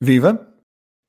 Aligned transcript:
Viva! 0.00 0.46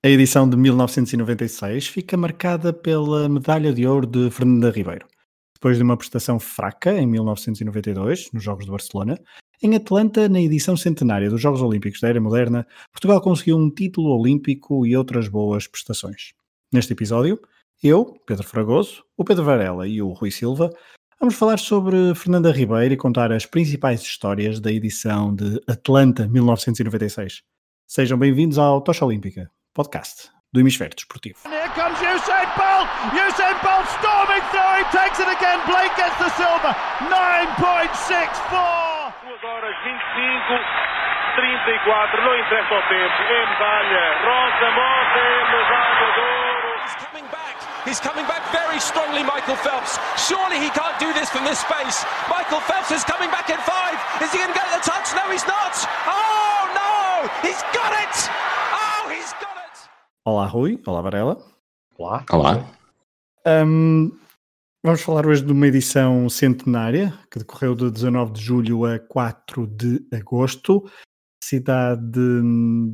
A 0.04 0.10
edição 0.10 0.50
de 0.50 0.58
1996 0.58 1.86
fica 1.86 2.18
marcada 2.18 2.74
pela 2.74 3.30
medalha 3.30 3.72
de 3.72 3.86
ouro 3.86 4.08
de 4.08 4.32
Fernanda 4.32 4.72
Ribeiro. 4.72 5.06
Depois 5.54 5.78
de 5.78 5.84
uma 5.84 5.96
prestação 5.96 6.40
fraca 6.40 7.00
em 7.00 7.06
1992, 7.06 8.32
nos 8.34 8.44
Jogos 8.44 8.66
de 8.66 8.72
Barcelona, 8.72 9.20
em 9.62 9.76
Atlanta, 9.76 10.28
na 10.28 10.42
edição 10.42 10.76
centenária 10.76 11.30
dos 11.30 11.40
Jogos 11.40 11.62
Olímpicos 11.62 12.00
da 12.02 12.08
Era 12.08 12.20
Moderna, 12.20 12.66
Portugal 12.92 13.22
conseguiu 13.22 13.58
um 13.58 13.70
título 13.70 14.10
olímpico 14.10 14.84
e 14.88 14.98
outras 14.98 15.28
boas 15.28 15.68
prestações. 15.68 16.34
Neste 16.74 16.94
episódio, 16.94 17.40
eu, 17.84 18.16
Pedro 18.26 18.48
Fragoso, 18.48 19.04
o 19.16 19.24
Pedro 19.24 19.44
Varela 19.44 19.88
e 19.88 20.02
o 20.02 20.14
Rui 20.14 20.32
Silva 20.32 20.72
vamos 21.20 21.36
falar 21.36 21.60
sobre 21.60 22.16
Fernanda 22.16 22.52
Ribeiro 22.52 22.96
e 22.96 22.98
contar 22.98 23.32
as 23.32 23.46
principais 23.46 24.02
histórias 24.02 24.60
da 24.60 24.72
edição 24.72 25.36
de 25.36 25.62
Atlanta 25.68 26.28
1996. 26.28 27.44
Sejam 27.90 28.20
bem-vindos 28.20 28.60
ao 28.62 28.82
Tocha 28.82 29.04
Olímpica, 29.04 29.50
podcast 29.74 30.30
do 30.54 30.60
Hemisfério 30.62 30.94
Desportivo. 30.94 31.42
Here 31.50 31.66
comes 31.74 31.98
Usain 31.98 32.46
Bolt! 32.54 32.86
Usain 33.18 33.58
Bolt 33.66 33.90
storming 33.98 34.46
through, 34.54 34.78
he 34.78 34.86
takes 34.94 35.18
it 35.18 35.26
again, 35.26 35.58
Blake 35.66 35.90
gets 35.98 36.14
the 36.22 36.30
silver, 36.38 36.70
9.64! 37.10 39.10
2 39.26 39.42
horas 39.42 39.74
25, 39.82 40.06
34, 41.34 42.22
não 42.22 42.38
interessa 42.38 42.78
o 42.78 42.84
tempo, 42.94 43.18
é 43.26 43.42
medalha, 43.58 44.06
Rosa 44.22 44.70
Mota 44.70 45.18
é 45.18 45.50
medalha 45.50 46.14
de 46.14 46.22
ouro. 46.22 46.70
He's 46.86 46.94
coming 47.10 47.26
back. 47.34 47.58
He's 47.90 47.98
coming 48.00 48.26
back 48.30 48.46
very 48.54 48.78
strongly, 48.78 49.26
Michael 49.26 49.58
Phelps. 49.66 49.98
Surely 50.30 50.62
he 50.62 50.70
can't 50.78 50.94
do 51.02 51.10
this 51.18 51.34
from 51.34 51.42
this 51.42 51.58
space. 51.58 52.06
Michael 52.30 52.62
Phelps 52.70 52.94
is 52.94 53.02
coming 53.04 53.34
back 53.34 53.50
in 53.50 53.58
five. 53.66 53.98
Is 54.22 54.30
he 54.30 54.38
going 54.38 54.54
to 54.54 54.54
get 54.54 54.70
the 54.78 54.82
touch? 54.86 55.10
No, 55.18 55.26
he's 55.34 55.42
not. 55.50 55.74
Oh, 56.06 56.59
Olá 60.24 60.46
Rui, 60.46 60.80
olá 60.88 61.02
Varela. 61.02 61.38
Olá. 61.98 62.26
Olá. 62.32 62.72
Hum, 63.46 64.10
vamos 64.82 65.02
falar 65.02 65.28
hoje 65.28 65.44
de 65.44 65.52
uma 65.52 65.68
edição 65.68 66.30
centenária 66.30 67.14
que 67.30 67.40
decorreu 67.40 67.76
de 67.76 67.92
19 67.92 68.32
de 68.32 68.42
julho 68.42 68.86
a 68.86 69.00
4 69.00 69.68
de 69.68 70.02
agosto. 70.14 70.86
A 70.88 71.46
cidade 71.46 72.02
de, 72.10 72.42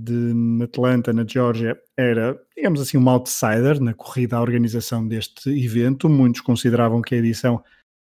de 0.04 0.64
Atlanta, 0.64 1.14
na 1.14 1.24
Geórgia, 1.24 1.80
era, 1.96 2.36
digamos 2.58 2.82
assim, 2.82 2.98
uma 2.98 3.12
outsider 3.12 3.80
na 3.80 3.94
corrida 3.94 4.38
à 4.38 4.42
organização 4.42 5.08
deste 5.08 5.52
evento. 5.52 6.10
Muitos 6.10 6.42
consideravam 6.42 7.00
que 7.00 7.14
a 7.14 7.20
edição 7.20 7.64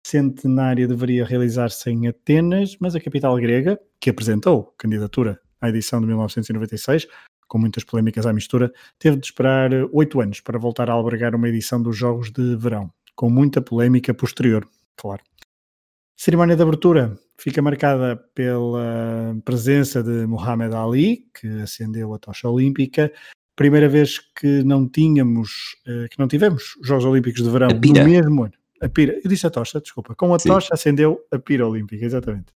centenária 0.07 0.89
deveria 0.89 1.27
realizar-se 1.27 1.91
em 1.91 2.09
Atenas, 2.09 2.79
mas 2.81 2.95
a 2.95 3.01
capital 3.01 3.37
grega, 3.37 3.79
que 4.01 4.09
apresentou 4.09 4.73
candidatura 4.79 5.39
à 5.61 5.69
edição 5.69 6.01
de 6.01 6.07
1996, 6.07 7.07
com 7.47 7.59
muitas 7.59 7.85
polémicas 7.85 8.27
à 8.27 8.33
mistura, 8.33 8.73
teve 8.99 9.17
de 9.17 9.27
esperar 9.27 9.71
oito 9.93 10.21
anos 10.21 10.41
para 10.41 10.59
voltar 10.59 10.91
a 10.91 10.93
albergar 10.93 11.35
uma 11.35 11.49
edição 11.49 11.83
dos 11.83 11.97
Jogos 11.97 12.31
de 12.31 12.57
Verão, 12.57 12.93
com 13.17 13.31
muita 13.31 13.61
polémica 13.61 14.13
posterior, 14.13 14.67
claro. 14.97 15.23
A 15.41 16.21
cerimónia 16.21 16.57
de 16.57 16.63
abertura 16.63 17.17
fica 17.39 17.63
marcada 17.63 18.17
pela 18.35 19.37
presença 19.45 20.03
de 20.03 20.27
Muhammad 20.27 20.75
Ali, 20.75 21.29
que 21.33 21.47
acendeu 21.63 22.13
a 22.13 22.19
tocha 22.19 22.49
olímpica. 22.49 23.13
Primeira 23.55 23.89
vez 23.89 24.19
que 24.19 24.63
não 24.65 24.89
tínhamos, 24.89 25.77
eh, 25.87 26.09
que 26.11 26.19
não 26.19 26.29
tivemos 26.29 26.77
os 26.81 26.87
Jogos 26.87 27.05
Olímpicos 27.05 27.43
de 27.43 27.51
Verão 27.51 27.69
A 27.69 27.75
no 27.75 28.05
mesmo 28.05 28.45
ano. 28.45 28.53
A 28.81 28.89
pira, 28.89 29.21
eu 29.25 29.29
disse 29.29 29.47
a 29.47 29.51
tocha, 29.51 29.81
desculpa. 29.81 30.15
Com 30.15 30.33
a 30.35 30.39
Sim. 30.39 30.49
tocha 30.49 30.73
acendeu 30.73 31.21
a 31.33 31.39
pira 31.39 31.67
olímpica, 31.67 32.05
exatamente. 32.05 32.53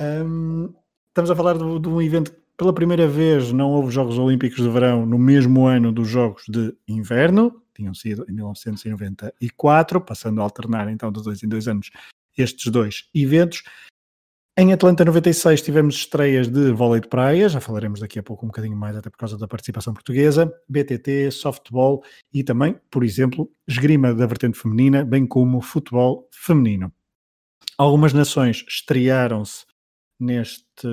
Hum, 0.00 0.72
estamos 1.18 1.32
a 1.32 1.36
falar 1.36 1.58
de, 1.58 1.80
de 1.80 1.88
um 1.88 2.00
evento 2.00 2.30
que 2.30 2.38
pela 2.56 2.72
primeira 2.72 3.08
vez 3.08 3.50
não 3.52 3.72
houve 3.72 3.90
Jogos 3.90 4.16
Olímpicos 4.18 4.62
de 4.62 4.68
Verão 4.68 5.04
no 5.04 5.18
mesmo 5.18 5.66
ano 5.66 5.90
dos 5.90 6.06
Jogos 6.06 6.44
de 6.48 6.72
Inverno, 6.86 7.60
tinham 7.74 7.92
sido 7.92 8.24
em 8.28 8.32
1994, 8.32 10.00
passando 10.00 10.40
a 10.40 10.44
alternar 10.44 10.88
então 10.88 11.10
de 11.10 11.20
dois 11.20 11.42
em 11.42 11.48
dois 11.48 11.66
anos 11.66 11.90
estes 12.36 12.70
dois 12.70 13.08
eventos. 13.12 13.64
Em 14.56 14.72
Atlanta 14.72 15.04
96 15.04 15.60
tivemos 15.60 15.96
estreias 15.96 16.46
de 16.46 16.70
vôlei 16.70 17.00
de 17.00 17.08
praia, 17.08 17.48
já 17.48 17.60
falaremos 17.60 17.98
daqui 17.98 18.20
a 18.20 18.22
pouco 18.22 18.46
um 18.46 18.48
bocadinho 18.48 18.76
mais, 18.76 18.94
até 18.94 19.10
por 19.10 19.18
causa 19.18 19.36
da 19.36 19.48
participação 19.48 19.92
portuguesa, 19.92 20.52
BTT, 20.68 21.32
softball 21.32 22.04
e 22.32 22.44
também, 22.44 22.76
por 22.92 23.02
exemplo, 23.02 23.50
esgrima 23.66 24.14
da 24.14 24.26
vertente 24.26 24.56
feminina, 24.56 25.04
bem 25.04 25.26
como 25.26 25.60
futebol 25.60 26.28
feminino. 26.32 26.92
Algumas 27.76 28.12
nações 28.12 28.64
estrearam-se 28.68 29.66
neste, 30.18 30.88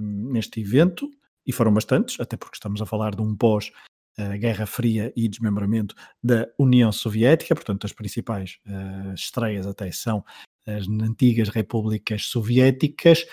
neste 0.00 0.60
evento 0.60 1.10
e 1.46 1.52
foram 1.52 1.72
bastantes, 1.72 2.18
até 2.20 2.36
porque 2.36 2.56
estamos 2.56 2.80
a 2.80 2.86
falar 2.86 3.14
de 3.14 3.22
um 3.22 3.34
pós 3.36 3.72
eh, 4.18 4.38
Guerra 4.38 4.66
Fria 4.66 5.12
e 5.16 5.28
desmembramento 5.28 5.94
da 6.22 6.48
União 6.58 6.92
Soviética, 6.92 7.54
portanto 7.54 7.86
as 7.86 7.92
principais 7.92 8.58
eh, 8.66 9.14
estreias 9.14 9.66
até 9.66 9.90
são 9.90 10.24
as 10.66 10.86
antigas 10.88 11.48
repúblicas 11.48 12.26
soviéticas 12.26 13.26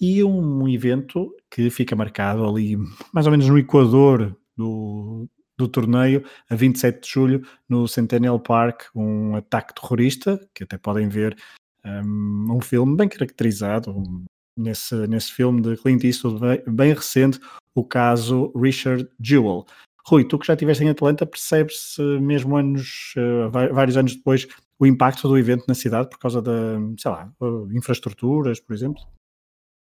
e 0.00 0.22
um 0.22 0.68
evento 0.68 1.34
que 1.50 1.70
fica 1.70 1.96
marcado 1.96 2.44
ali 2.46 2.76
mais 3.12 3.26
ou 3.26 3.30
menos 3.30 3.48
no 3.48 3.58
equador 3.58 4.36
do, 4.56 5.28
do 5.56 5.68
torneio, 5.68 6.24
a 6.48 6.54
27 6.54 7.00
de 7.00 7.08
julho, 7.08 7.46
no 7.68 7.86
Centennial 7.88 8.38
Park, 8.40 8.84
um 8.94 9.36
ataque 9.36 9.74
terrorista, 9.74 10.38
que 10.54 10.64
até 10.64 10.76
podem 10.76 11.08
ver 11.08 11.36
um, 11.84 12.56
um 12.56 12.60
filme 12.60 12.96
bem 12.96 13.08
caracterizado, 13.08 13.90
um, 13.90 14.24
nesse, 14.56 14.94
nesse 15.06 15.32
filme 15.32 15.60
de 15.60 15.76
Clint 15.76 16.04
Eastwood 16.04 16.40
bem, 16.40 16.62
bem 16.66 16.94
recente, 16.94 17.40
o 17.74 17.84
caso 17.84 18.52
Richard 18.56 19.08
Jewell. 19.20 19.64
Rui, 20.06 20.24
tu 20.24 20.38
que 20.38 20.46
já 20.46 20.52
estiveste 20.52 20.84
em 20.84 20.90
Atlanta, 20.90 21.24
percebes-se 21.24 22.02
mesmo 22.20 22.56
anos, 22.56 23.14
eh, 23.16 23.48
vários 23.48 23.96
anos 23.96 24.14
depois, 24.14 24.46
o 24.78 24.86
impacto 24.86 25.26
do 25.26 25.38
evento 25.38 25.64
na 25.66 25.74
cidade 25.74 26.10
por 26.10 26.18
causa 26.18 26.42
da, 26.42 26.78
sei 26.98 27.10
lá, 27.10 27.32
infraestruturas, 27.72 28.60
por 28.60 28.74
exemplo? 28.74 29.02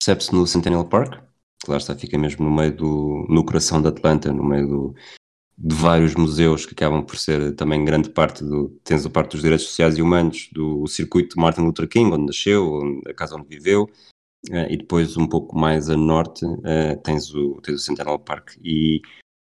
Percebe-se 0.01 0.33
no 0.33 0.47
Centennial 0.47 0.89
Park, 0.89 1.23
que 1.63 1.71
lá 1.71 1.77
está, 1.77 1.95
fica 1.95 2.17
mesmo 2.17 2.45
no 2.45 2.55
meio 2.55 2.75
do, 2.75 3.27
no 3.29 3.45
coração 3.45 3.83
de 3.83 3.89
Atlanta, 3.89 4.33
no 4.33 4.43
meio 4.43 4.67
do, 4.67 4.95
de 5.59 5.75
vários 5.75 6.15
museus 6.15 6.65
que 6.65 6.73
acabam 6.73 7.05
por 7.05 7.17
ser 7.17 7.55
também 7.55 7.85
grande 7.85 8.09
parte 8.09 8.43
do, 8.43 8.69
tens 8.85 9.05
a 9.05 9.11
parte 9.11 9.33
dos 9.33 9.43
direitos 9.43 9.67
sociais 9.67 9.99
e 9.99 10.03
humanos, 10.03 10.49
do 10.53 10.87
circuito 10.87 11.37
de 11.37 11.43
Martin 11.43 11.63
Luther 11.63 11.89
King, 11.89 12.13
onde 12.13 12.27
nasceu, 12.27 12.73
onde- 12.73 13.11
a 13.11 13.15
casa 13.15 13.37
onde 13.37 13.49
viveu, 13.49 13.91
eh, 14.51 14.73
e 14.73 14.77
depois 14.77 15.17
um 15.17 15.27
pouco 15.27 15.59
mais 15.59 15.89
a 15.91 15.97
norte 15.97 16.45
eh, 16.65 16.97
tens, 16.97 17.35
o, 17.35 17.61
tens 17.63 17.89
o 17.89 18.19
Park. 18.19 18.57
E 18.63 19.01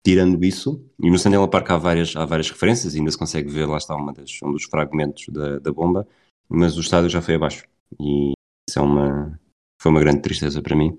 tirando 0.06 0.44
isso, 0.44 0.84
e 1.00 1.10
no 1.10 1.18
Centennial 1.18 1.50
Park 1.50 1.72
há 1.72 1.78
várias, 1.78 2.16
há 2.16 2.26
várias 2.26 2.50
referências, 2.50 2.96
ainda 2.96 3.12
se 3.12 3.18
consegue 3.18 3.50
ver, 3.50 3.66
lá 3.66 3.78
está 3.78 3.96
uma 3.96 4.14
das, 4.14 4.40
um 4.44 4.52
dos 4.52 4.64
fragmentos 4.66 5.28
da, 5.30 5.60
da 5.60 5.72
bomba, 5.72 6.08
mas 6.50 6.78
o 6.78 6.82
estádio 6.82 7.10
já 7.10 7.22
foi 7.22 7.36
abaixo. 7.36 7.66
E 8.00 8.32
isso 8.70 8.80
é 8.80 8.82
uma, 8.82 9.40
foi 9.82 9.92
uma 9.92 10.00
grande 10.00 10.22
tristeza 10.22 10.62
para 10.62 10.76
mim. 10.76 10.98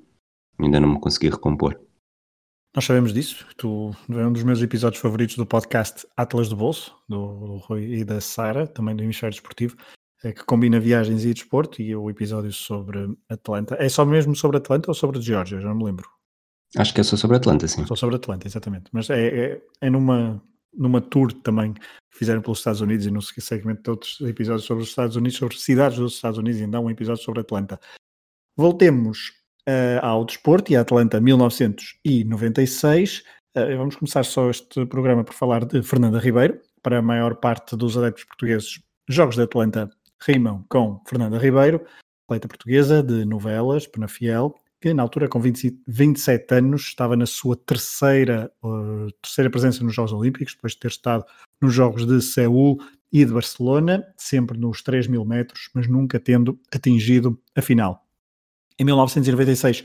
Ainda 0.58 0.80
não 0.80 0.94
me 0.94 1.00
consegui 1.00 1.30
recompor. 1.30 1.80
Nós 2.74 2.84
sabemos 2.84 3.12
disso. 3.12 3.46
Tu 3.56 3.90
é 4.10 4.26
um 4.26 4.32
dos 4.32 4.42
meus 4.42 4.60
episódios 4.60 5.00
favoritos 5.00 5.36
do 5.36 5.46
podcast 5.46 6.06
Atlas 6.16 6.48
do 6.48 6.56
Bolso, 6.56 6.94
do, 7.08 7.46
do 7.46 7.56
Rui 7.56 7.94
e 7.94 8.04
da 8.04 8.20
Sara, 8.20 8.66
também 8.66 8.94
do 8.94 9.02
Hemisfério 9.02 9.32
Desportivo, 9.32 9.76
eh, 9.78 9.97
que 10.20 10.44
combina 10.44 10.80
viagens 10.80 11.24
e 11.24 11.32
desporto, 11.32 11.80
e 11.80 11.94
o 11.94 12.10
episódio 12.10 12.52
sobre 12.52 13.08
Atlanta. 13.28 13.76
É 13.78 13.88
só 13.88 14.04
mesmo 14.04 14.34
sobre 14.34 14.56
Atlanta 14.56 14.90
ou 14.90 14.94
sobre 14.94 15.20
Geórgia? 15.20 15.60
Já 15.60 15.68
não 15.68 15.76
me 15.76 15.84
lembro. 15.84 16.08
Acho 16.76 16.92
que 16.92 17.00
é 17.00 17.04
só 17.04 17.16
sobre 17.16 17.36
Atlanta, 17.36 17.68
sim. 17.68 17.86
Só 17.86 17.94
sobre 17.94 18.16
Atlanta, 18.16 18.46
exatamente. 18.46 18.90
Mas 18.92 19.08
é, 19.10 19.26
é, 19.26 19.62
é 19.80 19.88
numa, 19.88 20.42
numa 20.74 21.00
tour 21.00 21.32
também 21.32 21.72
que 21.72 21.80
fizeram 22.10 22.42
pelos 22.42 22.58
Estados 22.58 22.80
Unidos 22.80 23.06
e 23.06 23.10
no 23.10 23.22
segmento 23.22 23.82
de 23.82 23.90
outros 23.90 24.20
episódios 24.20 24.66
sobre 24.66 24.82
os 24.82 24.90
Estados 24.90 25.16
Unidos, 25.16 25.38
sobre 25.38 25.56
cidades 25.56 25.98
dos 25.98 26.16
Estados 26.16 26.38
Unidos, 26.38 26.60
e 26.60 26.64
ainda 26.64 26.76
há 26.78 26.80
um 26.80 26.90
episódio 26.90 27.22
sobre 27.22 27.40
Atlanta. 27.40 27.80
Voltemos 28.56 29.32
eh, 29.66 30.00
ao 30.02 30.24
desporto 30.24 30.72
e 30.72 30.76
a 30.76 30.80
Atlanta 30.80 31.20
1996. 31.20 33.22
Eh, 33.54 33.76
vamos 33.76 33.94
começar 33.96 34.24
só 34.24 34.50
este 34.50 34.84
programa 34.86 35.22
por 35.24 35.34
falar 35.34 35.64
de 35.64 35.82
Fernanda 35.82 36.18
Ribeiro. 36.18 36.60
Para 36.82 36.98
a 36.98 37.02
maior 37.02 37.36
parte 37.36 37.76
dos 37.76 37.96
adeptos 37.96 38.24
portugueses, 38.24 38.80
Jogos 39.08 39.36
de 39.36 39.42
Atlanta 39.42 39.88
rimam 40.20 40.64
com 40.68 41.00
Fernanda 41.06 41.38
Ribeiro, 41.38 41.84
atleta 42.26 42.48
portuguesa 42.48 43.02
de 43.02 43.24
novelas, 43.24 43.86
Penafiel, 43.86 44.54
que 44.80 44.94
na 44.94 45.02
altura 45.02 45.28
com 45.28 45.40
20 45.40 45.82
27 45.86 46.54
anos 46.54 46.82
estava 46.82 47.16
na 47.16 47.26
sua 47.26 47.56
terceira, 47.56 48.52
uh, 48.62 49.10
terceira 49.22 49.50
presença 49.50 49.82
nos 49.82 49.94
Jogos 49.94 50.12
Olímpicos, 50.12 50.54
depois 50.54 50.74
de 50.74 50.80
ter 50.80 50.88
estado 50.88 51.24
nos 51.60 51.74
Jogos 51.74 52.06
de 52.06 52.20
Seul 52.22 52.78
e 53.12 53.24
de 53.24 53.32
Barcelona, 53.32 54.06
sempre 54.16 54.58
nos 54.58 54.82
3 54.82 55.06
mil 55.06 55.24
metros, 55.24 55.70
mas 55.74 55.88
nunca 55.88 56.20
tendo 56.20 56.60
atingido 56.72 57.40
a 57.56 57.62
final. 57.62 58.06
Em 58.78 58.84
1996, 58.84 59.84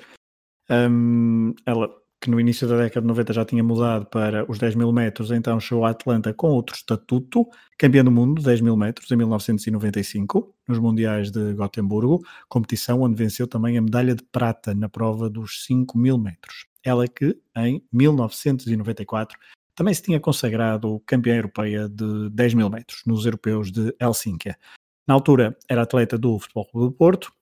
um, 0.70 1.56
ela, 1.66 1.90
que 2.24 2.30
no 2.30 2.40
início 2.40 2.66
da 2.66 2.78
década 2.78 3.02
de 3.02 3.08
90 3.08 3.34
já 3.34 3.44
tinha 3.44 3.62
mudado 3.62 4.06
para 4.06 4.50
os 4.50 4.58
10 4.58 4.76
mil 4.76 4.94
metros, 4.94 5.30
então 5.30 5.60
chegou 5.60 5.84
a 5.84 5.90
Atlanta 5.90 6.34
com 6.34 6.48
outro 6.48 6.74
estatuto, 6.74 7.46
campeã 7.78 8.02
do 8.02 8.10
mundo 8.10 8.40
de 8.40 8.46
10 8.46 8.62
mil 8.62 8.78
metros 8.78 9.12
em 9.12 9.18
1995, 9.18 10.56
nos 10.66 10.80
Mundiais 10.80 11.30
de 11.30 11.54
Gotemburgo, 11.54 12.24
competição 12.48 13.02
onde 13.02 13.18
venceu 13.18 13.46
também 13.46 13.78
a 13.78 13.82
medalha 13.82 14.16
de 14.16 14.24
prata 14.24 14.74
na 14.74 14.88
prova 14.88 15.30
dos 15.30 15.66
5 15.66 15.98
mil 15.98 16.18
metros. 16.18 16.66
ela 16.82 17.06
que, 17.10 17.38
em 17.58 17.84
1994, 17.92 19.38
também 19.76 19.94
se 19.94 20.04
tinha 20.04 20.20
consagrado 20.20 21.02
campeã 21.06 21.36
europeia 21.36 21.90
de 21.90 22.30
10 22.30 22.54
mil 22.54 22.70
metros 22.70 23.02
nos 23.06 23.26
europeus 23.26 23.70
de 23.70 23.94
Helsínquia. 24.00 24.58
Na 25.06 25.14
altura 25.14 25.58
era 25.68 25.82
atleta 25.82 26.18
do 26.18 26.40
Futebol 26.40 26.68
Clube 26.68 26.88
do 26.88 26.94
Porto, 26.94 27.34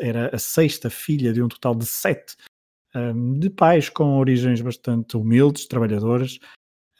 era 0.00 0.34
a 0.34 0.38
sexta 0.38 0.88
filha 0.88 1.30
de 1.30 1.42
um 1.42 1.48
total 1.48 1.74
de 1.74 1.84
sete 1.84 2.36
um, 2.94 3.38
de 3.38 3.50
pais 3.50 3.88
com 3.88 4.18
origens 4.18 4.60
bastante 4.60 5.16
humildes, 5.16 5.66
trabalhadoras, 5.66 6.38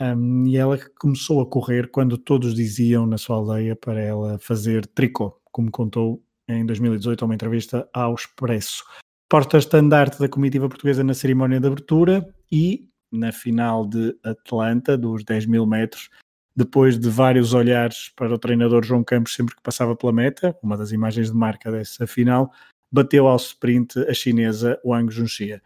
um, 0.00 0.46
e 0.46 0.56
ela 0.56 0.79
começou 0.99 1.41
a 1.41 1.46
correr 1.46 1.91
quando 1.91 2.19
todos 2.19 2.55
diziam 2.55 3.06
na 3.06 3.17
sua 3.17 3.37
aldeia 3.37 3.76
para 3.76 4.00
ela 4.00 4.38
fazer 4.38 4.87
tricô, 4.87 5.41
como 5.52 5.70
contou 5.70 6.23
em 6.49 6.67
2018 6.67 7.23
a 7.23 7.26
uma 7.26 7.35
entrevista 7.35 7.88
ao 7.93 8.14
Expresso. 8.14 8.85
Porta-estandarte 9.29 10.19
da 10.19 10.29
comitiva 10.29 10.69
portuguesa 10.69 11.02
na 11.02 11.14
cerimónia 11.14 11.61
de 11.61 11.67
abertura 11.67 12.29
e 12.50 12.88
na 13.11 13.32
final 13.32 13.87
de 13.87 14.17
Atlanta, 14.23 14.99
dos 14.99 15.25
10 15.25 15.46
mil 15.46 15.64
metros, 15.64 16.11
depois 16.56 16.99
de 16.99 17.08
vários 17.08 17.55
olhares 17.55 18.12
para 18.17 18.35
o 18.35 18.38
treinador 18.38 18.85
João 18.85 19.02
Campos 19.02 19.35
sempre 19.35 19.55
que 19.55 19.62
passava 19.62 19.96
pela 19.96 20.12
meta, 20.12 20.56
uma 20.62 20.76
das 20.76 20.93
imagens 20.93 21.31
de 21.31 21.37
marca 21.37 21.70
dessa 21.70 22.06
final, 22.06 22.50
bateu 22.94 23.26
ao 23.26 23.37
sprint 23.37 23.99
a 24.08 24.14
chinesa 24.14 24.81
Wang 24.85 25.12
Junxia. 25.12 25.61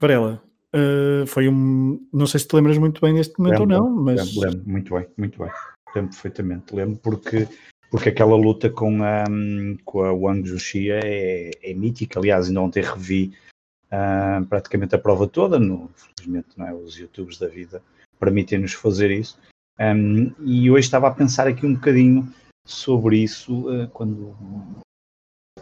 Varela, 0.00 0.42
uh, 0.74 1.26
foi 1.26 1.48
um. 1.48 2.08
Não 2.12 2.26
sei 2.26 2.40
se 2.40 2.48
te 2.48 2.56
lembras 2.56 2.78
muito 2.78 3.00
bem 3.00 3.14
deste 3.14 3.38
momento 3.38 3.60
lembro, 3.60 3.76
ou 3.76 3.82
não, 3.82 4.02
mas. 4.02 4.34
Lembro, 4.34 4.50
lembro, 4.50 4.70
muito 4.70 4.94
bem, 4.94 5.06
muito 5.18 5.38
bem. 5.38 5.50
Lembro 5.94 6.10
perfeitamente. 6.10 6.74
Lembro 6.74 6.98
porque, 7.02 7.46
porque 7.90 8.08
aquela 8.08 8.36
luta 8.36 8.70
com 8.70 9.02
a, 9.02 9.24
com 9.84 10.02
a 10.02 10.12
Wang 10.12 10.48
Junxia 10.48 10.98
é, 11.04 11.50
é 11.62 11.74
mítica. 11.74 12.18
Aliás, 12.18 12.48
ainda 12.48 12.62
ontem 12.62 12.82
revi 12.82 13.34
uh, 13.92 14.44
praticamente 14.46 14.94
a 14.94 14.98
prova 14.98 15.28
toda. 15.28 15.58
No, 15.58 15.90
felizmente, 15.94 16.48
não 16.56 16.66
é? 16.66 16.72
Os 16.72 16.96
YouTubes 16.96 17.38
da 17.38 17.48
vida 17.48 17.82
permitem-nos 18.18 18.72
fazer 18.72 19.10
isso. 19.10 19.38
Um, 19.78 20.32
e 20.40 20.70
hoje 20.70 20.86
estava 20.86 21.08
a 21.08 21.10
pensar 21.10 21.46
aqui 21.46 21.66
um 21.66 21.74
bocadinho 21.74 22.32
sobre 22.66 23.18
isso, 23.18 23.68
uh, 23.68 23.88
quando 23.88 24.34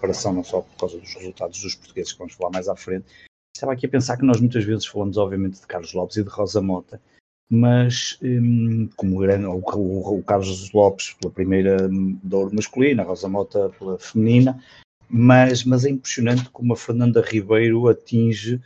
comparação 0.02 0.32
não 0.32 0.42
só 0.42 0.60
por 0.60 0.76
causa 0.76 0.98
dos 0.98 1.14
resultados 1.14 1.60
dos 1.60 1.76
portugueses 1.76 2.12
que 2.12 2.18
vamos 2.18 2.34
falar 2.34 2.50
mais 2.50 2.68
à 2.68 2.74
frente, 2.74 3.06
estava 3.54 3.72
aqui 3.72 3.86
a 3.86 3.88
pensar 3.88 4.16
que 4.16 4.24
nós 4.24 4.40
muitas 4.40 4.64
vezes 4.64 4.84
falamos 4.84 5.16
obviamente 5.16 5.60
de 5.60 5.66
Carlos 5.66 5.92
Lopes 5.92 6.16
e 6.16 6.24
de 6.24 6.28
Rosa 6.28 6.60
Mota, 6.60 7.00
mas 7.48 8.18
um, 8.20 8.88
como 8.96 9.20
o, 9.20 9.76
o, 9.76 10.18
o, 10.18 10.22
Carlos 10.24 10.72
Lopes 10.72 11.14
pela 11.20 11.32
primeira 11.32 11.86
hum, 11.88 12.18
da 12.22 12.36
ouro 12.38 12.54
masculina, 12.54 13.02
a 13.02 13.06
Rosa 13.06 13.28
Mota 13.28 13.70
pela 13.78 13.96
feminina, 13.98 14.62
mas, 15.08 15.62
mas 15.62 15.84
é 15.84 15.90
impressionante 15.90 16.50
como 16.50 16.72
a 16.72 16.76
Fernanda 16.76 17.22
Ribeiro 17.22 17.88
atinge 17.88 18.60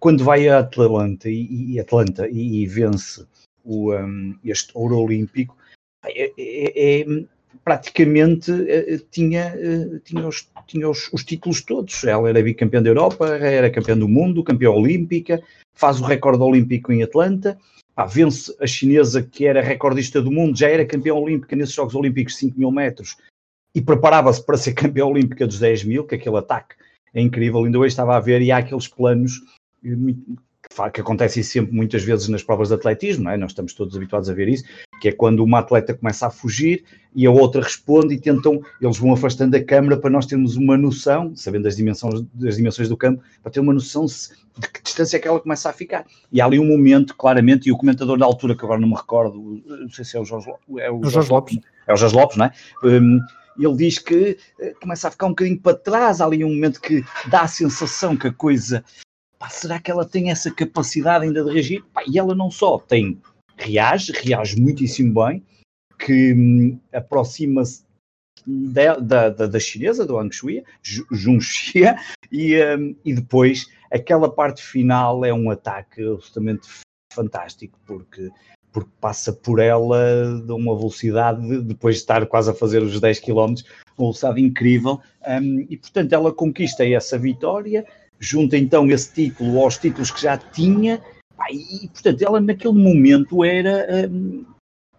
quando 0.00 0.24
vai 0.24 0.48
a 0.48 0.60
Atlanta 0.60 1.28
e, 1.28 1.72
e 1.72 1.80
Atlanta 1.80 2.28
e, 2.28 2.62
e 2.62 2.66
vence 2.66 3.24
o, 3.64 3.94
um, 3.94 4.36
este 4.44 4.72
ouro 4.74 4.98
olímpico, 4.98 5.56
é, 6.04 6.32
é, 6.36 7.00
é 7.00 7.24
praticamente 7.64 8.50
uh, 8.50 8.98
tinha, 9.10 9.54
uh, 9.54 9.98
tinha, 10.00 10.26
os, 10.26 10.48
tinha 10.66 10.88
os, 10.88 11.10
os, 11.12 11.24
títulos 11.24 11.62
todos. 11.62 12.04
Ela 12.04 12.28
era 12.30 12.42
bicampeã 12.42 12.82
da 12.82 12.90
Europa, 12.90 13.26
era 13.28 13.70
campeã 13.70 13.96
do 13.96 14.08
mundo, 14.08 14.44
campeã 14.44 14.70
olímpica, 14.70 15.42
faz 15.74 16.00
o 16.00 16.04
recorde 16.04 16.42
olímpico 16.42 16.92
em 16.92 17.02
Atlanta, 17.02 17.58
ah, 17.96 18.06
vence 18.06 18.54
a 18.60 18.66
chinesa 18.66 19.22
que 19.22 19.46
era 19.46 19.60
recordista 19.60 20.22
do 20.22 20.30
mundo, 20.30 20.56
já 20.56 20.68
era 20.68 20.86
campeã 20.86 21.14
olímpica 21.14 21.54
nesses 21.54 21.74
Jogos 21.74 21.94
Olímpicos 21.94 22.34
de 22.34 22.40
5 22.40 22.58
mil 22.58 22.70
metros 22.70 23.16
e 23.74 23.80
preparava-se 23.80 24.44
para 24.44 24.56
ser 24.56 24.72
campeã 24.74 25.04
olímpica 25.04 25.46
dos 25.46 25.58
10 25.58 25.84
mil, 25.84 26.04
que 26.04 26.14
aquele 26.14 26.36
ataque 26.36 26.74
é 27.12 27.20
incrível. 27.20 27.64
Ainda 27.64 27.78
hoje 27.78 27.92
estava 27.92 28.16
a 28.16 28.20
ver 28.20 28.42
e 28.42 28.50
há 28.50 28.58
aqueles 28.58 28.88
planos 28.88 29.40
que 30.92 31.00
acontece 31.00 31.42
sempre 31.42 31.74
muitas 31.74 32.02
vezes 32.02 32.28
nas 32.28 32.42
provas 32.42 32.68
de 32.68 32.74
atletismo, 32.74 33.28
é? 33.28 33.36
nós 33.36 33.50
estamos 33.50 33.74
todos 33.74 33.96
habituados 33.96 34.30
a 34.30 34.34
ver 34.34 34.48
isso, 34.48 34.64
que 35.00 35.08
é 35.08 35.12
quando 35.12 35.42
uma 35.42 35.58
atleta 35.58 35.94
começa 35.94 36.26
a 36.26 36.30
fugir 36.30 36.84
e 37.14 37.26
a 37.26 37.30
outra 37.30 37.60
responde 37.60 38.14
e 38.14 38.20
tentam, 38.20 38.62
eles 38.80 38.98
vão 38.98 39.12
afastando 39.12 39.56
a 39.56 39.64
câmara 39.64 39.96
para 39.96 40.10
nós 40.10 40.26
termos 40.26 40.56
uma 40.56 40.76
noção, 40.76 41.34
sabendo 41.34 41.64
das 41.64 41.76
dimensões, 41.76 42.22
das 42.32 42.56
dimensões 42.56 42.88
do 42.88 42.96
campo, 42.96 43.22
para 43.42 43.50
ter 43.50 43.60
uma 43.60 43.72
noção 43.72 44.06
de 44.06 44.68
que 44.68 44.82
distância 44.82 45.16
é 45.16 45.20
que 45.20 45.26
ela 45.26 45.40
começa 45.40 45.68
a 45.68 45.72
ficar. 45.72 46.06
E 46.30 46.40
há 46.40 46.46
ali 46.46 46.58
um 46.58 46.66
momento, 46.66 47.16
claramente, 47.16 47.68
e 47.68 47.72
o 47.72 47.76
comentador 47.76 48.16
da 48.16 48.24
altura, 48.24 48.54
que 48.54 48.64
agora 48.64 48.80
não 48.80 48.88
me 48.88 48.94
recordo, 48.94 49.60
não 49.66 49.90
sei 49.90 50.04
se 50.04 50.16
é 50.16 50.20
o 50.20 50.24
Jorge, 50.24 50.50
é 50.78 50.90
o 50.90 51.02
Jorge 51.04 51.30
Lopes, 51.30 51.58
é 51.86 51.92
o 51.92 51.96
Jorge 51.96 52.14
Lopes, 52.14 52.36
não 52.36 52.46
é? 52.46 52.52
Um, 52.84 53.18
ele 53.58 53.76
diz 53.76 53.98
que 53.98 54.38
eh, 54.60 54.74
começa 54.80 55.08
a 55.08 55.10
ficar 55.10 55.26
um 55.26 55.30
bocadinho 55.30 55.60
para 55.60 55.76
trás, 55.76 56.20
há 56.20 56.24
ali 56.24 56.44
um 56.44 56.54
momento 56.54 56.80
que 56.80 57.04
dá 57.26 57.42
a 57.42 57.48
sensação 57.48 58.16
que 58.16 58.28
a 58.28 58.32
coisa 58.32 58.84
pá, 59.40 59.48
será 59.48 59.80
que 59.80 59.90
ela 59.90 60.04
tem 60.04 60.30
essa 60.30 60.54
capacidade 60.54 61.24
ainda 61.24 61.42
de 61.42 61.50
reagir? 61.50 61.82
Pá, 61.94 62.02
e 62.06 62.18
ela 62.18 62.34
não 62.34 62.50
só 62.50 62.78
tem, 62.78 63.20
reage, 63.56 64.12
reage 64.12 64.60
muitíssimo 64.60 65.24
bem, 65.24 65.42
que 65.98 66.34
hum, 66.34 66.78
aproxima-se 66.92 67.82
da, 68.46 68.96
da, 68.96 69.28
da, 69.30 69.60
chinesa, 69.60 70.06
do 70.06 70.18
Ang 70.18 70.32
Shui, 70.32 70.62
e, 72.30 72.64
um, 72.64 72.96
e 73.04 73.14
depois 73.14 73.66
aquela 73.90 74.30
parte 74.30 74.62
final 74.62 75.24
é 75.24 75.32
um 75.32 75.50
ataque 75.50 76.02
absolutamente 76.02 76.68
fantástico, 77.12 77.78
porque, 77.86 78.30
porque 78.72 78.90
passa 79.00 79.32
por 79.32 79.58
ela 79.58 80.40
de 80.44 80.52
uma 80.52 80.76
velocidade, 80.76 81.62
depois 81.62 81.96
de 81.96 82.02
estar 82.02 82.26
quase 82.26 82.50
a 82.50 82.54
fazer 82.54 82.82
os 82.82 83.00
10 83.00 83.20
km, 83.20 83.34
uma 83.36 83.54
velocidade 83.98 84.40
incrível, 84.40 85.00
um, 85.26 85.66
e 85.68 85.76
portanto 85.76 86.12
ela 86.12 86.32
conquista 86.32 86.86
essa 86.86 87.18
vitória, 87.18 87.86
junta 88.20 88.56
então 88.56 88.86
esse 88.90 89.12
título 89.12 89.58
aos 89.60 89.78
títulos 89.78 90.10
que 90.10 90.22
já 90.22 90.36
tinha, 90.36 91.00
e, 91.50 91.88
portanto 91.88 92.22
ela 92.22 92.40
naquele 92.40 92.74
momento 92.74 93.42
era, 93.42 94.08
hum, 94.08 94.44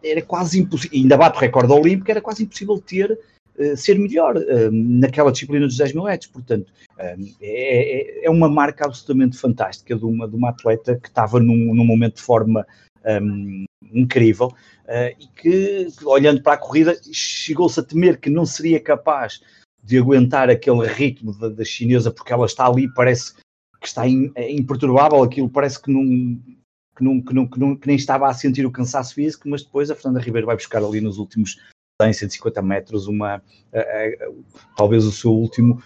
era 0.04 0.22
quase 0.24 0.60
impossível, 0.60 1.00
ainda 1.00 1.16
bate 1.16 1.38
o 1.38 1.42
recorde 1.42 1.72
olímpico, 1.72 2.10
era 2.10 2.20
quase 2.20 2.44
impossível 2.44 2.80
ter, 2.80 3.18
uh, 3.60 3.78
ser 3.78 4.00
melhor 4.00 4.36
hum, 4.38 5.00
naquela 5.00 5.32
disciplina 5.32 5.68
dos 5.68 5.78
10 5.78 5.94
mil 5.94 6.04
metros, 6.06 6.32
portanto 6.32 6.74
hum, 7.00 7.34
é, 7.40 8.22
é, 8.22 8.26
é, 8.26 8.30
uma 8.30 8.50
marca 8.50 8.86
absolutamente 8.86 9.38
fantástica 9.38 9.96
de 9.96 10.04
uma, 10.04 10.28
de 10.28 10.36
uma 10.36 10.50
atleta 10.50 11.00
que 11.00 11.08
estava 11.08 11.40
num, 11.40 11.76
num 11.76 11.86
momento 11.86 12.16
de 12.16 12.24
forma 12.24 12.66
um, 13.06 13.66
incrível 13.94 14.48
uh, 14.48 15.16
e 15.20 15.28
que, 15.36 15.88
olhando 16.06 16.42
para 16.42 16.54
a 16.54 16.58
corrida, 16.58 17.00
chegou-se 17.12 17.80
a 17.80 17.84
temer 17.84 18.20
que 18.20 18.30
não 18.30 18.46
seria 18.46 18.80
capaz 18.80 19.42
de 19.83 19.98
aguentar 19.98 20.50
aquele 20.50 20.88
ritmo 20.88 21.38
da, 21.38 21.50
da, 21.50 21.66
chinesa, 21.66 22.12
porque 22.12 22.31
ela 22.31 22.45
está 22.45 22.68
ali, 22.68 22.92
parece 22.94 23.33
que 23.80 23.88
está 23.88 24.07
in, 24.07 24.31
é 24.36 24.51
imperturbável, 24.51 25.24
aquilo 25.24 25.50
parece 25.50 25.81
que 25.81 25.92
não, 25.92 26.04
que, 26.95 27.04
não, 27.04 27.22
que, 27.22 27.33
não, 27.33 27.48
que, 27.48 27.60
não, 27.60 27.75
que 27.75 27.88
nem 27.88 27.95
estava 27.95 28.28
a 28.28 28.33
sentir 28.33 28.66
o 28.66 28.72
cansaço 28.72 29.15
físico, 29.15 29.50
mas 29.50 29.63
depois 29.63 29.89
a 29.89 29.96
Fernanda 29.96 30.20
Ribeiro 30.20 30.48
vai 30.48 30.56
buscar 30.56 30.84
ali 30.84 31.01
nos 31.01 31.17
últimos 31.17 31.58
100, 32.01 32.13
150 32.13 32.62
metros 32.62 33.08
uma, 33.08 33.41
talvez 34.75 35.06
o 35.06 35.12
seu 35.12 35.32
último 35.32 35.82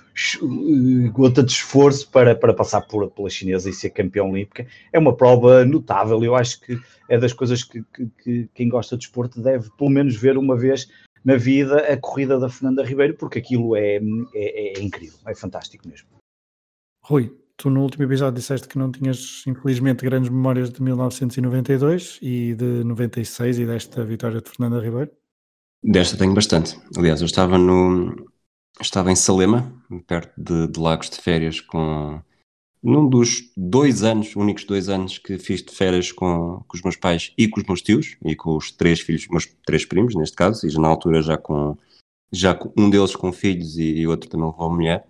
gota 1.11 1.43
de 1.43 1.51
esforço 1.51 2.09
para, 2.09 2.33
para 2.35 2.53
passar 2.53 2.81
por, 2.81 3.09
pela 3.11 3.29
chinesa 3.29 3.69
e 3.69 3.73
ser 3.73 3.89
campeão 3.89 4.31
olímpica. 4.31 4.65
É 4.93 4.99
uma 4.99 5.15
prova 5.15 5.65
notável, 5.65 6.23
eu 6.23 6.35
acho 6.35 6.61
que 6.61 6.79
é 7.09 7.17
das 7.17 7.33
coisas 7.33 7.63
que, 7.63 7.83
que, 7.93 8.09
que 8.23 8.49
quem 8.53 8.69
gosta 8.69 8.97
de 8.97 9.03
esporte 9.03 9.39
deve 9.39 9.69
pelo 9.77 9.89
menos 9.89 10.15
ver 10.15 10.37
uma 10.37 10.55
vez 10.55 10.89
na 11.25 11.35
vida 11.35 11.91
a 11.91 11.97
corrida 11.97 12.39
da 12.39 12.47
Fernanda 12.47 12.83
Ribeiro, 12.83 13.15
porque 13.15 13.39
aquilo 13.39 13.75
é, 13.75 13.95
é, 14.35 14.79
é 14.79 14.81
incrível, 14.81 15.17
é 15.25 15.33
fantástico 15.33 15.87
mesmo. 15.87 16.07
Rui, 17.03 17.35
tu 17.57 17.69
no 17.69 17.81
último 17.81 18.03
episódio 18.03 18.39
disseste 18.39 18.67
que 18.67 18.77
não 18.77 18.91
tinhas, 18.91 19.43
infelizmente, 19.47 20.05
grandes 20.05 20.29
memórias 20.29 20.69
de 20.69 20.81
1992 20.81 22.19
e 22.21 22.53
de 22.53 22.83
96 22.83 23.59
e 23.59 23.65
desta 23.65 24.05
vitória 24.05 24.39
de 24.39 24.49
Fernanda 24.49 24.79
Ribeiro? 24.79 25.11
Desta 25.83 26.17
tenho 26.17 26.33
bastante. 26.33 26.79
Aliás, 26.95 27.21
eu 27.21 27.25
estava 27.25 27.57
no. 27.57 28.29
Estava 28.79 29.11
em 29.11 29.15
Salema, 29.15 29.73
perto 30.05 30.33
de, 30.37 30.67
de 30.67 30.79
Lagos 30.79 31.09
de 31.09 31.17
Férias, 31.17 31.61
com 31.61 32.21
num 32.85 33.09
dos 33.09 33.51
dois 33.57 34.03
anos, 34.03 34.35
únicos 34.35 34.63
dois 34.63 34.89
anos 34.89 35.17
que 35.17 35.39
fiz 35.39 35.63
de 35.63 35.73
férias 35.73 36.11
com, 36.11 36.63
com 36.67 36.77
os 36.77 36.83
meus 36.83 36.95
pais 36.95 37.33
e 37.35 37.47
com 37.47 37.59
os 37.59 37.65
meus 37.65 37.81
tios 37.81 38.15
e 38.23 38.35
com 38.35 38.55
os 38.55 38.71
três 38.71 38.99
filhos, 38.99 39.27
meus 39.27 39.47
três 39.65 39.83
primos 39.83 40.13
neste 40.13 40.35
caso, 40.35 40.67
e 40.67 40.69
já 40.69 40.79
na 40.79 40.87
altura 40.87 41.23
já 41.23 41.35
com, 41.35 41.75
já 42.31 42.53
com 42.53 42.71
um 42.77 42.87
deles 42.87 43.15
com 43.15 43.33
filhos 43.33 43.75
e, 43.79 44.01
e 44.01 44.07
outro 44.07 44.29
também 44.29 44.45
levou 44.45 44.71
mulher. 44.71 45.07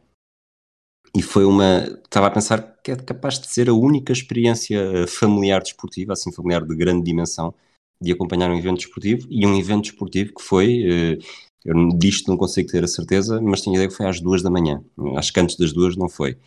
E 1.13 1.21
foi 1.21 1.43
uma. 1.43 1.83
Estava 2.03 2.27
a 2.27 2.31
pensar 2.31 2.61
que 2.81 2.91
é 2.91 2.95
capaz 2.95 3.39
de 3.39 3.47
ser 3.47 3.69
a 3.69 3.73
única 3.73 4.13
experiência 4.13 5.05
familiar 5.07 5.61
desportiva, 5.61 6.13
assim, 6.13 6.31
familiar 6.31 6.65
de 6.65 6.75
grande 6.75 7.03
dimensão, 7.03 7.53
de 8.01 8.11
acompanhar 8.11 8.49
um 8.49 8.57
evento 8.57 8.77
desportivo 8.77 9.27
e 9.29 9.45
um 9.45 9.57
evento 9.57 9.83
desportivo 9.83 10.33
que 10.33 10.41
foi. 10.41 10.83
Eh, 10.83 11.17
eu 11.65 11.89
disto 11.97 12.29
não 12.29 12.37
consigo 12.37 12.69
ter 12.69 12.83
a 12.83 12.87
certeza, 12.87 13.41
mas 13.41 13.61
tenho 13.61 13.75
a 13.75 13.77
ideia 13.77 13.89
que 13.89 13.95
foi 13.95 14.07
às 14.07 14.21
duas 14.21 14.43
da 14.43 14.49
manhã. 14.49 14.83
Acho 15.17 15.33
que 15.33 15.39
antes 15.39 15.57
das 15.57 15.73
duas 15.73 15.95
não 15.95 16.07
foi 16.07 16.37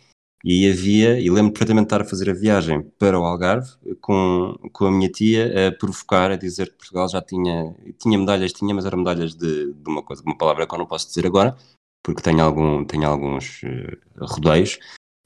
e 0.43 0.69
havia, 0.69 1.19
e 1.19 1.29
lembro 1.29 1.51
perfeitamente 1.51 1.87
de 1.87 1.95
estar 1.95 2.01
a 2.01 2.09
fazer 2.09 2.29
a 2.29 2.33
viagem 2.33 2.81
para 2.97 3.19
o 3.19 3.25
Algarve 3.25 3.69
com, 3.99 4.55
com 4.71 4.85
a 4.85 4.91
minha 4.91 5.09
tia 5.09 5.67
a 5.67 5.71
provocar, 5.71 6.31
a 6.31 6.37
dizer 6.37 6.69
que 6.69 6.77
Portugal 6.77 7.09
já 7.09 7.21
tinha, 7.21 7.75
tinha 7.99 8.17
medalhas, 8.17 8.53
tinha, 8.53 8.73
mas 8.73 8.85
eram 8.85 8.99
medalhas 8.99 9.35
de, 9.35 9.73
de 9.73 9.89
uma 9.89 10.01
coisa, 10.01 10.23
uma 10.25 10.37
palavra 10.37 10.65
que 10.65 10.73
eu 10.73 10.79
não 10.79 10.85
posso 10.85 11.07
dizer 11.07 11.25
agora, 11.25 11.57
porque 12.01 12.21
tenho, 12.21 12.41
algum, 12.41 12.85
tenho 12.85 13.05
alguns 13.05 13.61
uh, 13.63 14.25
rodeios, 14.25 14.79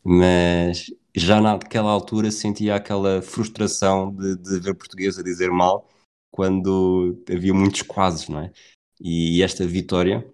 mas 0.03 0.87
já 1.15 1.39
naquela 1.39 1.91
altura 1.91 2.31
sentia 2.31 2.75
aquela 2.75 3.21
frustração 3.21 4.13
de, 4.13 4.35
de 4.37 4.59
ver 4.59 4.73
português 4.73 5.19
a 5.19 5.23
dizer 5.23 5.51
mal 5.51 5.87
quando 6.31 7.23
havia 7.29 7.53
muitos 7.53 7.83
quases, 7.83 8.27
não 8.27 8.39
é? 8.39 8.51
E 8.99 9.43
esta 9.43 9.65
vitória, 9.67 10.25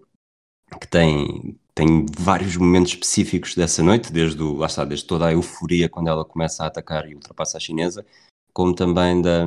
que 0.80 0.88
tem, 0.88 1.59
tem 1.74 2.06
vários 2.18 2.56
momentos 2.56 2.92
específicos 2.92 3.54
dessa 3.54 3.82
noite, 3.82 4.12
desde, 4.12 4.42
lá 4.42 4.66
está, 4.66 4.84
desde 4.84 5.06
toda 5.06 5.26
a 5.26 5.32
euforia 5.32 5.88
quando 5.88 6.08
ela 6.08 6.24
começa 6.24 6.64
a 6.64 6.66
atacar 6.66 7.08
e 7.08 7.14
ultrapassa 7.14 7.56
a 7.56 7.60
chinesa, 7.60 8.04
como 8.52 8.74
também 8.74 9.20
da, 9.22 9.44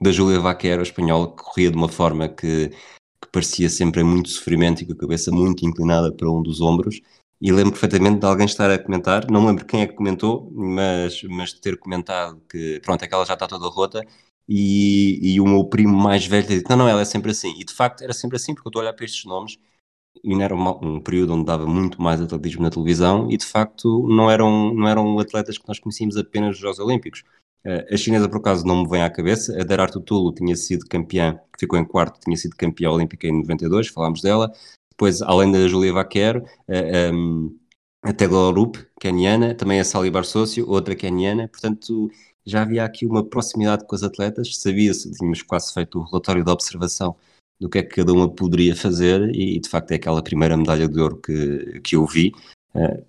da 0.00 0.12
Júlia 0.12 0.40
Vaquero, 0.40 0.80
a 0.80 0.82
espanhola, 0.82 1.28
que 1.28 1.42
corria 1.42 1.70
de 1.70 1.76
uma 1.76 1.88
forma 1.88 2.28
que, 2.28 2.68
que 2.68 3.28
parecia 3.32 3.68
sempre 3.68 4.02
muito 4.04 4.28
sofrimento 4.28 4.82
e 4.82 4.86
com 4.86 4.92
a 4.92 4.96
cabeça 4.96 5.30
muito 5.30 5.66
inclinada 5.66 6.12
para 6.12 6.30
um 6.30 6.42
dos 6.42 6.60
ombros. 6.60 7.00
E 7.40 7.52
lembro 7.52 7.72
perfeitamente 7.72 8.18
de 8.20 8.26
alguém 8.26 8.46
estar 8.46 8.68
a 8.70 8.78
comentar, 8.78 9.30
não 9.30 9.46
lembro 9.46 9.64
quem 9.64 9.82
é 9.82 9.86
que 9.86 9.94
comentou, 9.94 10.50
mas, 10.52 11.22
mas 11.24 11.52
ter 11.52 11.78
comentado 11.78 12.40
que 12.50 12.80
pronto, 12.80 13.04
aquela 13.04 13.24
já 13.24 13.34
está 13.34 13.46
toda 13.46 13.68
rota 13.68 14.04
e, 14.48 15.34
e 15.34 15.40
o 15.40 15.46
meu 15.46 15.64
primo 15.64 15.96
mais 15.96 16.26
velho 16.26 16.48
dito, 16.48 16.68
não, 16.68 16.78
não, 16.78 16.88
ela 16.88 17.02
é 17.02 17.04
sempre 17.04 17.30
assim. 17.30 17.54
E 17.60 17.64
de 17.64 17.72
facto 17.72 18.02
era 18.02 18.12
sempre 18.12 18.36
assim, 18.36 18.54
porque 18.54 18.66
eu 18.66 18.70
estou 18.70 18.80
a 18.80 18.84
olhar 18.84 18.92
para 18.92 19.04
estes 19.04 19.24
nomes 19.24 19.56
não 20.24 20.42
era 20.42 20.54
uma, 20.54 20.76
um 20.84 21.00
período 21.00 21.34
onde 21.34 21.44
dava 21.44 21.66
muito 21.66 22.00
mais 22.00 22.20
atletismo 22.20 22.62
na 22.62 22.70
televisão 22.70 23.30
e 23.30 23.36
de 23.36 23.46
facto 23.46 24.06
não 24.08 24.30
eram, 24.30 24.74
não 24.74 24.88
eram 24.88 25.18
atletas 25.18 25.58
que 25.58 25.66
nós 25.68 25.78
conhecíamos 25.78 26.16
apenas 26.16 26.50
dos 26.50 26.58
Jogos 26.58 26.78
Olímpicos. 26.78 27.22
Uh, 27.64 27.92
a 27.92 27.96
chinesa, 27.96 28.28
por 28.28 28.38
acaso, 28.38 28.64
não 28.66 28.82
me 28.82 28.88
vem 28.88 29.02
à 29.02 29.10
cabeça. 29.10 29.60
A 29.60 29.64
Darar 29.64 29.90
Tutulo 29.90 30.32
tinha 30.32 30.56
sido 30.56 30.86
campeã, 30.86 31.38
ficou 31.58 31.78
em 31.78 31.84
quarto, 31.84 32.20
tinha 32.20 32.36
sido 32.36 32.56
campeã 32.56 32.90
olímpica 32.90 33.26
em 33.26 33.40
92, 33.40 33.88
falámos 33.88 34.22
dela. 34.22 34.52
Depois, 34.90 35.22
além 35.22 35.52
da 35.52 35.66
Julia 35.68 35.92
Vaquero, 35.92 36.44
eh, 36.66 37.08
ehm, 37.08 37.50
a 38.02 38.12
Teglorup, 38.12 38.76
keniana, 39.00 39.54
também 39.54 39.80
a 39.80 39.84
Sally 39.84 40.10
Barsócio, 40.10 40.68
outra 40.68 40.96
keniana. 40.96 41.48
Portanto, 41.48 42.10
já 42.46 42.62
havia 42.62 42.84
aqui 42.84 43.06
uma 43.06 43.24
proximidade 43.24 43.86
com 43.86 43.94
as 43.94 44.02
atletas, 44.02 44.56
sabia-se, 44.56 45.10
tínhamos 45.12 45.42
quase 45.42 45.72
feito 45.72 45.98
o 45.98 46.04
relatório 46.04 46.44
de 46.44 46.50
observação 46.50 47.16
do 47.60 47.68
que 47.68 47.78
é 47.78 47.82
que 47.82 47.96
cada 47.96 48.12
uma 48.12 48.28
poderia 48.28 48.74
fazer 48.74 49.34
e, 49.34 49.58
de 49.58 49.68
facto, 49.68 49.92
é 49.92 49.96
aquela 49.96 50.22
primeira 50.22 50.56
medalha 50.56 50.88
de 50.88 51.00
ouro 51.00 51.16
que, 51.16 51.80
que 51.80 51.96
eu 51.96 52.06
vi. 52.06 52.32
Uh, 52.74 53.04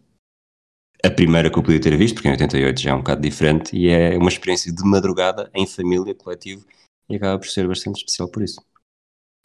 a 1.03 1.09
primeira 1.09 1.49
que 1.49 1.57
eu 1.57 1.63
podia 1.63 1.79
ter 1.79 1.95
visto, 1.97 2.15
porque 2.15 2.27
em 2.27 2.31
88 2.31 2.81
já 2.81 2.91
é 2.91 2.93
um 2.93 2.97
bocado 2.97 3.21
diferente, 3.21 3.75
e 3.75 3.87
é 3.87 4.17
uma 4.17 4.29
experiência 4.29 4.73
de 4.73 4.83
madrugada, 4.83 5.49
em 5.53 5.65
família, 5.65 6.13
coletivo, 6.13 6.65
e 7.09 7.15
acaba 7.15 7.39
por 7.39 7.47
ser 7.47 7.67
bastante 7.67 7.97
especial 7.97 8.27
por 8.27 8.43
isso. 8.43 8.61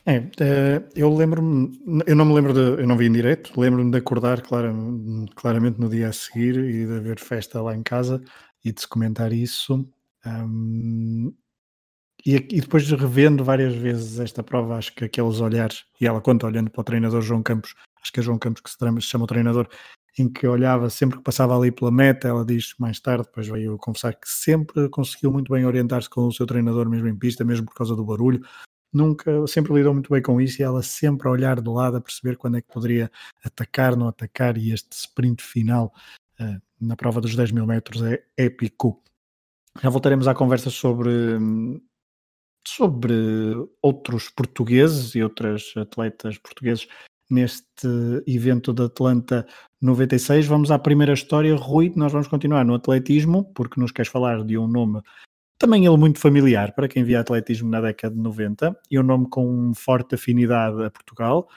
É, 0.07 0.17
eh, 0.39 0.83
eu 0.95 1.15
lembro-me, 1.15 1.79
eu 2.07 2.15
não 2.15 2.27
me 2.27 2.35
lembro 2.35 2.53
de, 2.53 2.83
eu 2.83 2.87
não 2.87 2.97
vi 2.97 3.07
em 3.07 3.13
direto, 3.13 3.59
lembro-me 3.59 3.91
de 3.91 3.97
acordar 3.97 4.43
claramente 4.43 5.81
no 5.81 5.89
dia 5.89 6.09
a 6.09 6.13
seguir 6.13 6.57
e 6.59 6.87
de 6.87 6.93
haver 6.93 7.19
festa 7.19 7.63
lá 7.63 7.75
em 7.75 7.83
casa 7.83 8.23
e 8.63 8.71
de 8.71 8.81
se 8.81 8.89
comentar 8.89 9.33
isso. 9.33 9.89
Um, 10.27 11.33
e, 12.26 12.37
e, 12.37 12.61
depois 12.61 12.90
revendo 12.90 13.45
várias 13.45 13.75
vezes 13.75 14.19
esta 14.19 14.43
prova, 14.43 14.76
acho 14.76 14.95
que 14.95 15.04
aqueles 15.04 15.40
olhares, 15.40 15.85
e 16.00 16.07
ela 16.07 16.21
conta 16.21 16.47
olhando 16.47 16.71
para 16.71 16.81
o 16.81 16.85
treinador 16.85 17.21
João 17.21 17.43
Campos, 17.43 17.75
acho 18.00 18.12
que 18.12 18.21
é 18.21 18.23
João 18.23 18.38
Campos 18.38 18.62
que 18.62 18.71
se 18.71 18.76
chama 19.02 19.25
o 19.25 19.26
treinador, 19.26 19.69
em 20.19 20.28
que 20.28 20.47
olhava 20.47 20.88
sempre 20.88 21.19
que 21.19 21.25
passava 21.25 21.57
ali 21.57 21.71
pela 21.71 21.90
meta, 21.90 22.28
ela 22.28 22.45
diz 22.45 22.75
mais 22.78 23.00
tarde, 23.00 23.25
depois 23.25 23.49
veio 23.49 23.76
confessar 23.76 24.14
que 24.14 24.28
sempre 24.28 24.88
conseguiu 24.88 25.33
muito 25.33 25.52
bem 25.52 25.66
orientar-se 25.66 26.09
com 26.09 26.26
o 26.26 26.33
seu 26.33 26.47
treinador 26.47 26.88
mesmo 26.88 27.09
em 27.09 27.16
pista, 27.16 27.45
mesmo 27.45 27.66
por 27.66 27.75
causa 27.75 27.97
do 27.97 28.04
barulho, 28.04 28.40
nunca, 28.93 29.47
sempre 29.47 29.75
lidou 29.75 29.93
muito 29.93 30.11
bem 30.11 30.23
com 30.23 30.40
isso 30.40 30.62
e 30.62 30.64
ela 30.64 30.83
sempre 30.83 31.28
a 31.28 31.31
olhar 31.31 31.61
do 31.61 31.73
lado 31.73 31.97
a 31.97 32.00
perceber 32.00 32.37
quando 32.37 32.57
é 32.57 32.62
que 32.62 32.73
poderia 32.73 33.11
atacar, 33.45 33.97
não 33.97 34.09
atacar 34.09 34.57
e 34.57 34.73
este 34.73 34.93
sprint 34.93 35.43
final 35.43 35.93
uh, 36.40 36.62
na 36.81 36.97
prova 36.97 37.21
dos 37.21 37.35
10 37.35 37.50
mil 37.50 37.66
metros 37.66 38.02
é 38.02 38.25
épico. 38.37 39.02
Já 39.83 39.90
voltaremos 39.90 40.28
à 40.28 40.35
conversa 40.35 40.71
sobre 40.71 41.11
sobre 42.66 43.14
outros 43.83 44.28
portugueses 44.28 45.14
e 45.14 45.23
outras 45.23 45.73
atletas 45.76 46.38
portugueses 46.38 46.88
neste 47.30 47.88
evento 48.26 48.73
de 48.73 48.85
Atlanta 48.85 49.47
96. 49.80 50.47
Vamos 50.47 50.71
à 50.71 50.78
primeira 50.78 51.12
história, 51.12 51.54
Rui. 51.56 51.92
Nós 51.97 52.12
vamos 52.12 52.28
continuar 52.28 52.64
no 52.64 52.75
atletismo, 52.75 53.44
porque 53.54 53.80
nos 53.80 53.92
queres 53.92 54.11
falar 54.11 54.44
de 54.44 54.59
um 54.59 54.66
nome 54.68 55.02
também 55.59 55.87
ele 55.87 55.97
muito 55.97 56.18
familiar 56.18 56.75
para 56.75 56.88
quem 56.88 57.04
via 57.04 57.21
atletismo 57.21 57.71
na 57.71 57.80
década 57.80 58.14
de 58.14 58.21
90 58.21 58.76
e 58.90 58.99
um 58.99 59.02
nome 59.02 59.28
com 59.28 59.73
forte 59.75 60.14
afinidade 60.14 60.83
a 60.85 60.90
Portugal. 60.90 61.49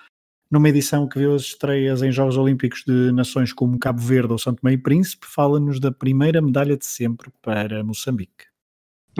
Numa 0.49 0.69
edição 0.69 1.09
que 1.09 1.19
viu 1.19 1.35
as 1.35 1.41
estreias 1.41 2.01
em 2.01 2.11
Jogos 2.11 2.37
Olímpicos 2.37 2.83
de 2.87 3.11
nações 3.11 3.51
como 3.51 3.77
Cabo 3.77 3.99
Verde 3.99 4.31
ou 4.31 4.37
Santo 4.37 4.61
Meio 4.63 4.81
Príncipe, 4.81 5.27
fala-nos 5.27 5.79
da 5.79 5.91
primeira 5.91 6.41
medalha 6.41 6.77
de 6.77 6.85
sempre 6.85 7.29
para 7.41 7.83
Moçambique. 7.83 8.45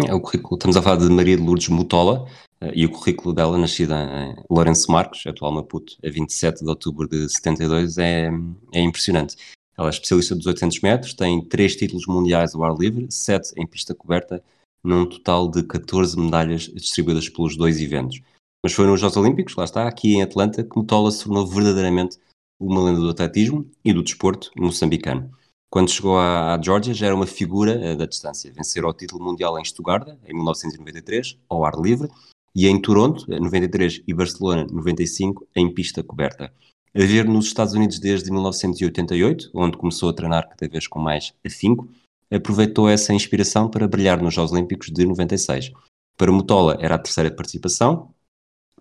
É 0.05 0.13
o 0.13 0.21
currículo, 0.21 0.55
estamos 0.55 0.77
a 0.77 0.81
falar 0.81 0.97
de 0.97 1.09
Maria 1.09 1.35
de 1.35 1.41
Lourdes 1.41 1.69
Mutola 1.69 2.27
eh, 2.61 2.71
e 2.75 2.85
o 2.85 2.91
currículo 2.91 3.33
dela, 3.33 3.57
nascida 3.57 3.95
em 3.95 4.35
Lourenço 4.47 4.91
Marcos, 4.91 5.25
atual 5.25 5.51
Maputo, 5.51 5.97
a 6.05 6.09
27 6.09 6.63
de 6.63 6.69
outubro 6.69 7.07
de 7.07 7.27
72, 7.27 7.97
é, 7.97 8.29
é 8.73 8.81
impressionante. 8.81 9.35
Ela 9.75 9.87
é 9.87 9.89
especialista 9.89 10.35
dos 10.35 10.45
800 10.45 10.81
metros, 10.81 11.13
tem 11.15 11.43
três 11.43 11.75
títulos 11.75 12.05
mundiais 12.05 12.53
ao 12.53 12.63
ar 12.63 12.75
livre, 12.77 13.07
sete 13.09 13.51
em 13.57 13.65
pista 13.65 13.95
coberta, 13.95 14.43
num 14.83 15.05
total 15.05 15.49
de 15.49 15.63
14 15.63 16.19
medalhas 16.19 16.63
distribuídas 16.63 17.27
pelos 17.27 17.57
dois 17.57 17.81
eventos. 17.81 18.21
Mas 18.63 18.73
foi 18.73 18.85
nos 18.85 18.99
Jogos 18.99 19.17
Olímpicos, 19.17 19.55
lá 19.55 19.63
está, 19.63 19.87
aqui 19.87 20.13
em 20.15 20.21
Atlanta, 20.21 20.63
que 20.63 20.77
Mutola 20.77 21.09
se 21.09 21.23
tornou 21.23 21.45
verdadeiramente 21.47 22.17
uma 22.59 22.83
lenda 22.83 22.99
do 22.99 23.09
atletismo 23.09 23.67
e 23.83 23.93
do 23.93 24.03
desporto 24.03 24.51
moçambicano. 24.55 25.31
Quando 25.69 25.91
chegou 25.91 26.17
à, 26.17 26.55
à 26.55 26.61
Georgia 26.61 26.93
já 26.93 27.07
era 27.07 27.15
uma 27.15 27.27
figura 27.27 27.93
uh, 27.93 27.97
da 27.97 28.05
distância. 28.05 28.51
Vencer 28.51 28.85
o 28.85 28.93
título 28.93 29.23
mundial 29.23 29.59
em 29.59 29.65
Stuttgart, 29.65 30.07
em 30.25 30.33
1993, 30.33 31.37
ao 31.49 31.65
ar 31.65 31.75
livre, 31.75 32.09
e 32.55 32.67
em 32.67 32.81
Toronto, 32.81 33.29
93, 33.29 34.01
e 34.07 34.13
Barcelona, 34.13 34.65
95, 34.71 35.47
em 35.55 35.71
pista 35.71 36.01
coberta. 36.01 36.51
A 36.95 36.99
ver 36.99 37.25
nos 37.25 37.45
Estados 37.45 37.73
Unidos 37.73 37.99
desde 37.99 38.31
1988, 38.31 39.51
onde 39.53 39.77
começou 39.77 40.09
a 40.09 40.13
treinar 40.13 40.49
cada 40.49 40.71
vez 40.71 40.87
com 40.87 40.99
mais 40.99 41.33
afinco, 41.45 41.87
aproveitou 42.31 42.89
essa 42.89 43.13
inspiração 43.13 43.69
para 43.69 43.87
brilhar 43.87 44.21
nos 44.21 44.33
Jogos 44.33 44.51
Olímpicos 44.53 44.89
de 44.91 45.05
96. 45.05 45.71
Para 46.17 46.31
Mutola 46.31 46.77
era 46.79 46.95
a 46.95 46.99
terceira 46.99 47.29
participação, 47.29 48.11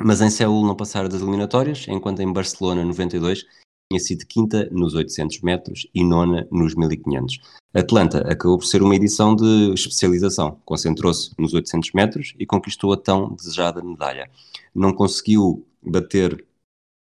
mas 0.00 0.21
em 0.21 0.31
Seul 0.31 0.64
não 0.64 0.75
passaram 0.75 1.09
das 1.09 1.21
eliminatórias, 1.21 1.87
enquanto 1.88 2.21
em 2.21 2.33
Barcelona 2.33 2.85
92 2.85 3.45
tinha 3.90 4.00
sido 4.00 4.26
quinta 4.26 4.69
nos 4.73 4.95
800 4.95 5.40
metros 5.43 5.87
e 5.95 6.05
nona 6.05 6.47
nos 6.50 6.75
1500. 6.75 7.40
Atlanta 7.73 8.21
acabou 8.31 8.59
por 8.59 8.64
ser 8.64 8.83
uma 8.83 8.97
edição 8.97 9.37
de 9.37 9.73
especialização, 9.75 10.61
concentrou-se 10.64 11.31
nos 11.38 11.55
800 11.55 11.93
metros 11.93 12.35
e 12.38 12.47
conquistou 12.47 12.93
a 12.93 12.97
tão 12.97 13.35
desejada 13.35 13.83
medalha. 13.83 14.28
Não 14.75 14.93
conseguiu 14.93 15.66
bater 15.83 16.45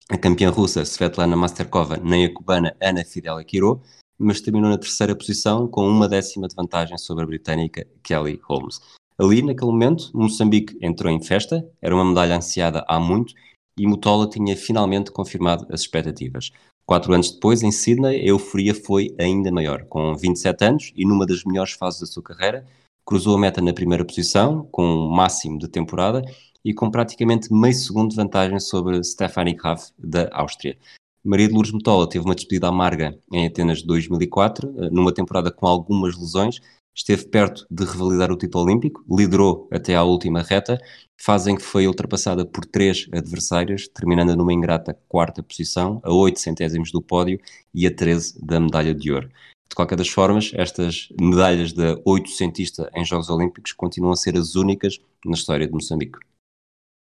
a 0.10 0.18
campeã 0.18 0.50
russa 0.50 0.84
Svetlana 0.84 1.36
Masterkova 1.36 1.98
nem 1.98 2.26
a 2.26 2.34
cubana 2.34 2.76
Ana 2.82 3.06
Fidel 3.06 3.44
Quiro, 3.46 3.82
mas 4.18 4.42
terminou 4.42 4.70
na 4.70 4.78
terceira 4.78 5.16
posição 5.16 5.68
com 5.68 5.88
uma 5.88 6.08
décima 6.08 6.48
de 6.48 6.56
vantagem 6.56 6.98
sobre 6.98 7.24
a 7.24 7.28
britânica 7.28 7.86
Kelly 8.02 8.40
Holmes. 8.44 8.80
Ali, 9.18 9.44
naquele 9.44 9.72
momento, 9.72 10.10
Moçambique 10.14 10.78
entrou 10.82 11.12
em 11.12 11.22
festa, 11.22 11.64
era 11.82 11.94
uma 11.94 12.04
medalha 12.04 12.36
ansiada 12.36 12.84
há 12.88 13.00
muito 13.00 13.34
e 13.78 13.88
Mutola 13.88 14.30
tinha 14.30 14.56
finalmente 14.56 15.12
confirmado 15.12 15.66
as 15.70 15.82
expectativas. 15.82 16.52
Quatro 16.86 17.14
anos 17.14 17.32
depois, 17.32 17.64
em 17.64 17.72
Sydney, 17.72 18.22
a 18.22 18.26
euforia 18.26 18.76
foi 18.76 19.16
ainda 19.20 19.52
maior. 19.52 19.86
Com 19.86 20.16
27 20.16 20.66
anos 20.66 20.94
e 20.96 21.06
numa 21.06 21.26
das 21.26 21.44
melhores 21.44 21.74
fases 21.74 22.02
da 22.02 22.06
sua 22.06 22.22
carreira, 22.22 22.66
cruzou 23.06 23.36
a 23.36 23.40
meta 23.40 23.62
na 23.62 23.74
primeira 23.74 24.06
posição, 24.06 24.68
com 24.72 24.86
um 24.86 25.10
máximo 25.10 25.58
de 25.58 25.68
temporada 25.68 26.22
e 26.64 26.74
com 26.74 26.90
praticamente 26.90 27.54
meio 27.54 27.74
segundo 27.74 28.10
de 28.10 28.16
vantagem 28.16 28.60
sobre 28.60 29.04
Stephanie 29.04 29.56
Graf, 29.56 29.90
da 29.98 30.30
Áustria. 30.32 30.78
Maria 31.24 31.48
de 31.48 31.54
Lourdes 31.54 31.72
Mutola 31.72 32.08
teve 32.08 32.26
uma 32.26 32.36
despedida 32.36 32.68
amarga 32.68 33.18
em 33.32 33.46
Atenas 33.48 33.80
de 33.80 33.86
2004, 33.86 34.74
eh, 34.78 34.90
numa 34.90 35.14
temporada 35.14 35.50
com 35.52 35.66
algumas 35.66 36.18
lesões, 36.18 36.60
esteve 36.96 37.26
perto 37.26 37.66
de 37.70 37.84
revalidar 37.84 38.32
o 38.32 38.38
título 38.38 38.66
olímpico, 38.66 39.04
liderou 39.10 39.68
até 39.72 39.96
à 39.96 40.04
última 40.04 40.42
reta, 40.42 40.80
fazem 41.18 41.56
que 41.56 41.64
foi 41.64 41.88
ultrapassada 41.88 42.46
por 42.46 42.66
três 42.66 43.08
adversários, 43.12 43.88
terminando 43.88 44.36
numa 44.36 44.54
ingrata 44.54 44.98
quarta 45.08 45.42
posição, 45.42 46.02
a 46.04 46.12
8 46.14 46.40
centésimos 46.40 46.92
do 46.92 47.02
pódio 47.02 47.40
e 47.74 47.88
a 47.88 47.94
13 47.94 48.46
da 48.46 48.60
medalha 48.60 48.94
de 48.94 49.12
ouro. 49.12 49.30
De 49.70 49.76
qualquer 49.76 49.96
das 49.96 50.10
formas, 50.10 50.52
estas 50.54 51.10
medalhas 51.20 51.74
da 51.74 52.00
oitocentista 52.06 52.92
em 52.94 53.04
Jogos 53.04 53.30
Olímpicos 53.30 53.72
continuam 53.72 54.14
a 54.14 54.16
ser 54.16 54.38
as 54.38 54.56
únicas 54.56 55.00
na 55.26 55.34
história 55.34 55.66
de 55.66 55.74
Moçambique. 55.74 56.20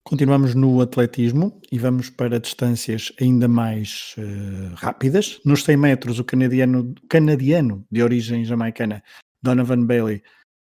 Continuamos 0.04 0.56
no 0.56 0.82
atletismo 0.82 1.60
e 1.72 1.78
vamos 1.78 2.10
para 2.10 2.40
distâncias 2.40 3.12
ainda 3.20 3.48
mais 3.48 4.16
uh, 4.18 4.74
rápidas. 4.76 5.40
Nos 5.46 5.64
100 5.64 5.78
metros, 5.78 6.20
o 6.20 6.24
canadiano, 6.24 6.96
canadiano 7.08 7.86
de 7.92 8.02
origem 8.02 8.44
jamaicana 8.44 9.04
Donovan 9.44 9.86
Bailey 9.86 10.22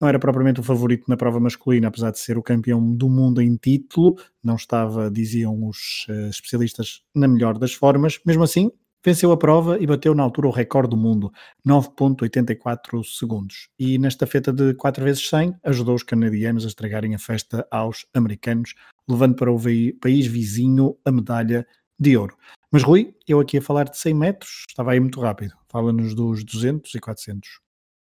não 0.03 0.09
era 0.09 0.19
propriamente 0.19 0.59
o 0.59 0.63
favorito 0.63 1.05
na 1.07 1.15
prova 1.15 1.39
masculina, 1.39 1.87
apesar 1.87 2.11
de 2.11 2.19
ser 2.19 2.37
o 2.37 2.43
campeão 2.43 2.93
do 2.93 3.09
mundo 3.09 3.41
em 3.41 3.55
título, 3.55 4.17
não 4.43 4.55
estava, 4.55 5.09
diziam 5.09 5.65
os 5.65 6.05
uh, 6.09 6.29
especialistas, 6.29 7.01
na 7.15 7.25
melhor 7.25 7.57
das 7.57 7.73
formas. 7.73 8.19
Mesmo 8.25 8.43
assim, 8.43 8.69
venceu 9.05 9.31
a 9.31 9.37
prova 9.37 9.79
e 9.79 9.87
bateu 9.87 10.13
na 10.13 10.23
altura 10.23 10.47
o 10.47 10.51
recorde 10.51 10.89
do 10.89 10.97
mundo, 10.97 11.31
9.84 11.65 13.01
segundos. 13.03 13.69
E 13.79 13.97
nesta 13.97 14.27
feta 14.27 14.51
de 14.51 14.73
4 14.73 15.03
vezes 15.03 15.27
100 15.29 15.55
ajudou 15.63 15.95
os 15.95 16.03
canadianos 16.03 16.65
a 16.65 16.67
estragarem 16.67 17.15
a 17.15 17.19
festa 17.19 17.65
aos 17.71 18.05
americanos, 18.13 18.75
levando 19.09 19.35
para 19.35 19.51
o 19.51 19.59
país 20.01 20.27
vizinho 20.27 20.97
a 21.05 21.11
medalha 21.11 21.65
de 21.97 22.17
ouro. 22.17 22.35
Mas 22.71 22.83
Rui, 22.83 23.13
eu 23.27 23.39
aqui 23.39 23.57
a 23.57 23.61
falar 23.61 23.85
de 23.85 23.97
100 23.97 24.13
metros, 24.13 24.65
estava 24.67 24.91
aí 24.91 24.99
muito 24.99 25.21
rápido. 25.21 25.53
Fala-nos 25.69 26.13
dos 26.13 26.43
200 26.43 26.93
e 26.93 26.99
400. 26.99 27.63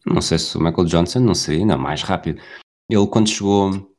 Não 0.05 0.21
sei 0.21 0.37
se 0.37 0.57
o 0.57 0.61
Michael 0.61 0.85
Johnson 0.85 1.19
não 1.19 1.35
seria 1.35 1.61
ainda 1.61 1.77
mais 1.77 2.01
rápido. 2.01 2.41
Ele 2.89 3.07
quando 3.07 3.29
chegou 3.29 3.93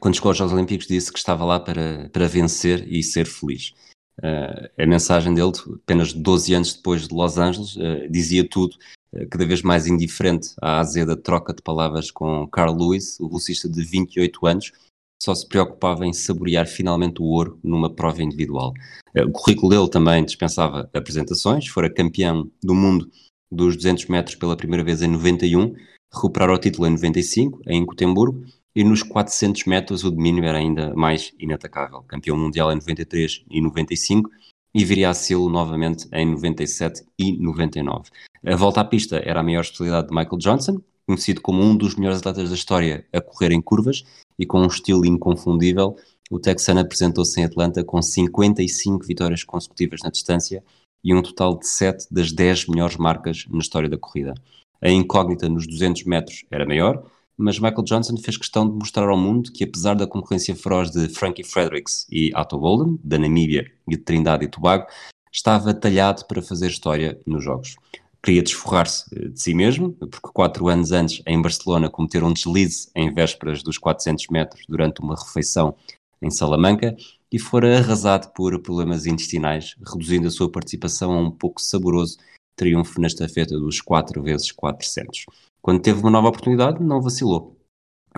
quando 0.00 0.14
chegou 0.14 0.30
aos 0.30 0.36
Jogos 0.36 0.52
Olímpicos 0.52 0.86
disse 0.86 1.10
que 1.10 1.18
estava 1.18 1.44
lá 1.44 1.58
para, 1.58 2.10
para 2.12 2.28
vencer 2.28 2.86
e 2.92 3.02
ser 3.02 3.24
feliz. 3.24 3.72
Uh, 4.18 4.68
a 4.82 4.86
mensagem 4.86 5.32
dele, 5.32 5.52
apenas 5.82 6.12
12 6.12 6.54
anos 6.54 6.74
depois 6.74 7.08
de 7.08 7.14
Los 7.14 7.38
Angeles, 7.38 7.76
uh, 7.76 8.08
dizia 8.10 8.46
tudo, 8.46 8.76
uh, 9.14 9.26
cada 9.30 9.46
vez 9.46 9.62
mais 9.62 9.86
indiferente 9.86 10.50
à 10.60 10.80
azeda 10.80 11.16
troca 11.16 11.54
de 11.54 11.62
palavras 11.62 12.10
com 12.10 12.46
Carl 12.48 12.76
Lewis, 12.76 13.18
o 13.18 13.28
velocista 13.28 13.68
de 13.68 13.82
28 13.82 14.46
anos, 14.46 14.72
só 15.20 15.34
se 15.34 15.48
preocupava 15.48 16.04
em 16.04 16.12
saborear 16.12 16.66
finalmente 16.66 17.22
o 17.22 17.24
ouro 17.24 17.58
numa 17.62 17.90
prova 17.90 18.22
individual. 18.22 18.72
o 19.16 19.32
currículo 19.32 19.70
dele 19.70 19.88
também 19.88 20.24
dispensava 20.24 20.88
apresentações, 20.92 21.66
fora 21.66 21.92
campeão 21.92 22.48
do 22.62 22.74
mundo 22.74 23.10
dos 23.50 23.76
200 23.76 24.06
metros 24.06 24.36
pela 24.36 24.56
primeira 24.56 24.84
vez 24.84 25.02
em 25.02 25.08
91, 25.08 25.74
recuperar 26.12 26.50
o 26.50 26.58
título 26.58 26.86
em 26.86 26.90
95, 26.90 27.60
em 27.66 27.84
Gotemburgo, 27.84 28.44
e 28.74 28.84
nos 28.84 29.02
400 29.02 29.64
metros 29.64 30.04
o 30.04 30.10
domínio 30.10 30.44
era 30.44 30.58
ainda 30.58 30.94
mais 30.94 31.32
inatacável. 31.38 32.02
Campeão 32.02 32.36
mundial 32.36 32.70
em 32.70 32.76
93 32.76 33.44
e 33.50 33.60
95 33.60 34.30
e 34.74 34.84
viria 34.84 35.10
a 35.10 35.14
ser 35.14 35.36
novamente 35.36 36.06
em 36.12 36.26
97 36.26 37.02
e 37.18 37.36
99. 37.38 38.10
A 38.46 38.54
volta 38.54 38.80
à 38.80 38.84
pista 38.84 39.16
era 39.24 39.40
a 39.40 39.42
maior 39.42 39.62
especialidade 39.62 40.08
de 40.08 40.14
Michael 40.14 40.38
Johnson, 40.38 40.80
conhecido 41.06 41.40
como 41.40 41.62
um 41.62 41.76
dos 41.76 41.96
melhores 41.96 42.20
atletas 42.20 42.50
da 42.50 42.54
história 42.54 43.04
a 43.12 43.20
correr 43.20 43.50
em 43.50 43.60
curvas 43.60 44.04
e 44.38 44.46
com 44.46 44.60
um 44.60 44.66
estilo 44.66 45.04
inconfundível. 45.04 45.96
O 46.30 46.38
texano 46.38 46.80
apresentou-se 46.80 47.40
em 47.40 47.44
Atlanta 47.44 47.82
com 47.82 48.00
55 48.00 49.04
vitórias 49.06 49.42
consecutivas 49.42 50.00
na 50.04 50.10
distância 50.10 50.62
e 51.08 51.14
um 51.14 51.22
total 51.22 51.58
de 51.58 51.66
7 51.66 52.06
das 52.10 52.30
10 52.32 52.66
melhores 52.66 52.98
marcas 52.98 53.46
na 53.48 53.60
história 53.60 53.88
da 53.88 53.96
corrida. 53.96 54.34
A 54.78 54.90
incógnita 54.90 55.48
nos 55.48 55.66
200 55.66 56.04
metros 56.04 56.44
era 56.50 56.66
maior, 56.66 57.02
mas 57.34 57.58
Michael 57.58 57.82
Johnson 57.84 58.18
fez 58.18 58.36
questão 58.36 58.68
de 58.68 58.74
mostrar 58.74 59.08
ao 59.08 59.16
mundo 59.16 59.50
que, 59.50 59.64
apesar 59.64 59.94
da 59.94 60.06
concorrência 60.06 60.54
feroz 60.54 60.90
de 60.90 61.08
Frankie 61.08 61.42
Fredericks 61.42 62.06
e 62.12 62.30
Otto 62.36 62.58
Bolden, 62.58 63.00
da 63.02 63.18
Namíbia 63.18 63.72
e 63.88 63.92
de 63.92 63.96
Trindade 63.96 64.44
e 64.44 64.48
Tobago, 64.48 64.86
estava 65.32 65.72
talhado 65.72 66.26
para 66.26 66.42
fazer 66.42 66.66
história 66.66 67.18
nos 67.24 67.42
Jogos. 67.42 67.76
Queria 68.22 68.42
desforrar-se 68.42 69.06
eh, 69.16 69.28
de 69.28 69.40
si 69.40 69.54
mesmo, 69.54 69.92
porque 69.92 70.28
quatro 70.34 70.68
anos 70.68 70.92
antes, 70.92 71.22
em 71.26 71.40
Barcelona, 71.40 71.88
cometeram 71.88 72.28
um 72.28 72.32
deslize 72.34 72.90
em 72.94 73.10
vésperas 73.14 73.62
dos 73.62 73.78
400 73.78 74.26
metros 74.28 74.62
durante 74.68 75.00
uma 75.00 75.14
refeição 75.14 75.74
em 76.20 76.30
Salamanca 76.30 76.94
e 77.32 77.38
fora 77.38 77.78
arrasado 77.78 78.32
por 78.32 78.58
problemas 78.60 79.06
intestinais, 79.06 79.76
reduzindo 79.86 80.28
a 80.28 80.30
sua 80.30 80.50
participação 80.50 81.12
a 81.12 81.20
um 81.20 81.30
pouco 81.30 81.60
saboroso 81.60 82.16
triunfo 82.56 83.00
na 83.00 83.06
estafeta 83.06 83.58
dos 83.58 83.80
4 83.80 84.22
vezes 84.22 84.50
400. 84.50 85.26
Quando 85.62 85.80
teve 85.80 86.00
uma 86.00 86.10
nova 86.10 86.28
oportunidade, 86.28 86.82
não 86.82 87.00
vacilou. 87.00 87.56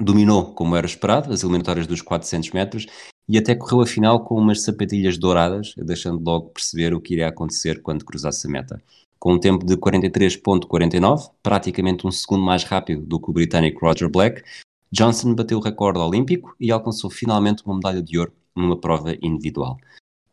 Dominou, 0.01 0.55
como 0.55 0.77
era 0.77 0.87
esperado, 0.87 1.33
as 1.33 1.43
eliminatórias 1.43 1.87
dos 1.87 2.01
400 2.01 2.51
metros 2.53 2.87
e 3.29 3.37
até 3.37 3.55
correu 3.55 3.83
a 3.83 3.87
final 3.87 4.25
com 4.25 4.37
umas 4.37 4.63
sapatilhas 4.63 5.19
douradas, 5.19 5.75
deixando 5.77 6.23
logo 6.23 6.51
perceber 6.51 6.95
o 6.95 7.01
que 7.01 7.15
iria 7.15 7.29
acontecer 7.29 7.83
quando 7.83 8.05
cruzasse 8.05 8.47
a 8.47 8.51
meta. 8.51 8.83
Com 9.19 9.35
um 9.35 9.39
tempo 9.39 9.65
de 9.67 9.77
43.49, 9.77 11.31
praticamente 11.43 12.07
um 12.07 12.11
segundo 12.11 12.43
mais 12.43 12.65
rápido 12.65 13.03
do 13.05 13.21
que 13.21 13.31
o 13.31 13.33
britânico 13.33 13.85
Roger 13.85 14.09
Black, 14.09 14.43
Johnson 14.91 15.35
bateu 15.35 15.59
o 15.59 15.61
recorde 15.61 15.99
olímpico 15.99 16.55
e 16.59 16.73
alcançou 16.73 17.11
finalmente 17.11 17.63
uma 17.65 17.75
medalha 17.75 18.03
de 18.03 18.19
ouro 18.19 18.33
numa 18.57 18.79
prova 18.79 19.17
individual. 19.23 19.77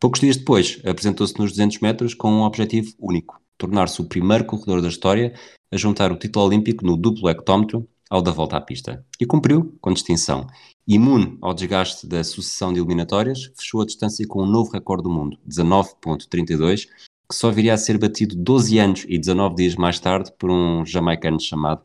Poucos 0.00 0.20
dias 0.20 0.36
depois, 0.36 0.80
apresentou-se 0.84 1.36
nos 1.38 1.50
200 1.50 1.80
metros 1.80 2.14
com 2.14 2.30
um 2.30 2.42
objetivo 2.42 2.92
único: 3.00 3.40
tornar-se 3.56 4.00
o 4.00 4.08
primeiro 4.08 4.44
corredor 4.44 4.80
da 4.80 4.88
história 4.88 5.34
a 5.72 5.76
juntar 5.76 6.12
o 6.12 6.16
título 6.16 6.46
olímpico 6.46 6.86
no 6.86 6.96
duplo 6.96 7.28
hectómetro 7.28 7.86
ao 8.08 8.22
da 8.22 8.30
volta 8.30 8.56
à 8.56 8.60
pista. 8.60 9.04
E 9.20 9.26
cumpriu 9.26 9.76
com 9.80 9.92
distinção. 9.92 10.46
Imune 10.86 11.36
ao 11.42 11.52
desgaste 11.52 12.06
da 12.06 12.24
sucessão 12.24 12.72
de 12.72 12.80
eliminatórias, 12.80 13.52
fechou 13.56 13.82
a 13.82 13.86
distância 13.86 14.26
com 14.26 14.42
um 14.42 14.46
novo 14.46 14.70
recorde 14.70 15.02
do 15.02 15.10
mundo, 15.10 15.38
19.32, 15.46 16.86
que 16.86 17.34
só 17.34 17.50
viria 17.50 17.74
a 17.74 17.78
ser 17.78 17.98
batido 17.98 18.34
12 18.34 18.78
anos 18.78 19.04
e 19.06 19.18
19 19.18 19.56
dias 19.56 19.74
mais 19.74 20.00
tarde 20.00 20.32
por 20.38 20.50
um 20.50 20.86
jamaicano 20.86 21.38
chamado 21.38 21.82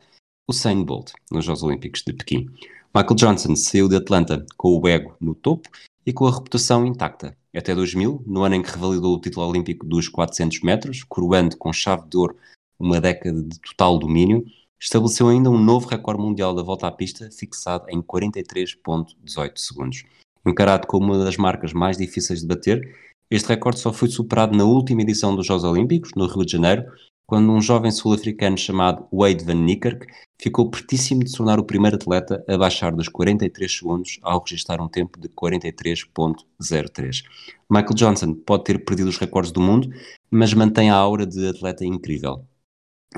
Usain 0.48 0.82
Bolt, 0.82 1.12
nos 1.30 1.44
Jogos 1.44 1.62
Olímpicos 1.62 2.02
de 2.06 2.14
Pequim. 2.14 2.46
Michael 2.94 3.16
Johnson 3.16 3.56
saiu 3.56 3.88
de 3.88 3.96
Atlanta 3.96 4.46
com 4.56 4.78
o 4.78 4.88
ego 4.88 5.16
no 5.20 5.34
topo 5.34 5.68
e 6.06 6.12
com 6.12 6.26
a 6.26 6.32
reputação 6.32 6.86
intacta. 6.86 7.36
Até 7.54 7.74
2000, 7.74 8.22
no 8.26 8.42
ano 8.42 8.56
em 8.56 8.62
que 8.62 8.70
revalidou 8.70 9.14
o 9.14 9.20
título 9.20 9.46
olímpico 9.46 9.86
dos 9.86 10.08
400 10.08 10.60
metros, 10.62 11.04
coroando 11.04 11.56
com 11.56 11.72
chave 11.72 12.08
de 12.08 12.16
ouro 12.16 12.36
uma 12.78 13.00
década 13.00 13.42
de 13.42 13.60
total 13.60 13.98
domínio, 13.98 14.44
estabeleceu 14.78 15.28
ainda 15.28 15.50
um 15.50 15.58
novo 15.58 15.86
recorde 15.86 16.20
mundial 16.20 16.54
da 16.54 16.62
volta 16.62 16.86
à 16.86 16.92
pista, 16.92 17.30
fixado 17.30 17.86
em 17.88 18.02
43,18 18.02 19.56
segundos. 19.56 20.04
Encarado 20.46 20.86
como 20.86 21.06
uma 21.06 21.24
das 21.24 21.36
marcas 21.36 21.72
mais 21.72 21.96
difíceis 21.96 22.40
de 22.40 22.46
bater, 22.46 22.94
este 23.30 23.48
recorde 23.48 23.80
só 23.80 23.92
foi 23.92 24.08
superado 24.08 24.56
na 24.56 24.64
última 24.64 25.00
edição 25.00 25.34
dos 25.34 25.46
Jogos 25.46 25.64
Olímpicos, 25.64 26.10
no 26.14 26.26
Rio 26.26 26.44
de 26.44 26.52
Janeiro, 26.52 26.84
quando 27.26 27.50
um 27.50 27.60
jovem 27.60 27.90
sul-africano 27.90 28.56
chamado 28.56 29.06
Wade 29.12 29.44
Van 29.44 29.54
Niekerk 29.54 30.06
ficou 30.40 30.70
pertíssimo 30.70 31.24
de 31.24 31.30
se 31.30 31.36
tornar 31.36 31.58
o 31.58 31.64
primeiro 31.64 31.96
atleta 31.96 32.44
a 32.46 32.58
baixar 32.58 32.94
dos 32.94 33.08
43 33.08 33.72
segundos 33.72 34.18
ao 34.22 34.40
registrar 34.40 34.80
um 34.80 34.88
tempo 34.88 35.18
de 35.18 35.28
43.03. 35.28 37.22
Michael 37.70 37.94
Johnson 37.94 38.34
pode 38.34 38.64
ter 38.64 38.84
perdido 38.84 39.08
os 39.08 39.18
recordes 39.18 39.52
do 39.52 39.60
mundo, 39.60 39.88
mas 40.30 40.52
mantém 40.52 40.90
a 40.90 40.96
aura 40.96 41.26
de 41.26 41.48
atleta 41.48 41.84
incrível. 41.84 42.44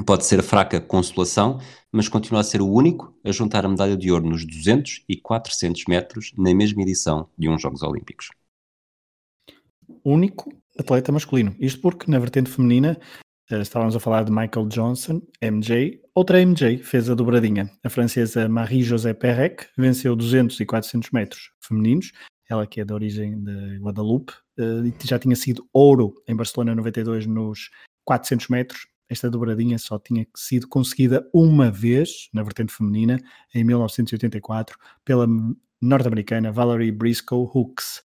Pode 0.05 0.27
ser 0.27 0.42
fraca 0.42 0.81
consolação, 0.81 1.59
mas 1.90 2.09
continua 2.09 2.40
a 2.40 2.45
ser 2.45 2.61
o 2.61 2.71
único 2.71 3.14
a 3.25 3.33
juntar 3.33 3.64
a 3.64 3.69
medalha 3.69 3.97
de 3.97 4.12
ouro 4.12 4.29
nos 4.29 4.45
200 4.45 5.05
e 5.09 5.16
400 5.16 5.85
metros 5.88 6.33
na 6.37 6.55
mesma 6.55 6.83
edição 6.83 7.29
de 7.37 7.49
uns 7.49 7.62
Jogos 7.62 7.83
Olímpicos. 7.83 8.29
Único 10.05 10.53
atleta 10.79 11.11
masculino. 11.11 11.57
Isto 11.59 11.81
porque 11.81 12.11
na 12.11 12.19
vertente 12.19 12.51
feminina 12.51 13.01
estávamos 13.50 13.96
a 13.96 14.00
falar 14.00 14.24
de 14.24 14.32
Michael 14.32 14.66
Johnson, 14.68 15.22
MJ. 15.42 16.00
Outra 16.14 16.44
MJ 16.44 16.78
fez 16.78 17.09
a 17.09 17.14
dobradinha. 17.14 17.70
A 17.85 17.90
francesa 17.90 18.48
Marie-José 18.48 19.14
Perrec 19.14 19.66
venceu 19.76 20.16
200 20.16 20.59
e 20.61 20.66
400 20.66 21.11
metros 21.11 21.50
femininos. 21.61 22.12
Ela 22.48 22.66
que 22.66 22.80
é 22.80 22.85
de 22.85 22.92
origem 22.92 23.42
de 23.42 23.78
Guadalupe, 23.78 24.32
eh, 24.59 24.92
já 25.04 25.18
tinha 25.18 25.35
sido 25.35 25.68
ouro 25.72 26.14
em 26.28 26.37
Barcelona 26.37 26.74
92 26.74 27.26
nos 27.26 27.70
400 28.04 28.48
metros 28.48 28.87
esta 29.09 29.30
dobradinha 29.30 29.78
só 29.78 29.98
tinha 29.98 30.26
sido 30.35 30.68
conseguida 30.68 31.28
uma 31.32 31.70
vez, 31.70 32.28
na 32.32 32.42
vertente 32.42 32.72
feminina, 32.72 33.20
em 33.54 33.62
1984, 33.62 34.76
pela 35.04 35.26
norte-americana 35.80 36.50
Valerie 36.50 36.90
Briscoe 36.90 37.48
Hooks. 37.54 38.02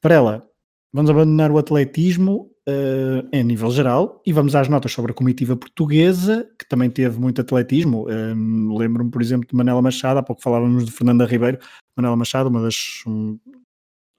Para 0.00 0.14
ela, 0.14 0.50
vamos 0.92 1.10
abandonar 1.10 1.50
o 1.50 1.58
atletismo 1.58 2.50
uh, 2.70 3.28
em 3.32 3.42
nível 3.44 3.70
geral 3.70 4.22
e 4.24 4.32
vamos 4.32 4.54
às 4.54 4.68
notas 4.68 4.92
sobre 4.92 5.12
a 5.12 5.14
comitiva 5.14 5.56
portuguesa, 5.56 6.48
que 6.58 6.68
também 6.68 6.88
teve 6.88 7.18
muito 7.18 7.40
atletismo. 7.40 8.06
Uh, 8.08 8.78
Lembro-me, 8.78 9.10
por 9.10 9.20
exemplo, 9.20 9.48
de 9.48 9.54
Manela 9.54 9.82
Machado, 9.82 10.18
há 10.18 10.22
pouco 10.22 10.42
falávamos 10.42 10.84
de 10.84 10.90
Fernanda 10.90 11.24
Ribeiro. 11.24 11.58
Manela 11.96 12.16
Machado, 12.16 12.48
uma 12.48 12.62
das, 12.62 13.02
um, 13.06 13.38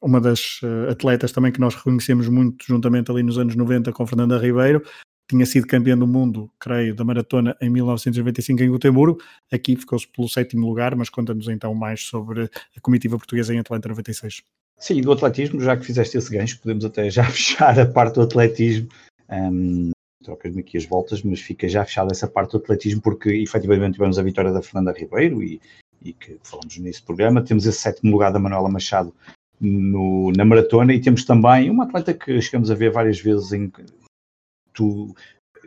uma 0.01 0.19
das 0.19 0.61
uh, 0.61 0.91
atletas 0.91 1.31
também 1.31 1.51
que 1.51 1.59
nós 1.59 1.75
reconhecemos 1.75 2.27
muito 2.27 2.65
juntamente 2.65 3.09
ali 3.09 3.23
nos 3.23 3.37
anos 3.37 3.55
90 3.55 3.91
com 3.91 4.05
Fernanda 4.05 4.37
Ribeiro, 4.37 4.83
tinha 5.31 5.45
sido 5.45 5.65
campeão 5.65 5.97
do 5.97 6.05
mundo, 6.05 6.51
creio, 6.59 6.93
da 6.93 7.05
maratona 7.05 7.55
em 7.61 7.69
1995 7.69 8.63
em 8.63 8.69
Gotemburgo. 8.69 9.21
Aqui 9.51 9.77
ficou-se 9.77 10.05
pelo 10.07 10.27
sétimo 10.27 10.67
lugar, 10.67 10.93
mas 10.95 11.09
conta-nos 11.09 11.47
então 11.47 11.73
mais 11.73 12.01
sobre 12.01 12.43
a 12.43 12.81
comitiva 12.81 13.17
portuguesa 13.17 13.53
em 13.53 13.59
Atlanta 13.59 13.87
96. 13.87 14.43
Sim, 14.81 14.99
do 14.99 15.11
atletismo, 15.11 15.61
já 15.61 15.77
que 15.77 15.85
fizeste 15.85 16.17
esse 16.17 16.31
gancho, 16.31 16.59
podemos 16.59 16.83
até 16.83 17.07
já 17.07 17.23
fechar 17.29 17.79
a 17.79 17.85
parte 17.85 18.15
do 18.15 18.23
atletismo. 18.23 18.89
Um, 19.29 19.91
Trocas-me 20.23 20.61
aqui 20.61 20.77
as 20.77 20.85
voltas, 20.85 21.21
mas 21.21 21.39
fica 21.39 21.67
já 21.69 21.85
fechada 21.85 22.11
essa 22.11 22.27
parte 22.27 22.51
do 22.51 22.57
atletismo, 22.57 23.01
porque 23.01 23.29
efetivamente 23.29 23.93
tivemos 23.93 24.17
a 24.17 24.23
vitória 24.23 24.51
da 24.51 24.61
Fernanda 24.61 24.91
Ribeiro 24.91 25.41
e, 25.41 25.61
e 26.01 26.13
que 26.13 26.37
falamos 26.43 26.77
nesse 26.77 27.01
programa. 27.01 27.43
Temos 27.43 27.65
esse 27.65 27.79
sétimo 27.79 28.11
lugar 28.11 28.31
da 28.31 28.39
Manuela 28.39 28.69
Machado 28.69 29.13
no, 29.59 30.31
na 30.35 30.43
maratona 30.43 30.93
e 30.93 30.99
temos 30.99 31.25
também 31.25 31.69
uma 31.69 31.85
atleta 31.85 32.13
que 32.13 32.41
chegamos 32.41 32.71
a 32.71 32.75
ver 32.75 32.91
várias 32.91 33.19
vezes 33.19 33.51
em, 33.51 33.71
tu, 34.73 35.15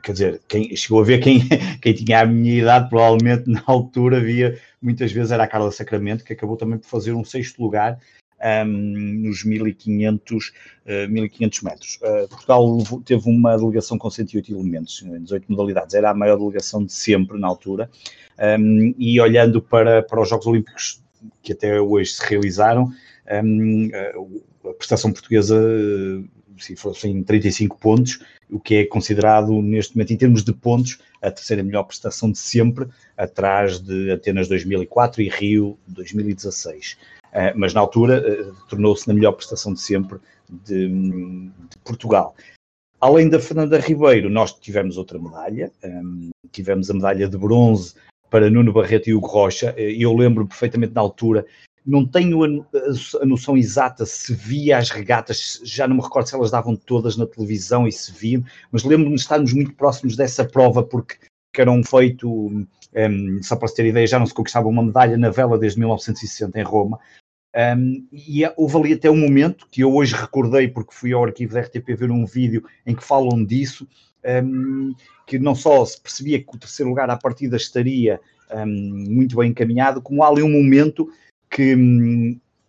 quer 0.02 0.12
dizer, 0.12 0.42
quem 0.48 0.74
chegou 0.76 1.00
a 1.00 1.04
ver 1.04 1.18
quem, 1.20 1.40
quem 1.80 1.94
tinha 1.94 2.20
a 2.20 2.26
minha 2.26 2.60
idade, 2.60 2.88
provavelmente 2.88 3.48
na 3.48 3.62
altura 3.66 4.20
via, 4.20 4.60
muitas 4.82 5.12
vezes 5.12 5.30
era 5.30 5.44
a 5.44 5.48
Carla 5.48 5.70
Sacramento, 5.70 6.24
que 6.24 6.32
acabou 6.32 6.56
também 6.56 6.78
por 6.78 6.88
fazer 6.88 7.12
um 7.12 7.24
sexto 7.24 7.62
lugar 7.62 8.00
um, 8.44 8.66
nos 9.26 9.44
1500, 9.44 10.48
uh, 10.48 11.08
1500 11.08 11.62
metros. 11.62 11.98
Uh, 12.02 12.28
Portugal 12.28 12.78
teve 13.04 13.28
uma 13.28 13.56
delegação 13.56 13.96
com 13.96 14.10
108 14.10 14.52
elementos, 14.52 15.02
em 15.02 15.22
18 15.22 15.50
modalidades, 15.50 15.94
era 15.94 16.10
a 16.10 16.14
maior 16.14 16.36
delegação 16.36 16.84
de 16.84 16.92
sempre 16.92 17.38
na 17.38 17.48
altura, 17.48 17.90
um, 18.58 18.94
e 18.98 19.20
olhando 19.20 19.62
para, 19.62 20.02
para 20.02 20.20
os 20.20 20.28
Jogos 20.28 20.46
Olímpicos 20.46 21.02
que 21.42 21.52
até 21.52 21.80
hoje 21.80 22.12
se 22.12 22.28
realizaram, 22.28 22.92
um, 23.42 23.90
a 24.68 24.74
prestação 24.74 25.10
portuguesa 25.10 25.56
se 26.58 26.76
fossem 26.76 27.22
35 27.22 27.78
pontos, 27.78 28.20
o 28.50 28.60
que 28.60 28.76
é 28.76 28.84
considerado 28.84 29.60
neste 29.62 29.96
momento, 29.96 30.12
em 30.12 30.16
termos 30.16 30.44
de 30.44 30.52
pontos, 30.52 30.98
a 31.20 31.30
terceira 31.30 31.62
melhor 31.62 31.84
prestação 31.84 32.30
de 32.30 32.38
sempre, 32.38 32.86
atrás 33.16 33.80
de 33.80 34.10
Atenas 34.10 34.48
2004 34.48 35.22
e 35.22 35.28
Rio 35.28 35.78
2016. 35.88 36.96
Uh, 37.34 37.52
mas 37.56 37.74
na 37.74 37.80
altura 37.80 38.22
uh, 38.22 38.54
tornou-se 38.68 39.08
na 39.08 39.14
melhor 39.14 39.32
prestação 39.32 39.74
de 39.74 39.80
sempre 39.80 40.18
de, 40.48 40.88
de, 40.88 41.78
Portugal. 41.84 42.34
Além 43.00 43.28
da 43.28 43.40
Fernanda 43.40 43.78
Ribeiro, 43.78 44.30
nós 44.30 44.52
tivemos 44.52 44.96
outra 44.96 45.18
medalha, 45.18 45.70
um, 45.84 46.30
tivemos 46.52 46.88
a 46.90 46.94
medalha 46.94 47.28
de 47.28 47.36
bronze 47.36 47.94
para 48.30 48.48
Nuno 48.48 48.72
Barreto 48.72 49.10
e 49.10 49.14
Hugo 49.14 49.26
Rocha, 49.26 49.74
e 49.76 50.00
eu 50.00 50.14
lembro 50.14 50.46
perfeitamente 50.46 50.94
na 50.94 51.00
altura 51.00 51.44
não 51.86 52.06
tenho 52.06 52.42
a, 52.42 53.26
noção 53.26 53.56
exata 53.58 54.06
se 54.06 54.32
via 54.32 54.78
as 54.78 54.88
regatas, 54.88 55.60
já 55.64 55.86
não 55.86 55.96
me 55.96 56.02
recordo 56.02 56.28
se 56.28 56.34
elas 56.34 56.50
davam 56.50 56.74
todas 56.74 57.16
na 57.16 57.26
televisão 57.26 57.86
e 57.86 57.92
se 57.92 58.10
viam, 58.10 58.42
mas 58.72 58.84
lembro-me 58.84 59.14
de 59.14 59.20
estarmos 59.20 59.52
muito 59.52 59.74
próximos 59.74 60.16
dessa 60.16 60.44
prova 60.44 60.82
porque 60.82 61.16
que 61.52 61.60
eram 61.60 61.84
feito, 61.84 62.28
um, 62.28 63.42
só 63.42 63.54
para 63.54 63.68
se 63.68 63.76
ter 63.76 63.86
ideia, 63.86 64.06
já 64.06 64.18
não 64.18 64.26
se 64.26 64.34
conquistava 64.34 64.66
uma 64.66 64.82
medalha 64.82 65.16
na 65.16 65.30
vela 65.30 65.56
desde 65.56 65.78
1960 65.78 66.58
em 66.58 66.64
Roma. 66.64 66.98
Um, 67.54 68.04
e 68.12 68.42
houve 68.56 68.76
ali 68.76 68.92
até 68.94 69.08
um 69.08 69.16
momento 69.16 69.68
que 69.70 69.82
eu 69.82 69.94
hoje 69.94 70.14
recordei, 70.14 70.66
porque 70.66 70.92
fui 70.92 71.12
ao 71.12 71.24
arquivo 71.24 71.54
da 71.54 71.60
RTP 71.60 71.94
ver 71.96 72.10
um 72.10 72.26
vídeo 72.26 72.64
em 72.84 72.94
que 72.94 73.04
falam 73.04 73.44
disso, 73.44 73.86
um, 74.44 74.92
que 75.26 75.38
não 75.38 75.54
só 75.54 75.84
se 75.84 76.00
percebia 76.00 76.42
que 76.42 76.56
o 76.56 76.58
terceiro 76.58 76.90
lugar 76.90 77.08
à 77.10 77.16
partida 77.16 77.56
estaria 77.56 78.20
um, 78.52 78.66
muito 78.66 79.36
bem 79.36 79.50
encaminhado, 79.50 80.02
como 80.02 80.24
há 80.24 80.28
ali 80.28 80.42
um 80.42 80.50
momento 80.50 81.08
que, 81.48 81.76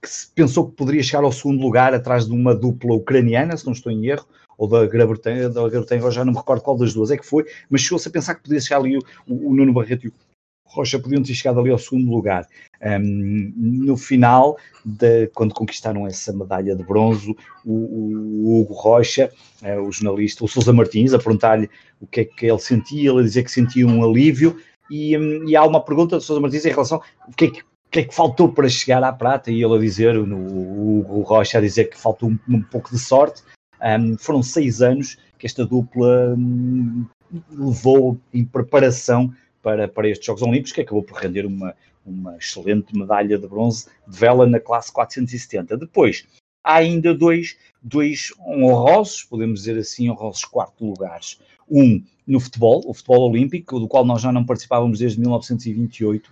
que 0.01 0.09
se 0.09 0.27
pensou 0.27 0.69
que 0.69 0.75
poderia 0.75 1.01
chegar 1.01 1.23
ao 1.23 1.31
segundo 1.31 1.61
lugar 1.61 1.93
atrás 1.93 2.27
de 2.27 2.31
uma 2.31 2.53
dupla 2.53 2.93
ucraniana, 2.93 3.57
se 3.57 3.65
não 3.65 3.73
estou 3.73 3.91
em 3.91 4.05
erro, 4.05 4.27
ou 4.57 4.67
da 4.67 4.85
Grã-Bretanha, 4.85 5.49
da 5.49 5.67
Grã-Bretanha, 5.67 6.11
já 6.11 6.23
não 6.23 6.31
me 6.31 6.37
recordo 6.37 6.61
qual 6.61 6.77
das 6.77 6.93
duas 6.93 7.11
é 7.11 7.17
que 7.17 7.25
foi, 7.25 7.45
mas 7.69 7.81
chegou-se 7.81 8.07
a 8.07 8.11
pensar 8.11 8.35
que 8.35 8.43
podia 8.43 8.59
chegar 8.59 8.77
ali 8.77 8.97
o, 8.97 9.01
o, 9.27 9.53
Nuno 9.53 9.73
Barreto 9.73 10.05
e 10.05 10.09
o 10.09 10.13
Rocha 10.65 10.99
podiam 10.99 11.23
ter 11.23 11.33
chegado 11.33 11.59
ali 11.59 11.69
ao 11.69 11.77
segundo 11.77 12.09
lugar. 12.11 12.47
Um, 12.81 13.53
no 13.55 13.95
final, 13.95 14.57
de, 14.83 15.27
quando 15.27 15.53
conquistaram 15.53 16.05
essa 16.05 16.33
medalha 16.33 16.75
de 16.75 16.83
bronze, 16.83 17.35
o, 17.63 17.73
o 17.73 18.61
Hugo 18.61 18.73
Rocha, 18.73 19.31
uh, 19.61 19.81
o 19.81 19.91
jornalista, 19.91 20.43
o 20.43 20.47
Sousa 20.47 20.73
Martins, 20.73 21.13
a 21.13 21.17
perguntar-lhe 21.17 21.69
o 22.01 22.07
que 22.07 22.21
é 22.21 22.25
que 22.25 22.45
ele 22.45 22.59
sentia, 22.59 23.09
ele 23.09 23.19
a 23.19 23.23
dizer 23.23 23.43
que 23.43 23.51
sentia 23.51 23.87
um 23.87 24.03
alívio, 24.03 24.57
e, 24.89 25.17
um, 25.17 25.47
e 25.47 25.55
há 25.55 25.63
uma 25.63 25.83
pergunta 25.83 26.17
de 26.17 26.23
Sousa 26.23 26.41
Martins 26.41 26.65
em 26.65 26.69
relação 26.69 27.01
ao 27.21 27.33
que 27.33 27.45
é 27.45 27.49
que 27.51 27.63
que 27.95 27.99
é 27.99 28.03
que 28.03 28.13
faltou 28.13 28.51
para 28.51 28.67
chegar 28.67 29.01
à 29.05 29.13
prata? 29.13 29.49
E 29.49 29.63
ele 29.63 29.73
a 29.73 29.79
dizer, 29.79 30.15
no, 30.15 30.35
o, 30.35 31.19
o 31.19 31.21
Rocha 31.21 31.59
a 31.59 31.61
dizer 31.61 31.85
que 31.85 31.97
faltou 31.97 32.29
um, 32.29 32.37
um 32.49 32.61
pouco 32.61 32.89
de 32.89 32.99
sorte. 32.99 33.41
Foram 34.19 34.43
seis 34.43 34.81
anos 34.81 35.17
que 35.37 35.45
esta 35.45 35.65
dupla 35.65 36.35
um, 36.37 37.05
levou 37.51 38.17
em 38.33 38.43
preparação 38.43 39.33
para, 39.65 39.87
para 39.87 40.07
estes 40.07 40.27
Jogos 40.27 40.43
Olímpicos, 40.43 40.73
que 40.73 40.81
acabou 40.81 41.01
por 41.01 41.17
render 41.17 41.43
uma, 41.43 41.75
uma 42.05 42.37
excelente 42.37 42.95
medalha 42.95 43.35
de 43.35 43.47
bronze 43.47 43.87
de 44.07 44.15
vela 44.15 44.45
na 44.45 44.59
classe 44.59 44.93
470. 44.93 45.75
Depois, 45.75 46.23
há 46.63 46.75
ainda 46.75 47.15
dois, 47.15 47.57
dois 47.81 48.31
honrosos, 48.39 49.23
podemos 49.23 49.61
dizer 49.61 49.79
assim, 49.79 50.07
honrosos 50.07 50.45
quarto 50.45 50.85
lugares. 50.85 51.41
Um 51.67 52.03
no 52.27 52.39
futebol, 52.39 52.83
o 52.85 52.93
futebol 52.93 53.27
olímpico, 53.27 53.79
do 53.79 53.87
qual 53.87 54.05
nós 54.05 54.21
já 54.21 54.31
não 54.31 54.45
participávamos 54.45 54.99
desde 54.99 55.19
1928, 55.19 56.31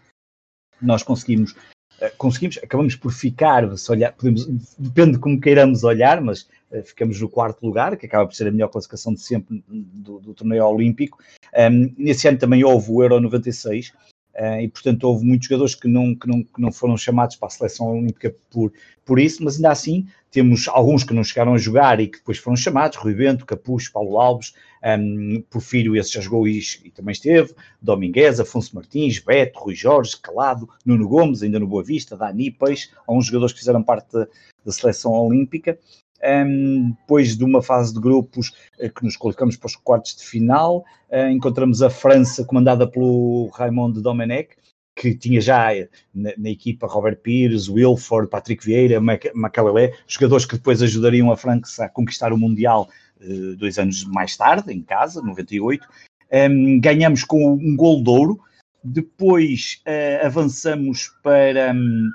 nós 0.79 1.01
conseguimos, 1.01 1.55
eh, 2.01 2.13
conseguimos, 2.15 2.59
acabamos 2.59 2.95
por 2.95 3.11
ficar, 3.11 3.75
se 3.75 3.91
olhar, 3.91 4.13
podemos, 4.13 4.45
depende 4.77 5.13
de 5.13 5.19
como 5.19 5.41
queiramos 5.41 5.83
olhar, 5.83 6.21
mas 6.21 6.47
ficamos 6.81 7.19
no 7.19 7.29
quarto 7.29 7.65
lugar, 7.65 7.97
que 7.97 8.05
acaba 8.05 8.25
por 8.25 8.33
ser 8.33 8.47
a 8.47 8.51
melhor 8.51 8.69
classificação 8.69 9.13
de 9.13 9.21
sempre 9.21 9.63
do, 9.67 10.19
do 10.19 10.33
torneio 10.33 10.65
olímpico. 10.65 11.19
Um, 11.55 11.93
nesse 11.97 12.27
ano 12.27 12.37
também 12.37 12.63
houve 12.63 12.91
o 12.91 13.03
Euro 13.03 13.19
96, 13.19 13.93
Uh, 14.35 14.61
e 14.61 14.67
portanto 14.67 15.03
houve 15.03 15.23
muitos 15.23 15.47
jogadores 15.47 15.75
que 15.75 15.87
não, 15.87 16.15
que, 16.15 16.27
não, 16.27 16.41
que 16.41 16.59
não 16.59 16.71
foram 16.71 16.97
chamados 16.97 17.35
para 17.35 17.49
a 17.49 17.51
seleção 17.51 17.99
olímpica 17.99 18.35
por, 18.49 18.73
por 19.05 19.19
isso, 19.19 19.43
mas 19.43 19.57
ainda 19.57 19.69
assim 19.69 20.07
temos 20.31 20.67
alguns 20.67 21.03
que 21.03 21.13
não 21.13 21.23
chegaram 21.23 21.53
a 21.53 21.57
jogar 21.59 21.99
e 21.99 22.07
que 22.07 22.17
depois 22.17 22.39
foram 22.39 22.57
chamados, 22.57 22.97
Rui 22.97 23.13
Bento, 23.13 23.45
Capucho, 23.45 23.91
Paulo 23.91 24.19
Alves, 24.19 24.55
um, 24.83 25.43
Porfírio, 25.51 25.95
esse 25.95 26.13
já 26.13 26.19
jogou 26.19 26.47
e, 26.47 26.59
e, 26.83 26.89
também 26.89 27.11
esteve, 27.11 27.53
Domingues, 27.79 28.39
Afonso 28.39 28.73
Martins, 28.75 29.19
Beto, 29.19 29.59
Rui 29.59 29.75
Jorge, 29.75 30.17
Calado, 30.19 30.67
Nuno 30.83 31.07
Gomes, 31.07 31.43
ainda 31.43 31.59
no 31.59 31.67
Boa 31.67 31.83
Vista, 31.83 32.17
Dani 32.17 32.49
Peixe, 32.49 32.89
alguns 33.05 33.27
jogadores 33.27 33.53
que 33.53 33.59
fizeram 33.59 33.83
parte 33.83 34.11
da, 34.11 34.27
da 34.65 34.71
seleção 34.71 35.11
olímpica, 35.11 35.77
um, 36.23 36.91
depois 36.91 37.35
de 37.35 37.43
uma 37.43 37.61
fase 37.61 37.93
de 37.93 37.99
grupos 37.99 38.49
uh, 38.79 38.89
que 38.89 39.03
nos 39.03 39.17
qualificamos 39.17 39.57
para 39.57 39.67
os 39.67 39.75
quartos 39.75 40.15
de 40.15 40.23
final, 40.23 40.85
uh, 41.09 41.29
encontramos 41.29 41.81
a 41.81 41.89
França 41.89 42.45
comandada 42.45 42.87
pelo 42.87 43.49
Raymond 43.53 44.01
Domenech, 44.01 44.55
que 44.95 45.15
tinha 45.15 45.41
já 45.41 45.75
eh, 45.75 45.89
na, 46.13 46.31
na, 46.37 46.49
equipa 46.49 46.87
Robert 46.87 47.17
Pires, 47.17 47.67
Wilford, 47.67 48.29
Patrick 48.29 48.63
Vieira, 48.63 49.01
Macalelé, 49.33 49.91
jogadores 50.07 50.45
que 50.45 50.55
depois 50.55 50.83
ajudariam 50.83 51.31
a 51.31 51.37
França 51.37 51.85
a 51.85 51.89
conquistar 51.89 52.31
o 52.31 52.37
Mundial 52.37 52.87
uh, 53.19 53.55
dois 53.55 53.79
anos 53.79 54.05
mais 54.05 54.37
tarde, 54.37 54.71
em 54.71 54.83
casa, 54.83 55.21
98. 55.21 55.85
Um, 56.31 56.79
ganhamos 56.79 57.23
com 57.23 57.53
um 57.53 57.75
gol 57.75 58.03
de 58.03 58.09
ouro, 58.09 58.39
depois 58.83 59.81
avançamos 60.23 61.11
para 61.23 61.73
um, 61.73 62.09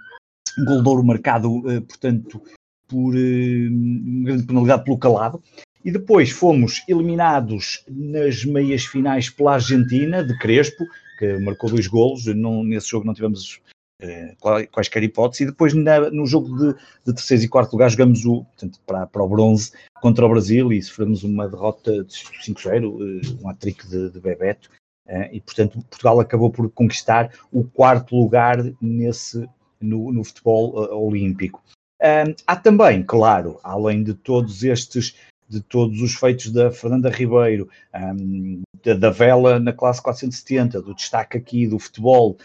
um 0.58 0.64
gol 0.64 0.82
de 0.82 0.88
ouro 0.88 1.04
marcado, 1.04 1.62
portanto, 1.88 2.42
por 2.88 3.14
uh, 3.14 4.24
grande 4.24 4.44
penalidade 4.44 4.84
pelo 4.84 4.98
calado. 4.98 5.42
E 5.84 5.92
depois 5.92 6.30
fomos 6.30 6.82
eliminados 6.88 7.84
nas 7.88 8.44
meias 8.44 8.84
finais 8.84 9.30
pela 9.30 9.54
Argentina, 9.54 10.24
de 10.24 10.36
Crespo, 10.38 10.84
que 11.18 11.38
marcou 11.38 11.70
dois 11.70 11.86
golos. 11.86 12.26
Não, 12.26 12.64
nesse 12.64 12.88
jogo 12.88 13.06
não 13.06 13.14
tivemos 13.14 13.60
uh, 14.02 14.68
quaisquer 14.70 15.02
hipóteses. 15.02 15.42
E 15.42 15.46
depois 15.46 15.72
na, 15.74 16.10
no 16.10 16.26
jogo 16.26 16.56
de, 16.56 16.74
de 17.06 17.14
terceiro 17.14 17.44
e 17.44 17.48
quarto 17.48 17.72
lugar 17.72 17.90
jogamos 17.90 18.24
o, 18.24 18.44
portanto, 18.44 18.80
para, 18.86 19.06
para 19.06 19.22
o 19.22 19.28
bronze 19.28 19.72
contra 20.00 20.26
o 20.26 20.28
Brasil 20.28 20.72
e 20.72 20.82
sofremos 20.82 21.22
uma 21.22 21.48
derrota 21.48 22.04
de 22.04 22.14
5-0, 22.44 22.84
uh, 22.84 23.44
um 23.44 23.48
hat-trick 23.48 23.86
de, 23.88 24.10
de 24.10 24.20
Bebeto. 24.20 24.70
Uh, 25.06 25.28
e 25.32 25.40
portanto 25.40 25.80
Portugal 25.88 26.20
acabou 26.20 26.50
por 26.50 26.70
conquistar 26.70 27.32
o 27.50 27.64
quarto 27.64 28.14
lugar 28.14 28.58
nesse 28.80 29.48
no, 29.80 30.12
no 30.12 30.24
futebol 30.24 30.74
olímpico. 30.92 31.62
Um, 32.00 32.34
há 32.46 32.56
também, 32.56 33.02
claro, 33.02 33.58
além 33.62 34.04
de 34.04 34.14
todos 34.14 34.62
estes, 34.62 35.16
de 35.48 35.60
todos 35.60 36.00
os 36.00 36.14
feitos 36.14 36.52
da 36.52 36.70
Fernanda 36.70 37.10
Ribeiro, 37.10 37.68
um, 37.94 38.62
da, 38.84 38.94
da, 38.94 39.10
vela 39.10 39.58
na 39.58 39.72
classe 39.72 40.00
470, 40.02 40.80
do 40.80 40.94
destaque 40.94 41.36
aqui 41.36 41.66
do 41.66 41.78
futebol, 41.78 42.36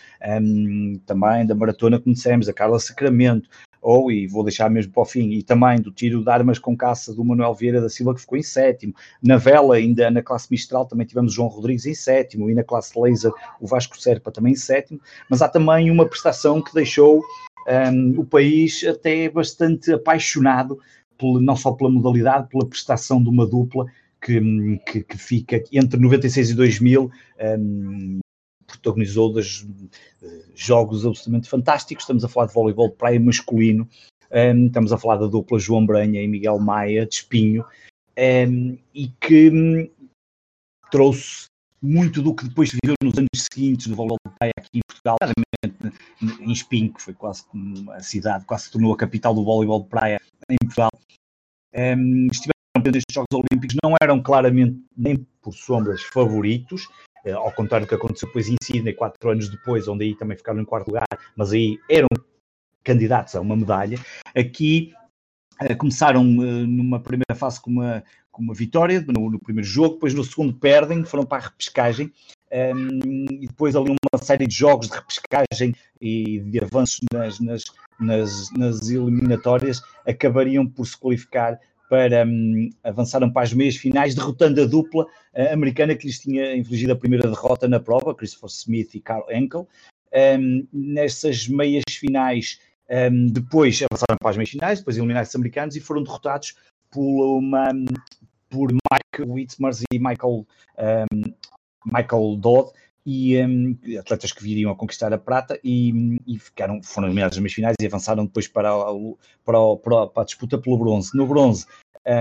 um, 0.41 0.99
também 1.05 1.45
da 1.45 1.53
maratona 1.53 1.97
que 1.97 2.05
conhecemos, 2.05 2.49
a 2.49 2.53
Carla 2.53 2.79
Sacramento, 2.79 3.47
ou, 3.79 4.09
e 4.09 4.25
vou 4.25 4.43
deixar 4.43 4.69
mesmo 4.69 4.93
para 4.93 5.03
o 5.03 5.05
fim, 5.05 5.31
e 5.31 5.43
também 5.43 5.79
do 5.81 5.91
tiro 5.91 6.23
de 6.23 6.29
armas 6.29 6.57
com 6.57 6.75
caça 6.75 7.13
do 7.13 7.23
Manuel 7.23 7.53
Vieira 7.53 7.81
da 7.81 7.89
Silva, 7.89 8.15
que 8.15 8.21
ficou 8.21 8.37
em 8.37 8.43
sétimo. 8.43 8.95
Na 9.21 9.35
vela, 9.35 9.75
ainda 9.75 10.09
na 10.09 10.23
classe 10.23 10.47
Mistral, 10.49 10.85
também 10.85 11.05
tivemos 11.05 11.33
João 11.33 11.49
Rodrigues 11.49 11.85
em 11.85 11.93
sétimo, 11.93 12.49
e 12.49 12.55
na 12.55 12.63
classe 12.63 12.97
Laser, 12.97 13.33
o 13.59 13.67
Vasco 13.67 13.99
Serpa 13.99 14.31
também 14.31 14.53
em 14.53 14.55
sétimo, 14.55 14.99
mas 15.29 15.41
há 15.41 15.49
também 15.49 15.91
uma 15.91 16.07
prestação 16.07 16.61
que 16.61 16.73
deixou 16.73 17.21
um, 17.67 18.19
o 18.19 18.25
país 18.25 18.83
até 18.83 19.25
é 19.25 19.29
bastante 19.29 19.91
apaixonado, 19.91 20.79
não 21.21 21.55
só 21.55 21.71
pela 21.71 21.89
modalidade, 21.89 22.49
pela 22.49 22.67
prestação 22.67 23.23
de 23.23 23.29
uma 23.29 23.47
dupla 23.47 23.85
que, 24.21 24.77
que, 24.85 25.03
que 25.03 25.17
fica 25.17 25.63
entre 25.71 25.99
96 25.99 26.51
e 26.51 26.53
2000, 26.53 27.11
um, 27.59 28.19
protagonizou 28.65 29.31
dos 29.31 29.61
uh, 29.61 29.67
jogos 30.55 31.05
absolutamente 31.05 31.49
fantásticos. 31.49 32.03
Estamos 32.03 32.23
a 32.23 32.27
falar 32.27 32.47
de 32.47 32.53
voleibol 32.53 32.89
de 32.89 32.95
praia 32.95 33.19
masculino, 33.19 33.87
um, 34.31 34.67
estamos 34.67 34.91
a 34.91 34.97
falar 34.97 35.17
da 35.17 35.27
dupla 35.27 35.59
João 35.59 35.85
Branha 35.85 36.21
e 36.21 36.27
Miguel 36.27 36.59
Maia, 36.59 37.05
de 37.05 37.15
Espinho, 37.15 37.65
um, 38.17 38.77
e 38.93 39.07
que 39.19 39.49
um, 39.49 39.89
trouxe 40.91 41.45
muito 41.83 42.21
do 42.21 42.33
que 42.33 42.47
depois 42.47 42.71
viveu 42.71 42.95
nos 43.03 43.17
anos 43.17 43.29
seguintes 43.35 43.87
do 43.87 43.95
praia 44.39 44.53
aqui 44.57 44.77
em 44.77 44.81
Portugal, 44.87 45.17
em 46.39 46.51
Espinho, 46.51 46.93
que 46.93 47.01
foi 47.01 47.13
quase 47.13 47.43
a 47.91 48.01
cidade, 48.01 48.45
quase 48.45 48.65
se 48.65 48.71
tornou 48.71 48.93
a 48.93 48.97
capital 48.97 49.35
do 49.35 49.43
voleibol 49.43 49.83
de 49.83 49.89
praia 49.89 50.21
em 50.49 50.55
Portugal. 50.63 50.89
Um, 51.75 52.27
estiveram 52.31 52.53
presentes 52.75 52.99
estes 52.99 53.13
Jogos 53.13 53.27
Olímpicos, 53.33 53.75
não 53.83 53.95
eram 54.01 54.21
claramente 54.21 54.81
nem 54.95 55.17
por 55.41 55.53
sombras 55.53 56.01
favoritos, 56.03 56.85
uh, 57.25 57.35
ao 57.35 57.51
contrário 57.51 57.85
do 57.85 57.89
que 57.89 57.95
aconteceu 57.95 58.27
depois 58.29 58.47
em 58.47 58.55
Sydney, 58.63 58.93
quatro 58.93 59.29
anos 59.29 59.49
depois, 59.49 59.87
onde 59.87 60.05
aí 60.05 60.15
também 60.15 60.37
ficaram 60.37 60.61
em 60.61 60.65
quarto 60.65 60.87
lugar, 60.87 61.05
mas 61.35 61.51
aí 61.51 61.77
eram 61.89 62.07
candidatos 62.81 63.35
a 63.35 63.41
uma 63.41 63.57
medalha. 63.57 63.99
Aqui 64.33 64.93
uh, 65.61 65.75
começaram 65.77 66.21
uh, 66.21 66.67
numa 66.67 66.99
primeira 67.01 67.35
fase 67.35 67.59
com 67.59 67.71
uma, 67.71 68.03
com 68.33 68.41
uma 68.41 68.53
vitória 68.53 69.05
no, 69.07 69.29
no, 69.29 69.39
primeiro 69.39 69.69
jogo, 69.69 69.93
depois 69.93 70.13
no 70.13 70.23
segundo 70.23 70.53
perdem, 70.53 71.05
foram 71.05 71.23
para 71.23 71.43
a 71.43 71.47
repescagem. 71.47 72.11
Um, 72.51 73.25
e 73.31 73.47
depois 73.47 73.75
ali 73.75 73.89
uma 73.89 74.21
série 74.21 74.45
de 74.45 74.53
jogos 74.53 74.87
de 74.87 74.95
repescagem 74.95 75.73
e 76.01 76.39
de 76.39 76.59
avanços 76.59 76.99
nas, 77.11 77.39
nas, 77.39 77.63
nas, 77.99 78.51
nas 78.51 78.89
eliminatórias 78.89 79.81
acabariam 80.05 80.67
por 80.67 80.85
se 80.85 80.97
qualificar 80.97 81.59
para 81.89 82.25
um, 82.25 82.69
avançaram 82.83 83.31
para 83.31 83.43
as 83.43 83.53
meias 83.53 83.75
finais, 83.75 84.15
derrotando 84.15 84.61
a 84.61 84.65
dupla 84.65 85.05
uh, 85.05 85.53
americana 85.53 85.95
que 85.95 86.07
lhes 86.07 86.19
tinha 86.19 86.55
infligido 86.55 86.93
a 86.93 86.95
primeira 86.95 87.29
derrota 87.29 87.67
na 87.67 87.79
prova, 87.79 88.15
Christopher 88.15 88.49
Smith 88.49 88.95
e 88.95 88.99
Carl 88.99 89.25
Enkel. 89.31 89.67
Um, 90.11 90.67
nessas 90.71 91.47
meias 91.47 91.83
finais, 91.89 92.59
um, 92.89 93.27
depois 93.27 93.81
avançaram 93.81 94.17
para 94.19 94.29
as 94.31 94.37
meias 94.37 94.49
finais, 94.49 94.79
depois 94.79 94.97
eliminaram 94.97 95.27
os 95.27 95.35
americanos 95.35 95.75
e 95.75 95.79
foram 95.79 96.03
derrotados 96.03 96.55
por, 96.93 97.37
uma, 97.37 97.69
por 98.49 98.71
Mike 98.71 99.27
Whitmers 99.27 99.81
e 99.91 99.97
Michael, 99.97 100.45
Michael 101.85 102.37
Dodd, 102.37 102.71
e 103.05 103.37
um, 103.41 103.77
atletas 103.99 104.31
que 104.31 104.43
viriam 104.43 104.71
a 104.71 104.75
conquistar 104.75 105.11
a 105.11 105.17
prata 105.17 105.59
e, 105.63 106.17
e 106.25 106.39
ficaram, 106.39 106.81
foram 106.81 107.07
eliminados 107.07 107.37
nas 107.37 107.53
finais 107.53 107.75
e 107.81 107.85
avançaram 107.85 108.25
depois 108.25 108.47
para, 108.47 108.73
o, 108.91 109.17
para, 109.43 109.59
o, 109.59 109.77
para, 109.77 110.21
a 110.21 110.25
disputa 110.25 110.57
pelo 110.57 110.77
bronze. 110.77 111.15
No 111.15 111.27
bronze 111.27 111.65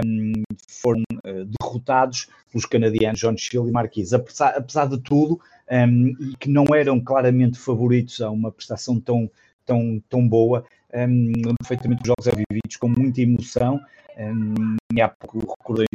um, 0.05 0.33
foram 0.67 1.03
uh, 1.25 1.45
derrotados 1.61 2.29
pelos 2.51 2.67
canadianos 2.67 3.21
John 3.21 3.37
Shield 3.37 3.69
e 3.69 3.73
Marquis. 3.73 4.13
Apesar, 4.13 4.57
apesar 4.57 4.87
de 4.89 4.99
tudo, 4.99 5.41
um, 5.71 6.09
e 6.21 6.37
que 6.37 6.49
não 6.49 6.65
eram 6.75 7.01
claramente 7.01 7.59
favoritos 7.59 8.21
a 8.21 8.31
uma 8.31 8.51
prestação 8.51 8.99
tão, 8.99 9.31
tão, 9.65 10.03
tão 10.09 10.27
boa, 10.27 10.65
um, 10.95 11.33
perfeitamente 11.61 12.03
os 12.03 12.09
jogos 12.09 12.27
eram 12.27 12.43
vividos 12.49 12.77
com 12.77 12.89
muita 12.89 13.21
emoção. 13.21 13.81
Um, 14.17 14.77
e 14.95 15.01
há 15.01 15.09
pouco 15.09 15.55
recordei 15.59 15.87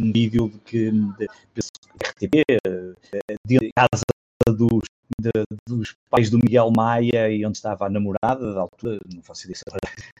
um 0.00 0.12
vídeo 0.12 0.48
de 0.48 0.58
que 0.60 0.90
de, 0.90 1.26
RTP, 2.02 2.44
de 3.46 3.70
casa 3.76 4.02
dos, 4.46 4.84
de, 5.20 5.30
dos 5.68 5.94
pais 6.10 6.30
do 6.30 6.38
Miguel 6.38 6.70
Maia 6.76 7.30
e 7.30 7.44
onde 7.44 7.56
estava 7.56 7.86
a 7.86 7.90
namorada 7.90 8.54
da 8.54 8.60
altura, 8.60 8.98
não 9.12 9.22
faço 9.22 9.44
ideia 9.44 9.56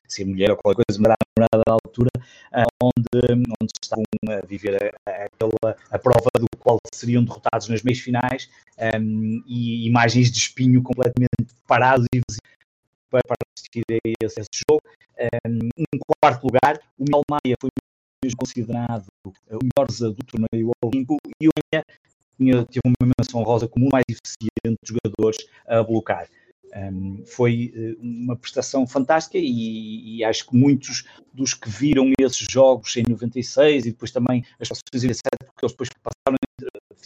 se 0.08 0.22
é 0.22 0.24
mulher 0.24 0.50
ou 0.50 0.56
qualquer 0.56 0.84
coisa, 0.88 1.00
mas 1.00 1.06
era 1.06 1.14
a 1.14 1.26
namorada 1.36 1.62
da 1.66 1.72
altura, 1.72 2.10
ah, 2.52 2.64
onde, 2.82 3.42
onde 3.60 3.72
estavam 3.82 4.04
a 4.28 4.46
viver 4.46 4.94
a, 5.06 5.10
a, 5.10 5.76
a 5.90 5.98
prova 5.98 6.30
do 6.38 6.46
qual 6.58 6.78
seriam 6.94 7.24
derrotados 7.24 7.68
nas 7.68 7.82
meias 7.82 8.00
finais 8.00 8.48
um, 8.96 9.42
e 9.46 9.86
imagens 9.86 10.30
de 10.30 10.38
espinho 10.38 10.82
completamente 10.82 11.28
parados 11.66 12.06
e 12.14 12.20
para, 13.22 13.36
para 13.36 13.46
assistir 13.56 13.82
a 13.90 14.24
esse, 14.24 14.40
esse 14.40 14.50
jogo. 14.68 14.82
Um, 15.46 15.68
em 15.78 15.98
quarto 16.20 16.44
lugar, 16.44 16.80
o 16.98 17.04
Miguel 17.04 17.22
Maia 17.30 17.56
foi 17.60 17.70
considerado 18.36 19.06
o 19.24 19.32
melhor 19.50 19.86
do 19.86 20.24
torneio 20.24 20.70
olímpico 20.82 21.16
e 21.40 21.48
o 21.48 21.52
Maia 21.72 21.84
tinha, 22.36 22.64
teve 22.66 22.80
uma 22.84 23.12
menção 23.18 23.42
rosa 23.42 23.68
como 23.68 23.86
o 23.86 23.90
mais 23.90 24.04
eficiente 24.08 24.78
de 24.82 24.94
jogadores 24.94 25.38
a 25.66 25.82
blocar. 25.82 26.28
Um, 26.74 27.24
foi 27.24 27.72
eh, 27.74 27.96
uma 28.00 28.36
prestação 28.36 28.86
fantástica 28.86 29.38
e, 29.38 30.18
e, 30.18 30.24
acho 30.24 30.46
que 30.46 30.54
muitos 30.54 31.04
dos 31.32 31.54
que 31.54 31.70
viram 31.70 32.12
esses 32.18 32.46
jogos 32.50 32.94
em 32.96 33.04
96 33.08 33.86
e 33.86 33.92
depois 33.92 34.10
também 34.10 34.44
as 34.60 34.68
situações 34.68 35.04
em 35.04 35.06
97, 35.06 35.22
porque 35.46 35.64
eles 35.64 35.72
depois 35.72 35.88
passaram, 36.02 36.36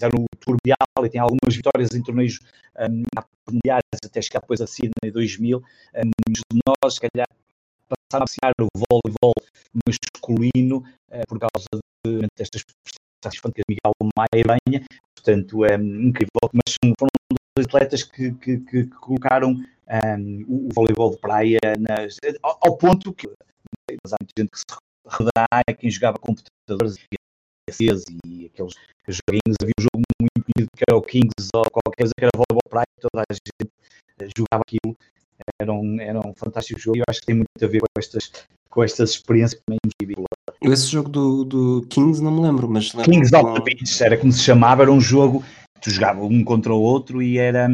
fizeram 0.00 0.24
o 0.24 0.36
Tour 0.38 0.56
Mundial 0.56 1.06
e 1.06 1.10
têm 1.10 1.20
algumas 1.20 1.54
vitórias 1.54 1.94
em 1.94 2.02
torneios 2.02 2.40
um, 2.78 3.02
mundiais 3.50 3.82
até 4.02 4.22
chegar 4.22 4.40
depois 4.40 4.60
a 4.60 4.66
Sydney 4.66 5.12
2000, 5.12 5.58
um, 5.58 5.62
muitos 6.26 6.42
de 6.50 6.60
nós, 6.66 6.94
se 6.94 7.00
calhar, 7.00 7.28
passaram 8.10 8.24
a 8.42 8.64
o 8.64 8.68
voleibol 8.88 9.34
masculino 9.86 10.78
uh, 10.78 11.22
por 11.28 11.38
causa 11.38 11.66
de, 12.06 12.26
destas 12.36 12.62
prestações 12.64 13.38
fantásticas 13.40 13.52
de 13.54 13.62
Miguel 13.68 13.92
Maia 14.16 14.44
Banha, 14.46 14.84
portanto 15.14 15.64
é 15.66 15.74
incrível, 15.74 16.50
mas 16.54 16.74
foram 16.98 17.10
dois 17.56 17.66
atletas 17.66 18.02
que, 18.02 18.32
que, 18.32 18.58
que 18.58 18.86
colocaram 18.86 19.52
um, 19.52 20.44
o, 20.48 20.68
voleibol 20.72 21.10
de 21.10 21.18
praia 21.18 21.58
nas, 21.78 22.16
ao, 22.42 22.58
ao, 22.62 22.76
ponto 22.76 23.12
que 23.12 23.28
mas 24.04 24.12
há 24.12 24.16
muita 24.20 24.32
gente 24.38 24.50
que 24.50 24.58
se 24.58 24.64
redá 25.18 25.46
quem 25.78 25.90
jogava 25.90 26.18
computadores 26.18 26.96
e 28.24 28.46
aqueles 28.46 28.74
joguinhos, 29.08 29.56
havia 29.60 29.74
um 29.78 29.82
jogo 29.82 30.02
muito 30.20 30.44
conhecido 30.44 30.70
que 30.76 30.84
era 30.88 30.98
o 30.98 31.02
Kings 31.02 31.48
ou 31.54 31.62
qualquer 31.70 32.02
coisa 32.02 32.12
que 32.16 32.24
era 32.24 32.30
voleibol 32.34 32.70
praia, 32.70 32.86
toda 33.00 33.24
a 33.28 33.32
gente 33.32 33.72
eh, 34.20 34.28
jogava 34.36 34.62
aquilo, 34.66 34.96
era 35.60 35.72
um, 35.72 36.00
era 36.00 36.18
um 36.26 36.34
fantástico 36.34 36.80
jogo 36.80 36.98
e 36.98 37.00
eu 37.00 37.04
acho 37.08 37.20
que 37.20 37.26
tem 37.26 37.36
muito 37.36 37.48
a 37.62 37.66
ver 37.66 37.80
com 37.80 37.86
estas, 37.98 38.32
com 38.68 38.84
estas 38.84 39.10
experiências 39.10 39.60
também 39.66 39.78
Esse 40.62 40.86
jogo 40.86 41.08
do, 41.08 41.44
do 41.44 41.86
Kings 41.88 42.22
não 42.22 42.30
me 42.30 42.42
lembro, 42.42 42.68
mas 42.68 42.90
Kings 42.90 43.34
of 43.34 43.54
the 43.54 43.60
Beach 43.60 44.02
era 44.02 44.16
como 44.16 44.32
se 44.32 44.42
chamava, 44.42 44.82
era 44.82 44.92
um 44.92 45.00
jogo 45.00 45.44
tu 45.80 45.90
jogava 45.90 46.22
um 46.22 46.44
contra 46.44 46.72
o 46.72 46.80
outro 46.80 47.22
e 47.22 47.38
era 47.38 47.68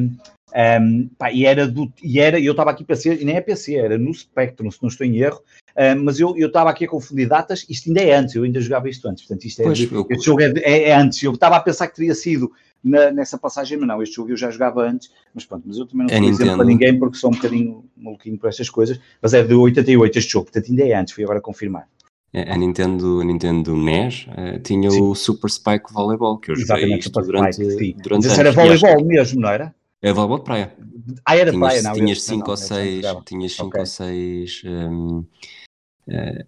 um, 0.54 1.09
pá, 1.18 1.32
e 1.32 1.44
era 1.44 1.66
do, 1.66 1.92
e 2.02 2.20
era, 2.20 2.38
eu 2.38 2.52
estava 2.52 2.70
aqui 2.70 2.85
PC, 2.85 3.16
e 3.20 3.24
nem 3.24 3.37
é 3.37 3.40
PC, 3.40 3.74
era 3.74 3.98
no 3.98 4.12
Spectrum, 4.14 4.70
se 4.70 4.82
não 4.82 4.88
estou 4.88 5.06
em 5.06 5.18
erro, 5.18 5.40
um, 5.76 6.04
mas 6.04 6.20
eu 6.20 6.35
estava 6.37 6.70
aqui 6.70 6.85
a 6.85 6.88
confundir 6.88 7.28
datas, 7.28 7.66
isto 7.68 7.88
ainda 7.88 8.00
é 8.00 8.14
antes, 8.14 8.35
eu 8.35 8.44
ainda 8.44 8.61
jogava 8.61 8.88
isto 8.88 9.09
antes, 9.09 9.24
portanto 9.24 9.44
isto 9.44 9.61
é, 9.61 9.64
pois, 9.64 9.92
eu... 9.92 10.06
este 10.11 10.24
jogo 10.24 10.42
é, 10.42 10.52
é, 10.59 10.88
é, 10.90 10.94
antes, 10.94 11.22
eu 11.22 11.32
estava 11.32 11.56
a 11.56 11.61
pensar 11.61 11.88
que 11.88 11.96
teria 11.96 12.14
sido 12.14 12.52
na, 12.82 13.11
nessa 13.11 13.37
passagem, 13.37 13.76
mas 13.76 13.88
não, 13.88 14.02
este 14.02 14.14
jogo 14.14 14.30
eu 14.30 14.37
já 14.37 14.50
jogava 14.50 14.82
antes, 14.82 15.11
mas 15.35 15.44
pronto, 15.44 15.64
mas 15.66 15.78
eu 15.78 15.87
também 15.87 16.06
não 16.06 16.14
é 16.14 16.18
sou 16.18 16.28
exemplo 16.28 16.56
para 16.56 16.66
ninguém 16.66 16.98
porque 16.98 17.18
sou 17.18 17.30
um 17.30 17.35
bocadinho 17.35 17.85
maluquinho 17.96 18.38
por 18.38 18.48
estas 18.48 18.70
coisas, 18.70 19.00
mas 19.20 19.35
é 19.35 19.42
de 19.42 19.54
88 19.54 20.18
este 20.18 20.32
jogo, 20.32 20.46
portanto 20.46 20.70
ainda 20.70 20.85
é 20.85 20.94
antes, 20.94 21.12
fui 21.12 21.24
agora 21.24 21.40
confirmar. 21.40 21.88
É, 22.32 22.52
a 22.52 22.56
Nintendo, 22.56 23.20
a 23.20 23.24
Nintendo 23.24 23.74
NES 23.74 24.26
uh, 24.26 24.61
tinha 24.61 24.90
sim. 24.90 25.00
o 25.00 25.14
Super 25.14 25.48
Spike 25.48 25.92
Volleyball, 25.92 26.38
que 26.38 26.50
eu 26.50 26.56
joguei 26.56 26.94
isto 26.98 27.11
durante, 27.22 27.64
Spike, 27.64 28.02
durante 28.02 28.26
Mas 28.26 28.38
era 28.38 28.52
voleibol 28.52 29.04
mesmo, 29.04 29.40
não 29.40 29.48
era? 29.48 29.74
É 30.06 30.12
voleibol 30.12 30.38
de 30.38 30.44
praia. 30.44 30.76
Ah, 31.24 31.36
era 31.36 31.50
de 31.50 31.58
praia, 31.58 31.82
não. 31.82 31.92
Tinhas 31.92 32.22
5 32.22 32.48
ou 32.48 32.56
6 32.56 33.04
tinhas 33.24 33.52
cinco 33.52 33.68
okay. 33.68 33.80
ou 33.80 33.86
seis 33.86 34.62
um, 34.64 35.18
uh, 35.18 36.46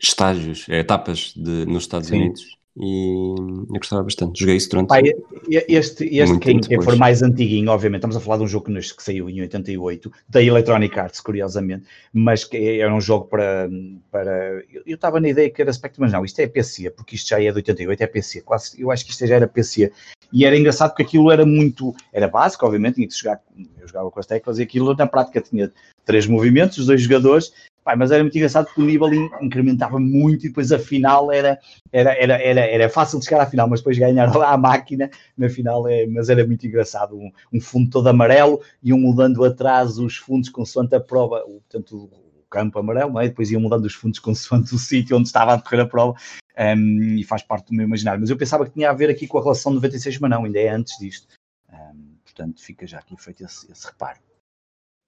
estágios, 0.00 0.68
etapas 0.68 1.32
de, 1.36 1.66
nos 1.66 1.84
Estados 1.84 2.08
sim. 2.08 2.16
Unidos 2.16 2.59
e 2.76 3.34
eu 3.68 3.78
gostava 3.78 4.02
bastante. 4.02 4.38
Joguei 4.40 4.56
isso 4.56 4.70
durante. 4.70 4.88
Pai, 4.88 5.02
este, 5.48 6.04
este 6.16 6.38
quem, 6.38 6.60
quem 6.60 6.80
for 6.80 6.96
mais 6.96 7.22
antiguinho, 7.22 7.70
obviamente, 7.70 8.00
estamos 8.00 8.16
a 8.16 8.20
falar 8.20 8.38
de 8.38 8.44
um 8.44 8.48
jogo 8.48 8.66
que, 8.66 8.94
que 8.94 9.02
saiu 9.02 9.28
em 9.28 9.40
88, 9.40 10.12
da 10.28 10.42
Electronic 10.42 10.98
Arts, 10.98 11.20
curiosamente, 11.20 11.84
mas 12.12 12.44
que 12.44 12.80
era 12.80 12.94
um 12.94 13.00
jogo 13.00 13.26
para. 13.26 13.68
para 14.10 14.62
eu 14.86 14.94
estava 14.94 15.20
na 15.20 15.28
ideia 15.28 15.50
que 15.50 15.60
era 15.60 15.72
Spectrum, 15.72 16.04
mas 16.04 16.12
não, 16.12 16.24
isto 16.24 16.38
é 16.40 16.46
PC, 16.46 16.90
porque 16.90 17.16
isto 17.16 17.28
já 17.28 17.42
é 17.42 17.50
de 17.50 17.56
88, 17.56 18.02
é 18.02 18.06
PC, 18.06 18.42
quase, 18.42 18.80
eu 18.80 18.90
acho 18.90 19.04
que 19.04 19.10
isto 19.10 19.26
já 19.26 19.36
era 19.36 19.48
PC. 19.48 19.92
E 20.32 20.44
era 20.44 20.56
engraçado 20.56 20.90
porque 20.90 21.02
aquilo 21.02 21.30
era 21.30 21.44
muito. 21.44 21.92
Era 22.12 22.28
básico, 22.28 22.64
obviamente, 22.64 22.94
tinha 22.94 23.08
que 23.08 23.14
jogar. 23.14 23.40
Eu 23.80 23.88
jogava 23.88 24.10
com 24.10 24.20
as 24.20 24.26
teclas 24.26 24.58
e 24.60 24.62
aquilo 24.62 24.94
na 24.94 25.06
prática 25.06 25.40
tinha 25.40 25.72
três 26.04 26.26
movimentos, 26.26 26.78
os 26.78 26.86
dois 26.86 27.02
jogadores, 27.02 27.52
Pai, 27.82 27.96
mas 27.96 28.10
era 28.10 28.22
muito 28.22 28.36
engraçado 28.36 28.66
porque 28.66 28.82
o 28.82 28.84
nível 28.84 29.08
incrementava 29.40 29.98
muito 29.98 30.44
e 30.44 30.48
depois 30.48 30.70
a 30.70 30.78
final 30.78 31.32
era, 31.32 31.58
era, 31.90 32.12
era, 32.12 32.42
era, 32.42 32.60
era 32.60 32.88
fácil 32.90 33.18
de 33.18 33.24
chegar 33.24 33.42
à 33.42 33.46
final, 33.46 33.68
mas 33.68 33.80
depois 33.80 33.98
ganhar 33.98 34.34
lá 34.36 34.52
a 34.52 34.58
máquina 34.58 35.10
na 35.36 35.48
final, 35.48 35.88
é, 35.88 36.06
mas 36.06 36.28
era 36.28 36.46
muito 36.46 36.66
engraçado. 36.66 37.16
Um, 37.16 37.30
um 37.52 37.60
fundo 37.60 37.90
todo 37.90 38.06
amarelo, 38.08 38.60
iam 38.82 38.98
mudando 38.98 39.42
atrás 39.44 39.98
os 39.98 40.16
fundos 40.16 40.50
consoante 40.50 40.94
a 40.94 41.00
prova, 41.00 41.40
portanto, 41.40 42.10
o 42.12 42.44
campo 42.50 42.78
amarelo, 42.78 43.18
é? 43.18 43.28
depois 43.28 43.50
iam 43.50 43.62
mudando 43.62 43.86
os 43.86 43.94
fundos 43.94 44.18
consoante 44.18 44.74
o 44.74 44.78
sítio 44.78 45.16
onde 45.16 45.28
estava 45.28 45.54
a 45.54 45.56
decorrer 45.56 45.80
a 45.80 45.86
prova. 45.86 46.14
Um, 46.58 47.16
e 47.16 47.24
faz 47.24 47.42
parte 47.42 47.68
do 47.68 47.74
meu 47.74 47.86
imaginário. 47.86 48.20
Mas 48.20 48.28
eu 48.28 48.36
pensava 48.36 48.66
que 48.66 48.72
tinha 48.72 48.90
a 48.90 48.92
ver 48.92 49.08
aqui 49.08 49.26
com 49.26 49.38
a 49.38 49.42
relação 49.42 49.72
de 49.72 49.76
96, 49.76 50.18
mas 50.18 50.30
não, 50.30 50.44
ainda 50.44 50.58
é 50.58 50.68
antes 50.68 50.98
disto. 50.98 51.28
Um, 51.72 52.16
portanto, 52.22 52.62
fica 52.62 52.86
já 52.86 52.98
aqui 52.98 53.16
feito 53.16 53.42
esse, 53.42 53.70
esse 53.72 53.86
reparo. 53.86 54.18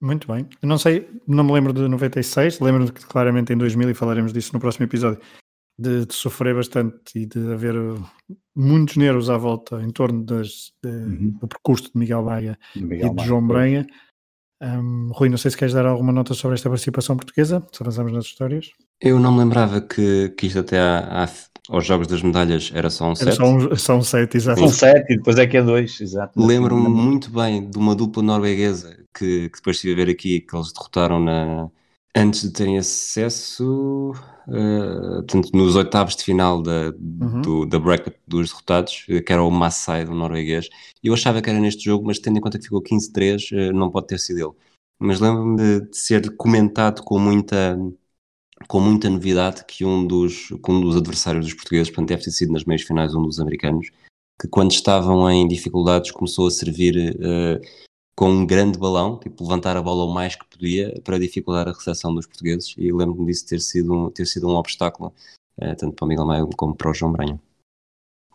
Muito 0.03 0.27
bem. 0.27 0.45
Eu 0.61 0.67
não 0.67 0.77
sei, 0.77 1.09
não 1.25 1.45
me 1.45 1.53
lembro 1.53 1.71
de 1.71 1.87
96, 1.87 2.59
lembro 2.59 2.91
que 2.91 3.05
claramente 3.05 3.53
em 3.53 3.57
2000, 3.57 3.89
e 3.89 3.93
falaremos 3.93 4.33
disso 4.33 4.51
no 4.51 4.59
próximo 4.59 4.85
episódio, 4.85 5.17
de, 5.79 6.05
de 6.05 6.13
sofrer 6.13 6.53
bastante 6.53 6.97
e 7.15 7.25
de 7.25 7.53
haver 7.53 7.73
uh, 7.73 8.05
muitos 8.53 8.97
nervos 8.97 9.29
à 9.29 9.37
volta 9.37 9.81
em 9.81 9.89
torno 9.89 10.21
das, 10.25 10.73
de, 10.83 10.89
uhum. 10.89 11.37
do 11.39 11.47
percurso 11.47 11.85
de 11.85 11.97
Miguel 11.97 12.21
Baia 12.21 12.59
Miguel 12.75 13.13
e 13.13 13.15
de 13.15 13.23
João 13.23 13.47
Brenha. 13.47 13.87
Um, 14.61 15.09
Rui, 15.13 15.29
não 15.29 15.37
sei 15.37 15.51
se 15.51 15.57
queres 15.57 15.73
dar 15.73 15.85
alguma 15.85 16.11
nota 16.11 16.33
sobre 16.33 16.55
esta 16.55 16.69
participação 16.69 17.15
portuguesa, 17.15 17.65
se 17.71 17.81
avançamos 17.81 18.11
nas 18.11 18.25
histórias. 18.25 18.71
Eu 18.99 19.21
não 19.21 19.31
me 19.31 19.39
lembrava 19.39 19.79
que, 19.79 20.33
que 20.37 20.47
isto 20.47 20.59
até 20.59 20.81
há, 20.81 21.23
há 21.23 21.27
aos 21.69 21.85
Jogos 21.85 22.07
das 22.07 22.21
Medalhas 22.21 22.71
era 22.73 22.89
só 22.89 23.09
um 23.09 23.15
set. 23.15 23.27
Era 23.27 23.35
só 23.35 23.45
um, 23.45 23.75
só 23.75 23.95
um 23.97 24.03
set, 24.03 24.35
exato. 24.35 24.63
Um 24.63 24.69
set 24.69 25.05
e 25.09 25.17
depois 25.17 25.37
é 25.37 25.47
que 25.47 25.57
é 25.57 25.61
dois, 25.61 25.99
exato. 26.01 26.39
Lembro-me 26.39 26.89
muito 26.89 27.29
bem 27.29 27.69
de 27.69 27.77
uma 27.77 27.95
dupla 27.95 28.21
norueguesa 28.21 28.97
que, 29.13 29.49
que 29.49 29.57
depois 29.57 29.77
estive 29.77 29.93
a 29.93 30.05
ver 30.05 30.11
aqui, 30.11 30.41
que 30.41 30.55
eles 30.55 30.73
derrotaram 30.73 31.19
na, 31.19 31.69
antes 32.15 32.41
de 32.43 32.51
terem 32.51 32.77
acesso, 32.77 34.11
uh, 34.47 35.23
portanto, 35.27 35.49
nos 35.53 35.75
oitavos 35.75 36.15
de 36.15 36.23
final 36.23 36.61
da, 36.61 36.93
uhum. 36.99 37.41
do, 37.41 37.65
da 37.65 37.79
bracket 37.79 38.15
dos 38.27 38.49
derrotados, 38.49 39.05
que 39.05 39.33
era 39.33 39.43
o 39.43 39.49
Massai 39.49 40.05
do 40.05 40.13
norueguês. 40.13 40.69
Eu 41.03 41.13
achava 41.13 41.41
que 41.41 41.49
era 41.49 41.59
neste 41.59 41.85
jogo, 41.85 42.05
mas 42.05 42.19
tendo 42.19 42.37
em 42.37 42.41
conta 42.41 42.57
que 42.57 42.65
ficou 42.65 42.83
15-3, 42.83 43.69
uh, 43.71 43.73
não 43.73 43.89
pode 43.89 44.07
ter 44.07 44.19
sido 44.19 44.39
ele. 44.39 44.53
mas 44.99 45.19
lembro-me 45.19 45.57
de, 45.57 45.89
de, 45.89 45.97
ser 45.97 46.35
comentado 46.35 47.03
com 47.03 47.17
muita, 47.19 47.77
com 48.67 48.79
muita 48.79 49.09
novidade 49.09 49.63
que 49.65 49.85
um 49.85 50.05
dos, 50.05 50.47
que 50.47 50.71
um 50.71 50.81
dos 50.81 50.95
adversários 50.95 51.45
dos 51.45 51.53
portugueses, 51.53 51.89
portanto 51.89 52.09
deve 52.09 52.23
ter 52.23 52.31
sido 52.31 52.51
nas 52.51 52.65
meias 52.65 52.81
finais 52.81 53.15
um 53.15 53.23
dos 53.23 53.39
americanos, 53.39 53.89
que 54.39 54.47
quando 54.47 54.71
estavam 54.71 55.29
em 55.29 55.47
dificuldades 55.47 56.11
começou 56.11 56.47
a 56.47 56.51
servir 56.51 57.15
uh, 57.15 57.61
com 58.15 58.29
um 58.29 58.45
grande 58.45 58.77
balão, 58.77 59.19
tipo 59.19 59.43
levantar 59.43 59.77
a 59.77 59.81
bola 59.81 60.05
o 60.05 60.13
mais 60.13 60.35
que 60.35 60.45
podia 60.45 60.99
para 61.03 61.19
dificultar 61.19 61.67
a 61.67 61.71
recepção 61.71 62.13
dos 62.13 62.25
portugueses 62.25 62.75
e 62.77 62.91
lembro-me 62.91 63.27
disso 63.27 63.47
ter 63.47 63.59
sido 63.59 63.93
um, 63.93 64.09
ter 64.09 64.25
sido 64.25 64.47
um 64.47 64.55
obstáculo 64.55 65.13
uh, 65.61 65.75
tanto 65.77 65.93
para 65.93 66.05
o 66.05 66.07
Miguel 66.07 66.25
Maio 66.25 66.49
como 66.55 66.75
para 66.75 66.91
o 66.91 66.93
João 66.93 67.11
Branho. 67.11 67.39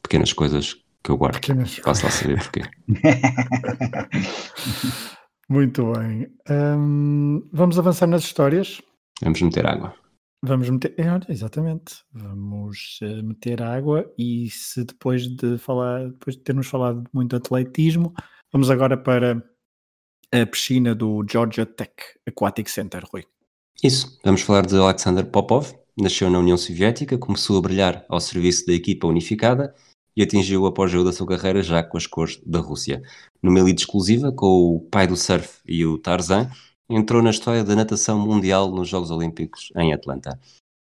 Pequenas 0.02 0.32
coisas 0.32 0.74
que 1.02 1.10
eu 1.10 1.16
guardo. 1.16 1.34
Pequenas... 1.34 1.76
Faço 1.76 2.04
lá 2.04 2.10
saber 2.10 2.38
porquê. 2.38 2.62
Muito 5.48 5.92
bem. 5.92 6.30
Um, 6.50 7.48
vamos 7.50 7.78
avançar 7.78 8.06
nas 8.06 8.22
histórias. 8.22 8.82
Vamos 9.22 9.40
meter 9.40 9.66
água. 9.66 9.94
Vamos 10.42 10.70
meter, 10.70 10.94
é, 10.98 11.32
exatamente. 11.32 12.04
Vamos 12.12 13.00
uh, 13.02 13.24
meter 13.24 13.60
água 13.60 14.10
e 14.16 14.48
se 14.50 14.84
depois 14.84 15.26
de 15.26 15.58
falar, 15.58 16.10
depois 16.10 16.36
de 16.36 16.42
termos 16.42 16.68
falado 16.68 17.04
muito 17.12 17.30
de 17.30 17.36
atletismo, 17.36 18.14
vamos 18.52 18.70
agora 18.70 18.96
para 18.96 19.42
a 20.32 20.46
piscina 20.46 20.94
do 20.94 21.24
Georgia 21.28 21.66
Tech 21.66 21.92
Aquatic 22.26 22.68
Center, 22.68 23.04
Rui. 23.12 23.24
Isso, 23.82 24.18
vamos 24.24 24.42
falar 24.42 24.66
de 24.66 24.76
Alexander 24.76 25.26
Popov. 25.26 25.72
Nasceu 26.00 26.30
na 26.30 26.38
União 26.38 26.56
Soviética, 26.56 27.18
começou 27.18 27.58
a 27.58 27.62
brilhar 27.62 28.04
ao 28.08 28.20
serviço 28.20 28.66
da 28.66 28.72
equipa 28.72 29.08
unificada 29.08 29.74
e 30.16 30.22
atingiu 30.22 30.62
o 30.62 30.66
apogeu 30.66 31.02
da 31.02 31.12
sua 31.12 31.26
carreira 31.26 31.62
já 31.62 31.82
com 31.82 31.96
as 31.96 32.06
cores 32.06 32.40
da 32.46 32.60
Rússia. 32.60 33.02
Numa 33.42 33.58
elite 33.58 33.82
exclusiva, 33.82 34.30
com 34.30 34.76
o 34.76 34.80
pai 34.80 35.06
do 35.08 35.16
surf 35.16 35.60
e 35.66 35.84
o 35.84 35.98
Tarzan, 35.98 36.50
entrou 36.88 37.22
na 37.22 37.30
história 37.30 37.62
da 37.62 37.76
natação 37.76 38.18
mundial 38.18 38.70
nos 38.70 38.88
Jogos 38.88 39.10
Olímpicos 39.10 39.70
em 39.76 39.92
Atlanta. 39.92 40.38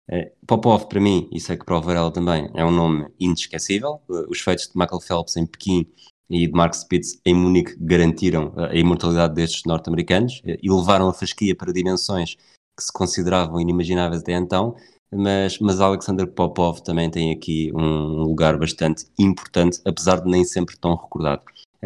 Eh, 0.10 0.32
Popov, 0.46 0.86
para 0.88 1.02
mim, 1.02 1.28
e 1.32 1.40
sei 1.40 1.58
que 1.58 1.66
para 1.66 1.78
o 1.78 1.82
Varela 1.82 2.12
também, 2.12 2.50
é 2.54 2.64
um 2.64 2.72
nome 2.72 3.08
inesquecível. 3.20 4.02
Eh, 4.10 4.26
os 4.30 4.40
feitos 4.40 4.68
de 4.68 4.78
Michael 4.78 5.02
Phelps 5.02 5.36
em 5.36 5.46
Pequim 5.46 5.88
e 6.30 6.48
de 6.48 6.54
Mark 6.54 6.74
Spitz 6.76 7.20
em 7.26 7.34
Munique 7.34 7.76
garantiram 7.80 8.54
eh, 8.58 8.72
a 8.72 8.76
imortalidade 8.76 9.34
destes 9.34 9.64
norte-americanos 9.66 10.42
e 10.46 10.70
levaram 10.70 11.10
a 11.10 11.14
fasquia 11.14 11.56
para 11.56 11.74
dimensões 11.74 12.36
que 12.78 12.84
se 12.84 12.94
consideravam 12.94 13.60
inimagináveis 13.60 14.22
até 14.22 14.34
então, 14.34 14.76
mas, 15.12 15.60
mas 15.60 15.80
Alexander 15.80 16.28
Popov 16.28 16.82
também 16.82 17.10
tem 17.10 17.32
aqui 17.32 17.72
um 17.74 18.24
lugar 18.24 18.58
bastante 18.58 19.06
importante, 19.18 19.80
apesar 19.86 20.22
de 20.22 20.30
nem 20.30 20.44
sempre 20.44 20.78
tão 20.78 20.96
recordado. 20.96 21.44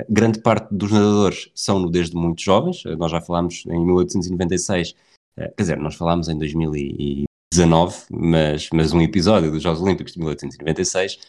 Grande 0.09 0.39
parte 0.41 0.67
dos 0.71 0.91
nadadores 0.91 1.49
são 1.55 1.89
desde 1.89 2.15
muito 2.15 2.41
jovens, 2.41 2.83
nós 2.97 3.11
já 3.11 3.19
falámos 3.21 3.65
em 3.65 3.85
1896, 3.85 4.95
eh, 5.37 5.47
quer 5.55 5.63
dizer, 5.63 5.77
nós 5.77 5.95
falámos 5.95 6.29
em 6.29 6.37
2019, 6.37 8.05
mas, 8.11 8.69
mas 8.71 8.93
um 8.93 9.01
episódio 9.01 9.51
dos 9.51 9.63
Jogos 9.63 9.81
Olímpicos 9.81 10.13
de 10.13 10.19
1896, 10.19 11.19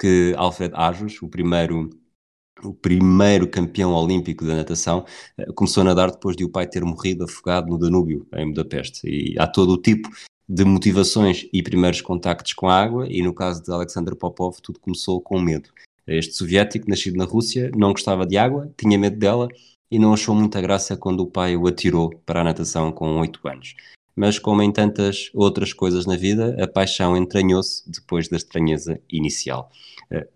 que 0.00 0.34
Alfred 0.36 0.74
Ajos, 0.74 1.20
o 1.22 1.28
primeiro 1.28 1.90
o 2.62 2.74
primeiro 2.74 3.48
campeão 3.48 3.92
olímpico 3.94 4.44
da 4.44 4.54
natação, 4.54 5.06
eh, 5.38 5.46
começou 5.54 5.80
a 5.80 5.84
nadar 5.84 6.10
depois 6.10 6.36
de 6.36 6.44
o 6.44 6.50
pai 6.50 6.66
ter 6.66 6.84
morrido 6.84 7.24
afogado 7.24 7.68
no 7.68 7.78
Danúbio, 7.78 8.26
em 8.34 8.46
Budapeste. 8.46 9.06
E 9.08 9.34
há 9.38 9.46
todo 9.46 9.72
o 9.72 9.78
tipo 9.80 10.10
de 10.48 10.64
motivações 10.64 11.48
e 11.52 11.62
primeiros 11.62 12.00
contactos 12.00 12.52
com 12.52 12.68
a 12.68 12.78
água, 12.78 13.06
e 13.08 13.22
no 13.22 13.32
caso 13.32 13.62
de 13.62 13.72
Alexander 13.72 14.14
Popov, 14.14 14.58
tudo 14.60 14.80
começou 14.80 15.20
com 15.20 15.40
medo. 15.40 15.70
Este 16.06 16.34
soviético, 16.34 16.88
nascido 16.88 17.16
na 17.16 17.24
Rússia, 17.24 17.70
não 17.76 17.92
gostava 17.92 18.26
de 18.26 18.36
água, 18.36 18.72
tinha 18.76 18.98
medo 18.98 19.18
dela 19.18 19.48
e 19.90 19.98
não 19.98 20.12
achou 20.12 20.34
muita 20.34 20.60
graça 20.60 20.96
quando 20.96 21.20
o 21.20 21.26
pai 21.26 21.56
o 21.56 21.66
atirou 21.66 22.10
para 22.24 22.40
a 22.40 22.44
natação 22.44 22.92
com 22.92 23.18
8 23.18 23.46
anos. 23.48 23.74
Mas, 24.14 24.38
como 24.38 24.62
em 24.62 24.72
tantas 24.72 25.30
outras 25.34 25.72
coisas 25.72 26.06
na 26.06 26.16
vida, 26.16 26.56
a 26.62 26.66
paixão 26.66 27.16
entranhou-se 27.16 27.88
depois 27.90 28.28
da 28.28 28.36
estranheza 28.36 29.00
inicial. 29.08 29.70
Eh, 30.10 30.28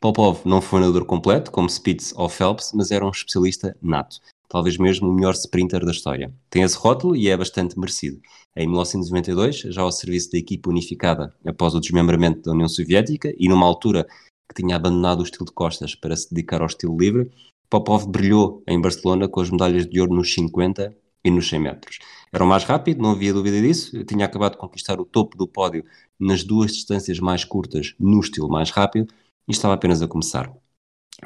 Popov 0.00 0.40
não 0.44 0.60
foi 0.60 0.80
um 0.80 0.82
nadador 0.82 1.04
completo, 1.04 1.50
como 1.50 1.68
Spitz 1.68 2.12
ou 2.16 2.28
Phelps, 2.28 2.72
mas 2.74 2.90
era 2.90 3.06
um 3.06 3.10
especialista 3.10 3.76
nato 3.80 4.20
talvez 4.52 4.76
mesmo 4.76 5.08
o 5.08 5.14
melhor 5.14 5.32
sprinter 5.32 5.82
da 5.82 5.92
história. 5.92 6.30
Tem 6.50 6.62
esse 6.62 6.76
rótulo 6.76 7.16
e 7.16 7.26
é 7.26 7.34
bastante 7.34 7.78
merecido. 7.78 8.20
Em 8.54 8.66
1992, 8.66 9.60
já 9.60 9.80
ao 9.80 9.90
serviço 9.90 10.30
da 10.30 10.36
equipe 10.36 10.68
unificada 10.68 11.34
após 11.46 11.74
o 11.74 11.80
desmembramento 11.80 12.42
da 12.42 12.52
União 12.52 12.68
Soviética 12.68 13.34
e 13.38 13.48
numa 13.48 13.64
altura 13.64 14.06
que 14.52 14.62
tinha 14.62 14.76
abandonado 14.76 15.20
o 15.20 15.22
estilo 15.24 15.46
de 15.46 15.52
costas 15.52 15.94
para 15.94 16.16
se 16.16 16.32
dedicar 16.32 16.60
ao 16.60 16.66
estilo 16.66 16.96
livre, 16.96 17.30
Popov 17.70 18.06
brilhou 18.06 18.62
em 18.66 18.80
Barcelona 18.80 19.26
com 19.26 19.40
as 19.40 19.50
medalhas 19.50 19.86
de 19.86 20.00
ouro 20.00 20.14
nos 20.14 20.32
50 20.34 20.94
e 21.24 21.30
nos 21.30 21.48
100 21.48 21.60
metros. 21.60 21.98
Era 22.30 22.44
o 22.44 22.46
mais 22.46 22.64
rápido, 22.64 23.02
não 23.02 23.12
havia 23.12 23.32
dúvida 23.32 23.60
disso. 23.60 23.96
Eu 23.96 24.04
tinha 24.04 24.26
acabado 24.26 24.52
de 24.52 24.58
conquistar 24.58 25.00
o 25.00 25.04
topo 25.04 25.36
do 25.36 25.48
pódio 25.48 25.84
nas 26.18 26.44
duas 26.44 26.72
distâncias 26.72 27.18
mais 27.18 27.44
curtas, 27.44 27.94
no 27.98 28.20
estilo 28.20 28.48
mais 28.48 28.70
rápido, 28.70 29.12
e 29.48 29.52
estava 29.52 29.74
apenas 29.74 30.02
a 30.02 30.08
começar. 30.08 30.52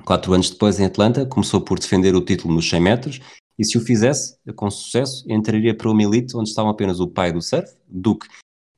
Quatro 0.05 0.33
anos 0.33 0.51
depois, 0.51 0.79
em 0.79 0.85
Atlanta, 0.85 1.27
começou 1.27 1.61
por 1.61 1.79
defender 1.79 2.15
o 2.15 2.25
título 2.25 2.55
nos 2.55 2.69
100 2.69 2.81
metros 2.81 3.21
e, 3.59 3.65
se 3.65 3.79
o 3.79 3.81
fizesse, 3.81 4.39
com 4.55 4.71
sucesso, 4.71 5.25
entraria 5.29 5.75
para 5.75 5.91
uma 5.91 6.03
elite 6.03 6.37
onde 6.37 6.49
estavam 6.49 6.71
apenas 6.71 7.01
o 7.01 7.09
pai 7.09 7.33
do 7.33 7.41
surf, 7.41 7.75
Duke 7.89 8.27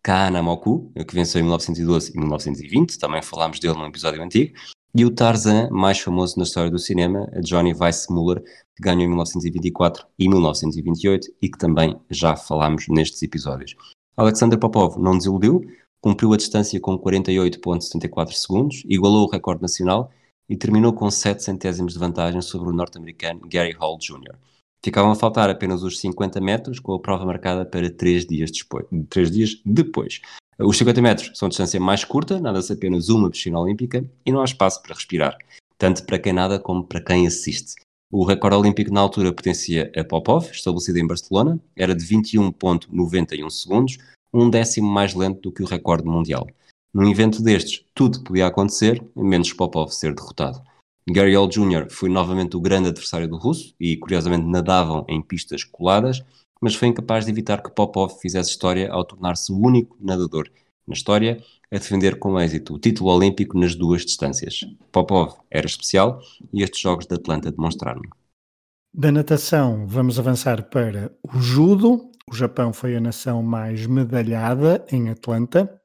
Kahanamoku, 0.09 0.91
que 1.07 1.15
venceu 1.15 1.39
em 1.39 1.45
1912 1.45 2.13
e 2.15 2.19
1920, 2.19 2.99
também 2.99 3.21
falámos 3.21 3.61
dele 3.61 3.75
num 3.75 3.85
episódio 3.85 4.23
antigo, 4.23 4.55
e 4.95 5.05
o 5.05 5.11
Tarzan, 5.11 5.69
mais 5.71 5.99
famoso 5.99 6.39
na 6.39 6.45
história 6.45 6.71
do 6.71 6.79
cinema, 6.79 7.31
Johnny 7.43 7.75
Weissmuller, 7.75 8.43
que 8.75 8.83
ganhou 8.83 9.03
em 9.03 9.09
1924 9.09 10.07
e 10.19 10.27
1928 10.27 11.29
e 11.43 11.51
que 11.51 11.59
também 11.59 12.01
já 12.09 12.35
falámos 12.37 12.89
nestes 12.89 13.23
episódios. 13.23 13.77
Alexander 14.17 14.59
Popov 14.59 14.97
não 14.97 15.19
desiludiu, 15.19 15.61
cumpriu 16.01 16.33
a 16.33 16.39
distância 16.39 16.81
com 16.81 16.99
48,74 16.99 18.33
segundos, 18.33 18.83
igualou 18.89 19.27
o 19.27 19.31
recorde 19.31 19.61
nacional 19.61 20.11
e 20.49 20.57
terminou 20.57 20.95
com 20.95 21.11
7 21.11 21.43
centésimos 21.43 21.93
de 21.93 21.99
vantagem 21.99 22.41
sobre 22.41 22.71
o 22.71 22.73
norte-americano 22.73 23.43
Gary 23.45 23.73
Hall 23.73 23.99
Jr. 23.99 24.39
Ficavam 24.85 25.11
a 25.11 25.17
faltar 25.17 25.51
apenas 25.51 25.83
os 25.83 25.99
50 25.99 26.41
metros, 26.41 26.79
com 26.79 26.95
a 26.95 27.01
prova 27.01 27.27
marcada 27.27 27.65
para 27.65 27.91
3 27.91 28.27
dias, 28.27 28.51
depois, 28.51 28.87
3 29.11 29.31
dias 29.31 29.61
depois. 29.65 30.21
Os 30.59 30.77
50 30.79 31.03
metros 31.03 31.31
são 31.39 31.49
distância 31.49 31.79
mais 31.79 32.05
curta, 32.05 32.41
nada-se 32.41 32.73
apenas 32.73 33.09
uma 33.09 33.31
piscina 33.31 33.61
olímpica 33.61 34.05
e 34.25 34.33
não 34.33 34.41
há 34.41 34.45
espaço 34.45 34.83
para 34.83 34.95
respirar, 34.95 35.37
tanto 35.77 36.05
para 36.05 36.19
quem 36.19 36.33
nada 36.33 36.59
como 36.59 36.85
para 36.85 37.01
quem 37.01 37.27
assiste. 37.27 37.75
O 38.11 38.25
recorde 38.25 38.57
olímpico 38.57 38.93
na 38.93 39.01
altura 39.01 39.33
pertencia 39.33 39.93
a 39.97 40.03
Popov, 40.03 40.51
estabelecido 40.51 40.99
em 40.99 41.07
Barcelona, 41.07 41.61
era 41.77 41.95
de 41.95 42.05
21,91 42.05 43.51
segundos, 43.51 43.99
um 44.33 44.49
décimo 44.49 44.89
mais 44.89 45.15
lento 45.15 45.43
do 45.43 45.53
que 45.53 45.63
o 45.63 45.67
recorde 45.67 46.07
mundial. 46.07 46.47
Num 46.93 47.09
evento 47.11 47.43
destes, 47.43 47.85
tudo 47.95 48.25
podia 48.25 48.47
acontecer, 48.47 49.05
menos 49.15 49.53
Popov 49.53 49.91
ser 49.91 50.15
derrotado. 50.15 50.63
Gary 51.11 51.35
Hall 51.35 51.49
Jr. 51.49 51.89
foi 51.91 52.11
novamente 52.11 52.57
o 52.57 52.61
grande 52.61 52.89
adversário 52.89 53.27
do 53.27 53.39
russo 53.39 53.75
e, 53.81 53.97
curiosamente, 53.97 54.47
nadavam 54.47 55.07
em 55.09 55.23
pistas 55.23 55.65
coladas, 55.65 56.23
mas 56.61 56.75
foi 56.75 56.89
incapaz 56.89 57.25
de 57.25 57.31
evitar 57.31 57.63
que 57.63 57.71
Popov 57.71 58.13
fizesse 58.21 58.51
história 58.51 58.91
ao 58.93 59.05
tornar-se 59.05 59.51
o 59.51 59.59
único 59.59 59.97
nadador 60.01 60.51
na 60.87 60.95
história 60.95 61.43
a 61.71 61.79
defender 61.79 62.19
com 62.19 62.39
êxito 62.39 62.75
o 62.75 62.79
título 62.79 63.11
olímpico 63.11 63.59
nas 63.59 63.75
duas 63.75 64.05
distâncias. 64.05 64.61
Popov 64.93 65.35
era 65.51 65.67
especial 65.67 66.21
e 66.53 66.63
estes 66.63 66.81
Jogos 66.81 67.07
de 67.07 67.15
Atlanta 67.15 67.51
demonstraram. 67.51 68.03
Da 68.93 69.13
natação, 69.13 69.87
vamos 69.87 70.19
avançar 70.19 70.69
para 70.69 71.15
o 71.23 71.39
judo. 71.41 72.11
O 72.31 72.35
Japão 72.35 72.73
foi 72.73 72.97
a 72.97 73.01
nação 73.01 73.43
mais 73.43 73.87
medalhada 73.87 74.85
em 74.91 75.09
Atlanta 75.09 75.81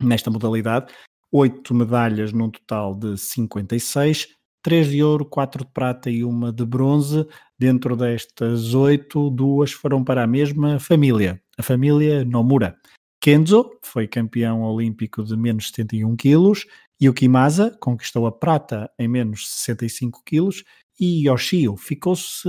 nesta 0.00 0.30
modalidade. 0.30 0.92
Oito 1.32 1.74
medalhas 1.74 2.32
num 2.32 2.50
total 2.50 2.94
de 2.94 3.16
56, 3.16 4.28
três 4.62 4.88
de 4.88 5.02
ouro, 5.02 5.24
quatro 5.24 5.64
de 5.64 5.70
prata 5.72 6.10
e 6.10 6.24
uma 6.24 6.52
de 6.52 6.64
bronze. 6.64 7.26
Dentro 7.58 7.96
destas 7.96 8.74
oito, 8.74 9.30
duas 9.30 9.72
foram 9.72 10.02
para 10.04 10.22
a 10.22 10.26
mesma 10.26 10.78
família, 10.78 11.42
a 11.58 11.62
família 11.62 12.24
Nomura. 12.24 12.76
Kenzo 13.20 13.70
foi 13.82 14.08
campeão 14.08 14.62
olímpico 14.62 15.22
de 15.22 15.36
menos 15.36 15.68
71 15.68 16.16
quilos, 16.16 16.66
Yukimasa 17.02 17.76
conquistou 17.80 18.26
a 18.26 18.32
prata 18.32 18.90
em 18.98 19.08
menos 19.08 19.48
65 19.48 20.22
quilos 20.24 20.62
e 20.98 21.28
Yoshio 21.28 21.76
ficou-se 21.76 22.48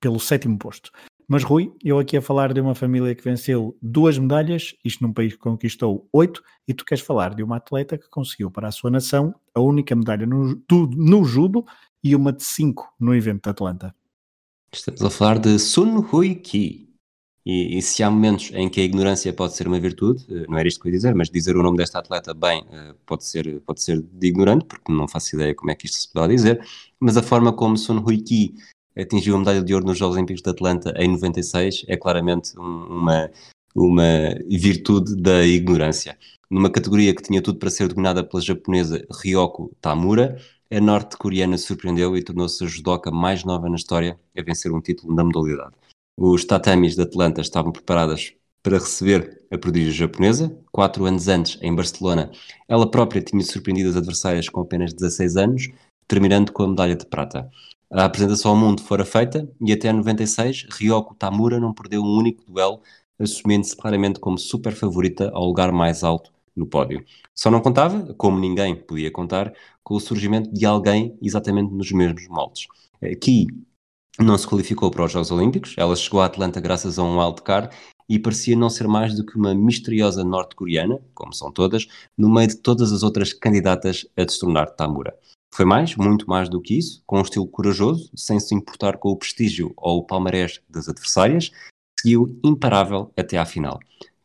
pelo 0.00 0.18
sétimo 0.18 0.58
posto. 0.58 0.90
Mas 1.28 1.44
Rui, 1.44 1.72
eu 1.82 1.98
aqui 1.98 2.16
a 2.16 2.22
falar 2.22 2.52
de 2.52 2.60
uma 2.60 2.74
família 2.74 3.14
que 3.14 3.22
venceu 3.22 3.76
duas 3.80 4.18
medalhas, 4.18 4.74
isto 4.84 5.02
num 5.02 5.12
país 5.12 5.32
que 5.32 5.38
conquistou 5.38 6.08
oito, 6.12 6.42
e 6.66 6.74
tu 6.74 6.84
queres 6.84 7.04
falar 7.04 7.34
de 7.34 7.42
uma 7.42 7.56
atleta 7.56 7.96
que 7.96 8.08
conseguiu 8.08 8.50
para 8.50 8.68
a 8.68 8.72
sua 8.72 8.90
nação 8.90 9.34
a 9.54 9.60
única 9.60 9.94
medalha 9.94 10.26
no, 10.26 10.56
do, 10.68 10.86
no 10.88 11.24
judo 11.24 11.64
e 12.02 12.16
uma 12.16 12.32
de 12.32 12.42
cinco 12.42 12.92
no 12.98 13.14
evento 13.14 13.44
de 13.44 13.50
Atlanta. 13.50 13.94
Estamos 14.72 15.02
a 15.02 15.10
falar 15.10 15.38
de 15.38 15.58
Sun 15.58 16.06
Hui 16.12 16.34
Ki. 16.34 16.88
E, 17.44 17.76
e, 17.76 17.82
se 17.82 18.04
há 18.04 18.10
momentos 18.10 18.52
em 18.54 18.68
que 18.68 18.80
a 18.80 18.84
ignorância 18.84 19.32
pode 19.32 19.54
ser 19.54 19.66
uma 19.66 19.80
virtude, 19.80 20.24
eh, 20.30 20.46
não 20.48 20.56
era 20.56 20.68
isto 20.68 20.80
que 20.80 20.86
eu 20.86 20.92
ia 20.92 20.96
dizer, 20.96 21.12
mas 21.12 21.28
dizer 21.28 21.56
o 21.56 21.62
nome 21.62 21.76
desta 21.76 21.98
atleta 21.98 22.32
bem 22.32 22.64
eh, 22.70 22.94
pode 23.04 23.24
ser, 23.24 23.60
pode 23.62 23.82
ser 23.82 24.00
de 24.00 24.28
ignorante, 24.28 24.64
porque 24.64 24.92
não 24.92 25.08
faço 25.08 25.34
ideia 25.34 25.52
como 25.52 25.72
é 25.72 25.74
que 25.74 25.86
isto 25.86 25.98
se 25.98 26.12
pode 26.12 26.32
dizer, 26.32 26.64
mas 27.00 27.16
a 27.16 27.22
forma 27.22 27.52
como 27.52 27.76
Sun 27.76 27.98
Hui 27.98 28.18
Ki 28.18 28.54
atingiu 28.96 29.34
a 29.34 29.38
medalha 29.38 29.62
de 29.62 29.74
ouro 29.74 29.86
nos 29.86 29.98
Jogos 29.98 30.16
Olímpicos 30.16 30.42
de 30.42 30.50
Atlanta 30.50 30.94
em 30.96 31.08
96 31.08 31.84
é 31.88 31.96
claramente 31.96 32.58
um, 32.58 32.62
uma, 32.62 33.30
uma 33.74 34.34
virtude 34.48 35.16
da 35.16 35.44
ignorância. 35.44 36.18
Numa 36.50 36.70
categoria 36.70 37.14
que 37.14 37.22
tinha 37.22 37.40
tudo 37.40 37.58
para 37.58 37.70
ser 37.70 37.88
dominada 37.88 38.22
pela 38.22 38.42
japonesa 38.42 39.04
Ryoko 39.22 39.74
Tamura, 39.80 40.36
a 40.70 40.80
norte-coreana 40.80 41.58
surpreendeu 41.58 42.16
e 42.16 42.22
tornou-se 42.22 42.62
a 42.64 42.66
judoca 42.66 43.10
mais 43.10 43.44
nova 43.44 43.68
na 43.68 43.76
história 43.76 44.18
a 44.36 44.42
vencer 44.42 44.72
um 44.72 44.80
título 44.80 45.14
na 45.14 45.24
modalidade. 45.24 45.72
Os 46.18 46.44
tatamis 46.44 46.94
de 46.94 47.02
Atlanta 47.02 47.40
estavam 47.40 47.72
preparadas 47.72 48.34
para 48.62 48.78
receber 48.78 49.42
a 49.50 49.58
prodígio 49.58 49.92
japonesa. 49.92 50.56
Quatro 50.70 51.04
anos 51.04 51.28
antes, 51.28 51.58
em 51.60 51.74
Barcelona, 51.74 52.30
ela 52.68 52.90
própria 52.90 53.20
tinha 53.20 53.42
surpreendido 53.42 53.90
as 53.90 53.96
adversárias 53.96 54.48
com 54.48 54.60
apenas 54.60 54.92
16 54.92 55.36
anos, 55.36 55.68
terminando 56.06 56.52
com 56.52 56.62
a 56.62 56.68
medalha 56.68 56.94
de 56.94 57.06
prata. 57.06 57.50
A 57.94 58.06
apresentação 58.06 58.52
ao 58.52 58.56
mundo 58.56 58.82
fora 58.82 59.04
feita 59.04 59.46
e 59.60 59.70
até 59.70 59.92
96, 59.92 60.66
Ryoko 60.70 61.14
Tamura 61.14 61.60
não 61.60 61.74
perdeu 61.74 62.02
um 62.02 62.16
único 62.16 62.42
duelo, 62.50 62.80
assumindo-se 63.18 63.76
claramente 63.76 64.18
como 64.18 64.38
super 64.38 64.72
favorita 64.72 65.30
ao 65.34 65.44
lugar 65.44 65.70
mais 65.70 66.02
alto 66.02 66.32
no 66.56 66.66
pódio. 66.66 67.04
Só 67.34 67.50
não 67.50 67.60
contava, 67.60 68.14
como 68.14 68.38
ninguém 68.38 68.74
podia 68.74 69.10
contar, 69.10 69.52
com 69.84 69.94
o 69.94 70.00
surgimento 70.00 70.50
de 70.54 70.64
alguém 70.64 71.18
exatamente 71.20 71.70
nos 71.70 71.92
mesmos 71.92 72.26
moldes. 72.28 72.66
Aqui 73.02 73.46
não 74.18 74.38
se 74.38 74.46
qualificou 74.46 74.90
para 74.90 75.04
os 75.04 75.12
Jogos 75.12 75.30
Olímpicos, 75.30 75.74
ela 75.76 75.94
chegou 75.94 76.22
a 76.22 76.26
Atlanta 76.26 76.62
graças 76.62 76.98
a 76.98 77.02
um 77.02 77.18
wildcard 77.18 77.76
e 78.08 78.18
parecia 78.18 78.56
não 78.56 78.70
ser 78.70 78.88
mais 78.88 79.14
do 79.14 79.26
que 79.26 79.36
uma 79.36 79.54
misteriosa 79.54 80.24
norte-coreana, 80.24 80.98
como 81.12 81.34
são 81.34 81.52
todas, 81.52 81.86
no 82.16 82.32
meio 82.32 82.48
de 82.48 82.56
todas 82.56 82.90
as 82.90 83.02
outras 83.02 83.34
candidatas 83.34 84.06
a 84.16 84.24
destronar 84.24 84.70
Tamura. 84.70 85.14
Foi 85.54 85.66
mais, 85.66 85.94
muito 85.96 86.28
mais 86.30 86.48
do 86.48 86.62
que 86.62 86.78
isso, 86.78 87.02
com 87.06 87.18
um 87.18 87.22
estilo 87.22 87.46
corajoso, 87.46 88.10
sem 88.16 88.40
se 88.40 88.54
importar 88.54 88.96
com 88.96 89.10
o 89.10 89.16
prestígio 89.16 89.74
ou 89.76 89.98
o 89.98 90.02
palmarés 90.02 90.62
das 90.66 90.88
adversárias, 90.88 91.50
seguiu 92.00 92.40
imparável 92.42 93.12
até 93.14 93.36
à 93.36 93.44
final. 93.44 93.78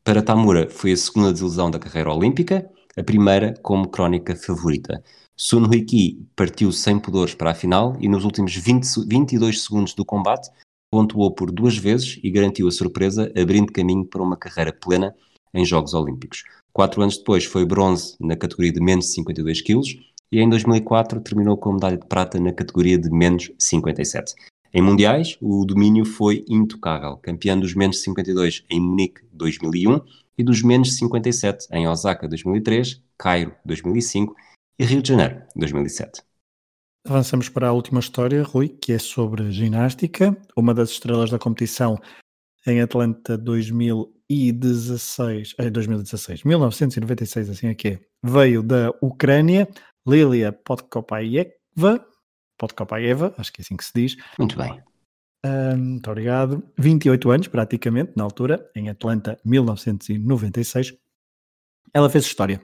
Para 0.06 0.22
Tamura 0.22 0.70
foi 0.70 0.94
a 0.94 0.98
segunda 0.98 1.34
desilusão 1.34 1.70
da 1.70 1.80
carreira 1.80 2.14
olímpica, 2.14 2.70
a 2.96 3.04
primeira 3.04 3.54
como 3.62 3.90
crónica 3.90 4.38
favorita. 4.38 5.04
Sun 5.36 5.66
Hui-ki 5.66 6.26
partiu 6.34 6.72
sem 6.72 6.98
pudores 6.98 7.36
para 7.36 7.52
a 7.52 7.56
final 7.56 7.98
e 8.00 8.08
nos 8.08 8.24
últimos 8.24 8.56
20, 8.56 9.06
22 9.06 9.64
segundos 9.64 9.94
do 9.94 10.06
combate 10.06 10.50
pontuou 10.90 11.36
por 11.36 11.52
duas 11.52 11.78
vezes 11.78 12.18
e 12.24 12.32
garantiu 12.32 12.70
a 12.70 12.72
surpresa, 12.72 13.30
abrindo 13.38 13.74
caminho 13.74 14.06
para 14.06 14.24
uma 14.24 14.38
carreira 14.38 14.72
plena 14.72 15.14
em 15.54 15.66
Jogos 15.66 15.94
Olímpicos. 15.94 16.44
Quatro 16.72 17.02
anos 17.02 17.18
depois 17.18 17.44
foi 17.44 17.66
bronze 17.66 18.16
na 18.18 18.38
categoria 18.38 18.72
de 18.72 18.80
menos 18.80 19.08
de 19.08 19.12
52 19.12 19.62
quilos 19.62 19.98
e 20.32 20.40
em 20.40 20.50
2004 20.50 21.22
terminou 21.22 21.58
com 21.58 21.70
a 21.70 21.74
medalha 21.74 21.98
de 21.98 22.06
prata 22.06 22.40
na 22.40 22.54
categoria 22.54 22.98
de 22.98 23.10
menos 23.10 23.52
57. 23.58 24.34
Em 24.74 24.82
mundiais, 24.82 25.38
o 25.42 25.66
domínio 25.66 26.06
foi 26.06 26.44
intocável, 26.48 27.18
campeão 27.18 27.60
dos 27.60 27.74
menos 27.74 28.02
52 28.02 28.64
em 28.70 28.80
Munique 28.80 29.22
2001 29.32 30.02
e 30.38 30.44
dos 30.44 30.62
menos 30.62 30.96
57 30.98 31.68
em 31.72 31.88
Osaka 31.88 32.28
2003, 32.28 33.02
Cairo 33.18 33.56
2005 33.66 34.36
e 34.78 34.86
Rio 34.86 35.02
de 35.02 35.10
Janeiro 35.10 35.42
2007. 35.56 36.22
Avançamos 37.06 37.50
para 37.50 37.70
a 37.70 37.74
última 37.74 38.02
história, 38.02 38.44
Rui, 38.44 38.68
que 38.68 38.92
é 38.92 39.00
sobre 39.00 39.50
ginástica. 39.52 40.36
Uma 40.56 40.74
das 40.74 40.90
estrelas 40.90 41.32
da 41.32 41.40
competição 41.40 41.98
em 42.68 42.82
Atlanta 42.82 43.38
2016, 43.38 45.56
eh, 45.58 45.70
2016, 45.70 46.44
1996, 46.44 47.50
assim 47.50 47.68
é 47.68 47.74
que 47.74 47.88
é, 47.88 48.02
veio 48.22 48.62
da 48.62 48.94
Ucrânia, 49.02 49.70
Lilia 50.08 50.52
Podkopayeva, 50.52 52.06
Podkopayeva, 52.58 53.34
acho 53.38 53.52
que 53.52 53.62
é 53.62 53.64
assim 53.64 53.78
que 53.78 53.86
se 53.86 53.92
diz. 53.94 54.16
Muito 54.40 54.58
bem. 54.58 54.82
Muito 55.78 56.10
obrigado. 56.10 56.64
28 56.78 57.32
anos, 57.32 57.48
praticamente, 57.48 58.14
na 58.16 58.24
altura, 58.24 58.70
em 58.76 58.90
Atlanta, 58.90 59.40
1996. 59.46 60.94
Ela 61.94 62.10
fez 62.10 62.26
história. 62.26 62.62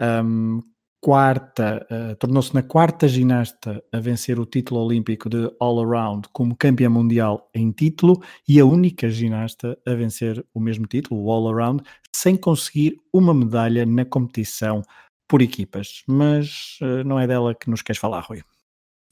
Um, 0.00 0.62
quarta, 1.00 1.86
uh, 1.90 2.16
tornou-se 2.16 2.54
na 2.54 2.62
quarta 2.62 3.06
ginasta 3.06 3.82
a 3.92 4.00
vencer 4.00 4.40
o 4.40 4.44
título 4.44 4.80
olímpico 4.80 5.28
de 5.28 5.50
All 5.60 5.80
Around 5.80 6.28
como 6.32 6.56
campeã 6.56 6.90
mundial 6.90 7.48
em 7.54 7.70
título 7.70 8.20
e 8.48 8.58
a 8.58 8.64
única 8.64 9.08
ginasta 9.08 9.78
a 9.86 9.94
vencer 9.94 10.44
o 10.52 10.60
mesmo 10.60 10.86
título, 10.86 11.22
o 11.22 11.30
All 11.30 11.48
Around, 11.48 11.84
sem 12.12 12.36
conseguir 12.36 12.96
uma 13.12 13.32
medalha 13.32 13.86
na 13.86 14.04
competição 14.04 14.82
por 15.28 15.42
equipas. 15.42 16.02
Mas 16.06 16.78
uh, 16.80 17.04
não 17.04 17.18
é 17.18 17.26
dela 17.26 17.54
que 17.54 17.70
nos 17.70 17.82
queres 17.82 18.00
falar, 18.00 18.20
Rui. 18.20 18.42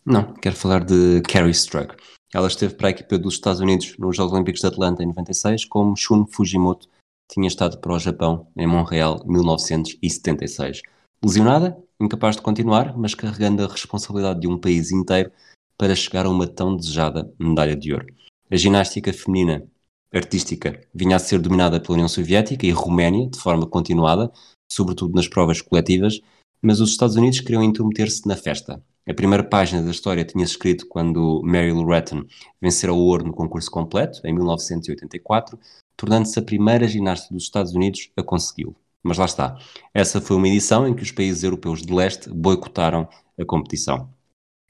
Não, 0.05 0.35
quero 0.35 0.55
falar 0.55 0.85
de 0.85 1.23
Carrie 1.23 1.51
Strug. 1.53 1.95
Ela 2.33 2.49
esteve 2.49 2.75
para 2.75 2.89
a 2.89 2.91
equipa 2.91 3.17
dos 3.17 3.35
Estados 3.35 3.61
Unidos 3.61 3.97
nos 3.99 4.17
Jogos 4.17 4.33
Olímpicos 4.33 4.61
de 4.61 4.67
Atlanta 4.67 5.03
em 5.03 5.07
96, 5.07 5.65
como 5.65 5.97
Shun 5.97 6.27
Fujimoto 6.27 6.89
tinha 7.33 7.49
estado 7.49 7.79
para 7.79 7.93
o 7.93 7.99
Japão 7.99 8.47
em 8.57 8.67
Montreal 8.67 9.23
1976. 9.25 10.83
Lesionada, 11.23 11.77
incapaz 11.99 12.37
de 12.37 12.43
continuar, 12.43 12.97
mas 12.99 13.15
carregando 13.15 13.65
a 13.65 13.69
responsabilidade 13.69 14.41
de 14.41 14.49
um 14.49 14.59
país 14.59 14.91
inteiro 14.91 15.33
para 15.79 15.95
chegar 15.95 16.27
a 16.27 16.31
uma 16.31 16.47
tão 16.47 16.77
desejada 16.77 17.33
medalha 17.39 17.75
de 17.75 17.93
ouro. 17.93 18.07
A 18.51 18.57
ginástica 18.57 19.13
feminina 19.13 19.67
artística 20.13 20.81
vinha 20.95 21.17
a 21.17 21.19
ser 21.19 21.41
dominada 21.41 21.81
pela 21.81 21.95
União 21.95 22.09
Soviética 22.09 22.67
e 22.67 22.71
Roménia 22.71 23.29
de 23.29 23.39
forma 23.39 23.67
continuada, 23.67 24.31
sobretudo 24.71 25.15
nas 25.15 25.29
provas 25.29 25.61
coletivas, 25.61 26.21
mas 26.61 26.81
os 26.81 26.91
Estados 26.91 27.17
Unidos 27.17 27.41
queriam 27.41 27.63
intrometer-se 27.63 28.27
na 28.27 28.37
festa. 28.37 28.83
A 29.07 29.13
primeira 29.13 29.45
página 29.45 29.83
da 29.83 29.91
história 29.91 30.25
tinha-se 30.25 30.53
escrito 30.53 30.87
quando 30.89 31.43
Mary 31.45 31.71
Lou 31.73 31.87
Retton 31.87 32.25
vencera 32.61 32.93
o 32.93 32.99
ouro 32.99 33.27
no 33.27 33.35
concurso 33.35 33.71
completo, 33.71 34.21
em 34.25 34.33
1984, 34.33 35.59
tornando-se 35.95 36.39
a 36.39 36.43
primeira 36.43 36.89
ginasta 36.89 37.33
dos 37.33 37.43
Estados 37.43 37.75
Unidos 37.75 38.11
a 38.17 38.23
consegui-lo. 38.23 38.75
Mas 39.03 39.19
lá 39.19 39.27
está. 39.27 39.59
Essa 39.93 40.23
foi 40.23 40.37
uma 40.37 40.49
edição 40.49 40.89
em 40.89 40.95
que 40.95 41.03
os 41.03 41.13
países 41.13 41.43
europeus 41.45 41.83
de 41.83 41.93
leste 41.93 42.31
boicotaram 42.31 43.07
a 43.39 43.45
competição. 43.45 44.09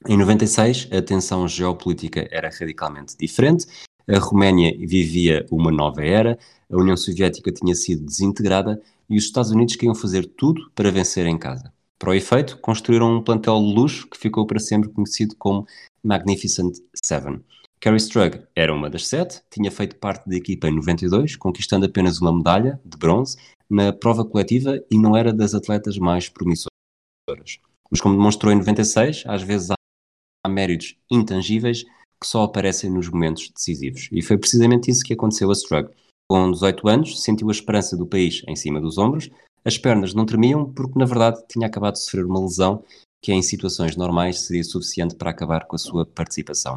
Em 0.05 0.17
96, 0.17 0.89
a 0.91 1.01
tensão 1.01 1.47
geopolítica 1.47 2.27
era 2.29 2.49
radicalmente 2.49 3.15
diferente. 3.17 3.65
A 4.07 4.19
Roménia 4.19 4.71
vivia 4.77 5.45
uma 5.51 5.71
nova 5.71 6.05
era, 6.05 6.37
a 6.71 6.77
União 6.77 6.95
Soviética 6.95 7.51
tinha 7.51 7.73
sido 7.73 8.05
desintegrada 8.05 8.79
e 9.09 9.17
os 9.17 9.23
Estados 9.23 9.49
Unidos 9.49 9.75
queriam 9.75 9.95
fazer 9.95 10.25
tudo 10.25 10.69
para 10.75 10.91
vencer 10.91 11.25
em 11.25 11.37
casa. 11.37 11.73
Para 11.97 12.11
o 12.11 12.13
efeito, 12.13 12.59
construíram 12.59 13.17
um 13.17 13.23
plantel 13.23 13.59
de 13.59 13.73
luxo 13.73 14.07
que 14.07 14.17
ficou 14.17 14.45
para 14.45 14.59
sempre 14.59 14.89
conhecido 14.89 15.35
como 15.37 15.65
Magnificent 16.03 16.75
Seven. 17.03 17.41
Carrie 17.79 17.97
Strug 17.97 18.43
era 18.55 18.73
uma 18.73 18.89
das 18.89 19.07
sete, 19.07 19.41
tinha 19.49 19.71
feito 19.71 19.95
parte 19.95 20.29
da 20.29 20.35
equipa 20.35 20.67
em 20.67 20.75
92, 20.75 21.35
conquistando 21.35 21.85
apenas 21.85 22.19
uma 22.21 22.35
medalha 22.35 22.79
de 22.85 22.97
bronze 22.97 23.37
na 23.69 23.91
prova 23.91 24.23
coletiva 24.23 24.79
e 24.91 24.97
não 24.97 25.15
era 25.17 25.33
das 25.33 25.55
atletas 25.55 25.97
mais 25.97 26.29
promissoras. 26.29 26.69
Mas 27.89 28.01
como 28.01 28.15
demonstrou 28.15 28.51
em 28.51 28.57
96, 28.57 29.23
às 29.25 29.41
vezes 29.41 29.69
há 29.71 30.49
méritos 30.49 30.95
intangíveis 31.09 31.85
que 32.19 32.27
só 32.27 32.43
aparecem 32.43 32.89
nos 32.89 33.09
momentos 33.09 33.49
decisivos. 33.49 34.09
E 34.11 34.21
foi 34.21 34.37
precisamente 34.37 34.89
isso 34.89 35.03
que 35.03 35.13
aconteceu 35.13 35.49
a 35.49 35.53
Strug. 35.53 35.89
Com 36.27 36.51
18 36.51 36.87
anos, 36.87 37.21
sentiu 37.21 37.49
a 37.49 37.51
esperança 37.51 37.95
do 37.95 38.05
país 38.05 38.41
em 38.47 38.55
cima 38.55 38.81
dos 38.81 38.97
ombros, 38.97 39.29
as 39.63 39.79
pernas 39.79 40.13
não 40.13 40.25
tremiam 40.25 40.71
porque, 40.71 40.97
na 40.97 41.05
verdade, 41.05 41.43
tinha 41.47 41.65
acabado 41.65 41.93
de 41.93 42.03
sofrer 42.03 42.25
uma 42.25 42.39
lesão 42.39 42.83
que, 43.21 43.33
em 43.33 43.41
situações 43.41 43.95
normais, 43.97 44.41
seria 44.41 44.63
suficiente 44.63 45.15
para 45.15 45.31
acabar 45.31 45.65
com 45.65 45.75
a 45.75 45.79
sua 45.79 46.05
participação. 46.05 46.75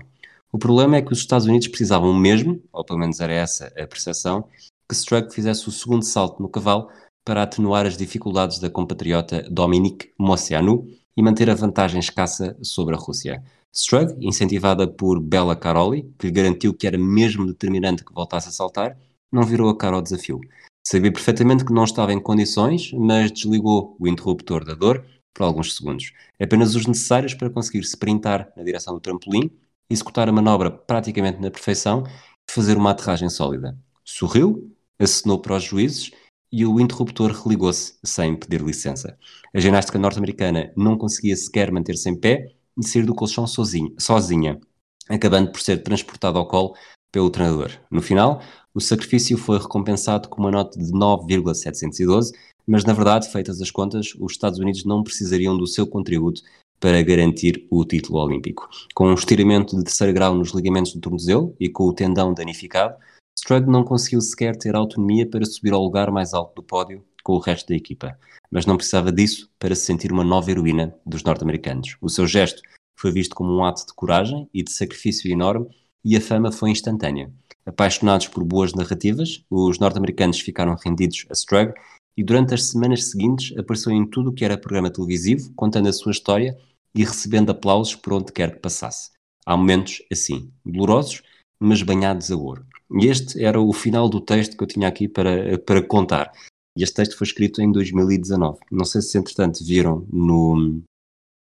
O 0.51 0.59
problema 0.59 0.97
é 0.97 1.03
que 1.03 1.13
os 1.13 1.19
Estados 1.19 1.47
Unidos 1.47 1.69
precisavam 1.69 2.15
mesmo, 2.15 2.63
ou 2.73 2.83
pelo 2.83 2.99
menos 2.99 3.21
era 3.21 3.35
essa 3.35 3.67
a 3.67 3.87
percepção, 3.87 4.49
que 4.89 4.95
Strug 4.95 5.31
fizesse 5.35 5.69
o 5.69 5.73
segundo 5.73 6.03
salto 6.03 6.43
no 6.43 6.49
cavalo 6.49 6.89
para 7.23 7.43
atenuar 7.43 7.85
as 7.85 7.99
dificuldades 7.99 8.59
da 8.59 8.71
compatriota 8.71 9.43
Dominique 9.51 10.11
Moceanu 10.19 10.89
e 11.15 11.23
manter 11.23 11.51
a 11.51 11.55
vantagem 11.55 12.01
escassa 12.01 12.57
sobre 12.63 12.95
a 12.95 12.99
Rússia. 12.99 13.45
Strug, 13.73 14.15
incentivada 14.21 14.89
por 14.89 15.21
Bella 15.21 15.55
Caroli, 15.55 16.13
que 16.19 16.27
lhe 16.27 16.33
garantiu 16.33 16.75
que 16.75 16.87
era 16.87 16.99
mesmo 16.99 17.47
determinante 17.47 18.05
que 18.05 18.13
voltasse 18.13 18.49
a 18.49 18.53
saltar, 18.53 18.97
não 19.31 19.43
virou 19.43 19.69
a 19.69 19.77
cara 19.77 19.97
ao 19.97 20.03
desafio. 20.03 20.41
Sabia 20.87 21.13
perfeitamente 21.13 21.65
que 21.65 21.73
não 21.73 21.85
estava 21.85 22.13
em 22.13 22.21
condições, 22.21 22.93
mas 22.93 23.31
desligou 23.31 23.97
o 24.01 24.09
interruptor 24.09 24.65
da 24.65 24.75
dor 24.75 25.05
por 25.35 25.45
alguns 25.45 25.77
segundos. 25.77 26.13
Apenas 26.41 26.75
os 26.75 26.87
necessários 26.87 27.35
para 27.35 27.51
conseguir 27.51 27.81
sprintar 27.81 28.51
na 28.57 28.63
direção 28.63 28.95
do 28.95 29.01
trampolim, 29.01 29.51
executar 29.91 30.29
a 30.29 30.33
manobra 30.33 30.71
praticamente 30.71 31.41
na 31.41 31.51
perfeição 31.51 32.05
e 32.49 32.53
fazer 32.53 32.77
uma 32.77 32.91
aterragem 32.91 33.29
sólida. 33.29 33.79
Sorriu, 34.05 34.75
acenou 34.99 35.39
para 35.39 35.57
os 35.57 35.65
juízes 35.65 36.11
e 36.51 36.65
o 36.65 36.81
interruptor 36.81 37.31
religou-se 37.31 37.99
sem 38.03 38.35
pedir 38.35 38.63
licença. 38.63 39.19
A 39.55 39.61
ginástica 39.61 39.99
norte-americana 39.99 40.73
não 40.77 40.97
conseguia 40.97 41.37
sequer 41.37 41.71
manter-se 41.71 42.09
em 42.09 42.19
pé 42.19 42.55
e 42.79 42.87
sair 42.87 43.05
do 43.05 43.15
colchão 43.15 43.47
sozinha, 43.47 43.91
sozinha, 43.99 44.61
acabando 45.09 45.51
por 45.51 45.61
ser 45.61 45.83
transportada 45.83 46.39
ao 46.39 46.47
colo 46.47 46.75
pelo 47.11 47.31
treinador. 47.31 47.71
No 47.91 48.03
final, 48.03 48.41
o 48.75 48.81
sacrifício 48.81 49.37
foi 49.37 49.59
recompensado 49.59 50.29
com 50.29 50.41
uma 50.41 50.51
nota 50.51 50.79
de 50.79 50.93
9,712, 50.93 52.33
mas 52.67 52.85
na 52.85 52.93
verdade, 52.93 53.29
feitas 53.29 53.61
as 53.61 53.71
contas, 53.71 54.15
os 54.19 54.33
Estados 54.33 54.59
Unidos 54.59 54.85
não 54.85 55.03
precisariam 55.03 55.57
do 55.57 55.67
seu 55.67 55.87
contributo 55.87 56.43
para 56.79 57.03
garantir 57.03 57.67
o 57.71 57.85
título 57.85 58.21
olímpico. 58.21 58.69
Com 58.95 59.09
um 59.09 59.15
estiramento 59.15 59.77
de 59.77 59.83
terceiro 59.83 60.13
grau 60.13 60.35
nos 60.35 60.53
ligamentos 60.53 60.93
do 60.93 61.01
tornozelo 61.01 61.57
e 61.59 61.69
com 61.69 61.85
o 61.85 61.93
tendão 61.93 62.33
danificado, 62.33 62.95
Strug 63.37 63.69
não 63.69 63.85
conseguiu 63.85 64.21
sequer 64.21 64.57
ter 64.57 64.75
autonomia 64.75 65.29
para 65.29 65.45
subir 65.45 65.73
ao 65.73 65.83
lugar 65.83 66.11
mais 66.11 66.35
alto 66.35 66.57
do 66.57 66.63
pódio 66.63 67.03
com 67.29 67.35
o 67.35 67.39
resto 67.39 67.69
da 67.69 67.77
equipa, 67.77 68.19
mas 68.51 68.65
não 68.65 68.79
precisava 68.79 69.13
disso 69.13 69.51
para 69.59 69.75
se 69.75 69.85
sentir 69.85 70.11
uma 70.11 70.25
nova 70.25 70.51
heroína 70.51 70.97
dos 71.05 71.23
norte-americanos. 71.23 71.99
O 72.01 72.09
seu 72.09 72.27
gesto 72.27 72.63
foi 72.99 73.13
visto 73.13 73.37
como 73.37 73.55
um 73.55 73.63
ato 73.63 73.87
de 73.87 73.93
coragem 73.93 74.49
e 74.55 74.63
de 74.63 74.73
sacrifício 74.73 75.31
enorme 75.31 75.69
e 76.03 76.17
a 76.17 76.23
fama 76.23 76.51
foi 76.51 76.71
instantânea. 76.71 77.31
Apaixonados 77.67 78.29
por 78.29 78.43
boas 78.45 78.73
narrativas, 78.73 79.45
os 79.51 79.79
norte-americanos 79.79 80.41
ficaram 80.41 80.75
rendidos 80.83 81.27
a 81.29 81.35
Strug 81.35 81.75
e 82.17 82.25
durante 82.25 82.55
as 82.55 82.71
semanas 82.71 83.11
seguintes 83.11 83.55
apareceu 83.59 83.93
em 83.93 84.07
tudo 84.07 84.31
o 84.31 84.33
que 84.33 84.43
era 84.43 84.57
programa 84.57 84.89
televisivo, 84.89 85.53
contando 85.55 85.91
a 85.91 85.93
sua 85.93 86.13
história 86.13 86.57
e 86.95 87.05
recebendo 87.05 87.51
aplausos 87.51 87.95
por 87.95 88.15
onde 88.15 88.33
quer 88.33 88.55
que 88.55 88.61
passasse. 88.61 89.11
Há 89.45 89.55
momentos 89.55 90.01
assim, 90.11 90.51
dolorosos, 90.65 91.23
mas 91.61 91.83
banhados 91.83 92.31
a 92.31 92.37
ouro. 92.37 92.65
E 92.91 93.07
este 93.07 93.45
era 93.45 93.61
o 93.61 93.71
final 93.75 94.09
do 94.09 94.19
texto 94.19 94.57
que 94.57 94.63
eu 94.63 94.67
tinha 94.67 94.89
aqui 94.89 95.07
para, 95.07 95.59
para 95.59 95.83
contar. 95.83 96.33
E 96.79 96.85
este 96.85 96.95
texto 96.95 97.17
foi 97.17 97.27
escrito 97.27 97.61
em 97.61 97.73
2019. 97.73 98.61
Não 98.71 98.85
sei 98.85 99.03
se, 99.03 99.19
entretanto, 99.19 99.65
viram 99.65 100.07
no, 100.13 100.81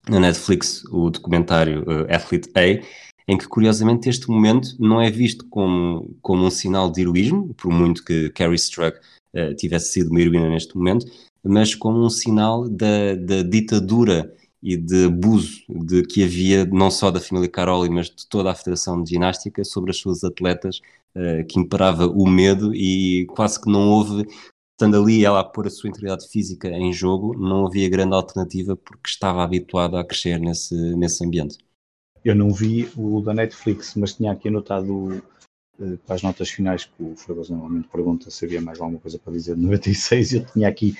na 0.09 0.20
Netflix 0.20 0.83
o 0.87 1.11
documentário 1.11 1.83
uh, 1.83 2.07
Athlete 2.11 2.51
A, 2.55 2.83
em 3.31 3.37
que, 3.37 3.47
curiosamente, 3.47 4.09
este 4.09 4.31
momento 4.31 4.74
não 4.79 5.03
é 5.03 5.11
visto 5.11 5.45
como, 5.51 6.16
como 6.22 6.47
um 6.47 6.51
sinal 6.51 6.91
de 6.91 7.03
heroísmo, 7.03 7.53
por 7.53 7.70
muito 7.70 8.03
que 8.03 8.31
Carrie 8.31 8.55
Strug 8.55 8.97
uh, 9.35 9.55
tivesse 9.55 9.93
sido 9.93 10.11
uma 10.11 10.18
heroína 10.18 10.49
neste 10.49 10.74
momento, 10.74 11.05
mas 11.45 11.74
como 11.74 12.03
um 12.03 12.09
sinal 12.09 12.66
da, 12.66 13.14
da 13.14 13.43
ditadura 13.43 14.35
e 14.62 14.79
de 14.79 15.05
abuso 15.05 15.61
de 15.68 16.05
que 16.05 16.24
havia 16.24 16.64
não 16.64 16.91
só 16.91 17.11
da 17.11 17.20
família 17.20 17.51
Caroli, 17.51 17.91
mas 17.91 18.07
de 18.07 18.26
toda 18.26 18.51
a 18.51 18.55
Federação 18.55 19.03
de 19.03 19.11
Ginástica 19.11 19.62
sobre 19.62 19.91
as 19.91 19.99
suas 19.99 20.24
atletas, 20.24 20.81
uh, 21.14 21.45
que 21.47 21.61
imperava 21.61 22.07
o 22.07 22.26
medo 22.26 22.74
e 22.74 23.26
quase 23.26 23.61
que 23.61 23.70
não 23.70 23.91
houve, 23.91 24.26
estando 24.79 24.97
ali 24.97 25.24
ela 25.24 25.41
a 25.41 25.45
pôr 25.45 25.66
a 25.66 25.70
sua 25.70 25.91
integridade 25.91 26.29
física 26.29 26.68
em 26.68 26.93
jogo, 26.93 27.37
não 27.37 27.66
havia 27.66 27.89
grande 27.89 28.14
alternativa 28.14 28.76
porque 28.76 29.09
estava 29.09 29.43
habituada 29.43 29.99
a 29.99 30.05
crescer 30.05 30.39
nesse, 30.39 30.74
nesse 30.95 31.24
ambiente. 31.24 31.59
Eu 32.24 32.37
não 32.37 32.51
vi 32.51 32.89
o 32.97 33.20
da 33.20 33.35
Netflix, 33.35 33.97
mas 33.97 34.14
tinha 34.14 34.31
aqui 34.31 34.47
anotado 34.47 35.20
uh, 35.81 35.99
para 36.07 36.14
as 36.14 36.22
notas 36.22 36.49
finais 36.49 36.85
que 36.85 37.03
o 37.03 37.16
Fragoso 37.16 37.53
normalmente 37.53 37.89
pergunta 37.89 38.31
se 38.31 38.45
havia 38.45 38.61
mais 38.61 38.81
alguma 38.81 39.01
coisa 39.01 39.18
para 39.18 39.33
dizer 39.33 39.57
de 39.57 39.62
96. 39.62 40.33
Eu 40.35 40.47
tinha 40.47 40.68
aqui 40.68 40.97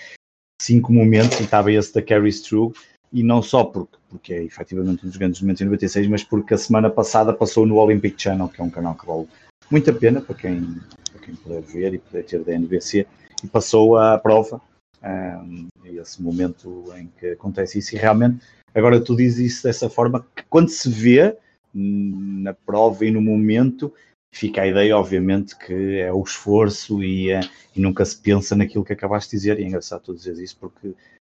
cinco 0.61 0.93
momentos 0.93 1.39
e 1.39 1.45
estava 1.45 1.71
esse 1.71 1.95
da 1.95 2.03
Carrie 2.03 2.31
Strug 2.31 2.75
e 3.13 3.23
não 3.23 3.41
só 3.41 3.63
porque, 3.63 3.97
porque 4.09 4.33
é 4.35 4.43
efetivamente 4.43 5.07
um 5.07 5.09
dos 5.09 5.17
grandes 5.17 5.41
momentos 5.41 5.63
em 5.63 5.67
96, 5.67 6.09
mas 6.09 6.25
porque 6.25 6.55
a 6.55 6.59
semana 6.59 6.91
passada 6.91 7.33
passou 7.33 7.65
no 7.65 7.77
Olympic 7.77 8.21
Channel, 8.21 8.49
que 8.49 8.61
é 8.61 8.65
um 8.65 8.71
canal 8.71 8.97
que 8.97 9.07
vale 9.07 9.29
muito 9.71 9.89
a 9.89 9.95
pena 9.95 10.21
para 10.21 10.35
quem, 10.35 10.81
para 11.13 11.21
quem 11.21 11.37
puder 11.37 11.63
ver 11.63 11.95
e 11.95 11.99
puder 11.99 12.25
ter 12.25 12.43
da 12.43 12.53
NBC, 12.53 13.07
passou 13.47 13.97
a 13.97 14.19
prova, 14.19 14.61
um, 15.03 15.69
esse 15.85 16.21
momento 16.23 16.85
em 16.97 17.09
que 17.19 17.33
acontece 17.33 17.79
isso, 17.79 17.95
e 17.95 17.99
realmente, 17.99 18.45
agora 18.75 19.01
tu 19.01 19.17
dizes 19.17 19.53
isso 19.53 19.63
dessa 19.65 19.89
forma, 19.89 20.27
que 20.35 20.43
quando 20.49 20.69
se 20.69 20.89
vê 20.89 21.37
hum, 21.75 22.43
na 22.43 22.53
prova 22.53 23.05
e 23.05 23.11
no 23.11 23.21
momento, 23.21 23.93
fica 24.35 24.63
a 24.63 24.67
ideia, 24.67 24.97
obviamente, 24.97 25.57
que 25.57 25.99
é 25.99 26.13
o 26.13 26.23
esforço 26.23 27.03
e, 27.03 27.31
é, 27.31 27.41
e 27.75 27.81
nunca 27.81 28.05
se 28.05 28.17
pensa 28.17 28.55
naquilo 28.55 28.85
que 28.85 28.93
acabaste 28.93 29.31
de 29.31 29.37
dizer, 29.37 29.59
e 29.59 29.65
é 29.65 29.67
engraçado 29.67 30.03
tu 30.03 30.15
dizer 30.15 30.37
isso, 30.43 30.57
porque 30.59 30.95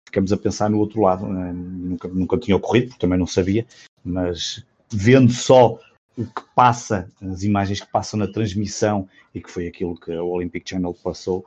ficamos 0.05 0.33
a 0.33 0.37
pensar 0.37 0.69
no 0.69 0.79
outro 0.79 1.01
lado. 1.01 1.27
Né? 1.27 1.51
Nunca, 1.53 2.07
nunca 2.07 2.37
tinha 2.37 2.57
ocorrido, 2.57 2.87
porque 2.87 3.01
também 3.01 3.19
não 3.19 3.27
sabia, 3.27 3.65
mas 4.03 4.65
vendo 4.91 5.31
só 5.31 5.79
o 6.17 6.25
que 6.25 6.43
passa, 6.55 7.09
as 7.21 7.43
imagens 7.43 7.79
que 7.79 7.91
passam 7.91 8.19
na 8.19 8.27
transmissão 8.27 9.07
e 9.33 9.41
que 9.41 9.49
foi 9.49 9.67
aquilo 9.67 9.97
que 9.97 10.11
o 10.11 10.27
Olympic 10.27 10.67
Channel 10.67 10.93
passou, 10.93 11.45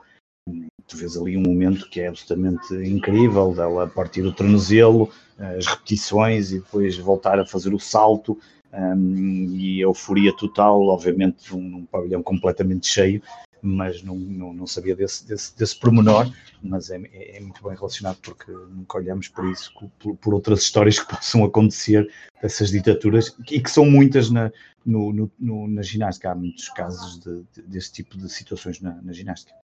tu 0.87 0.97
vês 0.97 1.17
ali 1.17 1.37
um 1.37 1.41
momento 1.41 1.89
que 1.89 2.01
é 2.01 2.07
absolutamente 2.07 2.73
incrível, 2.75 3.53
dela 3.53 3.87
partir 3.87 4.21
o 4.21 4.33
tornozelo, 4.33 5.09
as 5.37 5.65
repetições 5.65 6.51
e 6.51 6.59
depois 6.59 6.97
voltar 6.97 7.39
a 7.39 7.45
fazer 7.45 7.73
o 7.73 7.79
salto 7.79 8.37
um, 8.71 9.55
e 9.55 9.79
a 9.79 9.87
euforia 9.87 10.35
total, 10.35 10.81
obviamente 10.87 11.53
num, 11.53 11.61
num 11.61 11.85
pavilhão 11.85 12.21
completamente 12.21 12.87
cheio 12.87 13.21
mas 13.65 14.03
não, 14.03 14.15
não, 14.15 14.53
não 14.53 14.67
sabia 14.67 14.93
desse, 14.93 15.25
desse, 15.25 15.57
desse 15.57 15.79
pormenor, 15.79 16.29
mas 16.61 16.89
é, 16.89 16.97
é, 17.13 17.37
é, 17.37 17.39
muito 17.39 17.63
bem 17.63 17.73
relacionado 17.73 18.17
porque 18.21 18.51
nunca 18.51 18.97
olhamos 18.97 19.29
por 19.29 19.49
isso, 19.49 19.71
por, 19.99 20.17
por, 20.17 20.33
outras 20.33 20.63
histórias 20.63 20.99
que 20.99 21.07
possam 21.15 21.45
acontecer 21.45 22.11
dessas 22.41 22.71
ditaduras 22.71 23.33
e 23.49 23.61
que 23.61 23.71
são 23.71 23.85
muitas 23.85 24.29
na, 24.29 24.51
no, 24.85 25.13
no, 25.13 25.31
no, 25.39 25.67
na 25.69 25.81
ginástica. 25.81 26.31
Há 26.31 26.35
muitos 26.35 26.67
casos 26.69 27.19
de, 27.19 27.43
de, 27.53 27.61
desse 27.61 27.93
tipo 27.93 28.17
de 28.17 28.29
situações 28.29 28.81
na, 28.81 29.01
na 29.01 29.13
ginástica. 29.13 29.62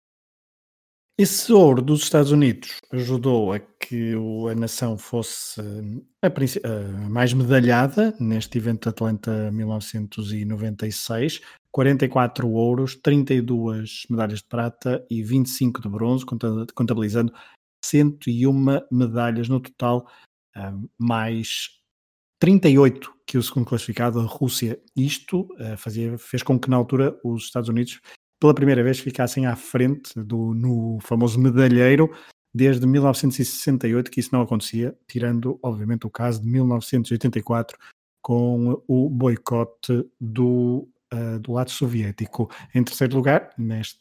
Esse 1.21 1.53
ouro 1.53 1.83
dos 1.83 2.03
Estados 2.05 2.31
Unidos 2.31 2.77
ajudou 2.93 3.53
a 3.53 3.59
que 3.59 4.13
a 4.49 4.55
nação 4.55 4.97
fosse 4.97 5.61
a, 6.23 6.31
mais 7.11 7.33
medalhada 7.33 8.15
neste 8.21 8.57
evento 8.59 8.83
de 8.85 8.91
Atlanta 8.91 9.51
1996, 9.51 11.41
44 11.73 12.49
ouros, 12.49 12.95
32 12.95 14.05
medalhas 14.09 14.39
de 14.39 14.45
prata 14.45 15.05
e 15.11 15.21
25 15.21 15.83
de 15.83 15.89
bronze, 15.89 16.25
contabilizando 16.73 17.33
101 17.85 18.53
medalhas 18.93 19.49
no 19.49 19.59
total, 19.59 20.07
ah, 20.55 20.73
mais 20.97 21.71
38 22.39 23.13
que 23.27 23.37
o 23.37 23.43
segundo 23.43 23.67
classificado, 23.67 24.21
a 24.21 24.25
Rússia. 24.25 24.81
Isto 24.95 25.49
ah, 25.59 25.77
fazia, 25.77 26.17
fez 26.17 26.45
com 26.45 26.57
que 26.61 26.71
na 26.71 26.77
altura 26.77 27.19
os 27.25 27.47
Estados 27.47 27.69
Unidos 27.69 28.01
pela 28.41 28.55
primeira 28.55 28.83
vez 28.83 28.99
ficassem 28.99 29.47
à 29.47 29.57
frente 29.57 30.19
do, 30.19 30.55
no 30.55 30.99
famoso 31.03 31.39
medalheiro 31.39 32.11
desde 32.55 32.87
1968 32.87 34.11
que 34.11 34.21
isso 34.21 34.31
não 34.33 34.43
acontecia, 34.43 34.97
tirando 35.07 35.59
obviamente 35.63 36.07
o 36.07 36.11
caso 36.11 36.41
de 36.41 36.49
1984 36.49 37.79
com 38.23 38.83
o 38.87 39.09
boicote 39.09 40.05
do, 40.21 40.89
uh, 41.13 41.39
do 41.41 41.53
lado 41.53 41.71
soviético. 41.71 42.51
Em 42.75 42.83
terceiro 42.83 43.17
lugar, 43.17 43.51
neste, 43.57 44.01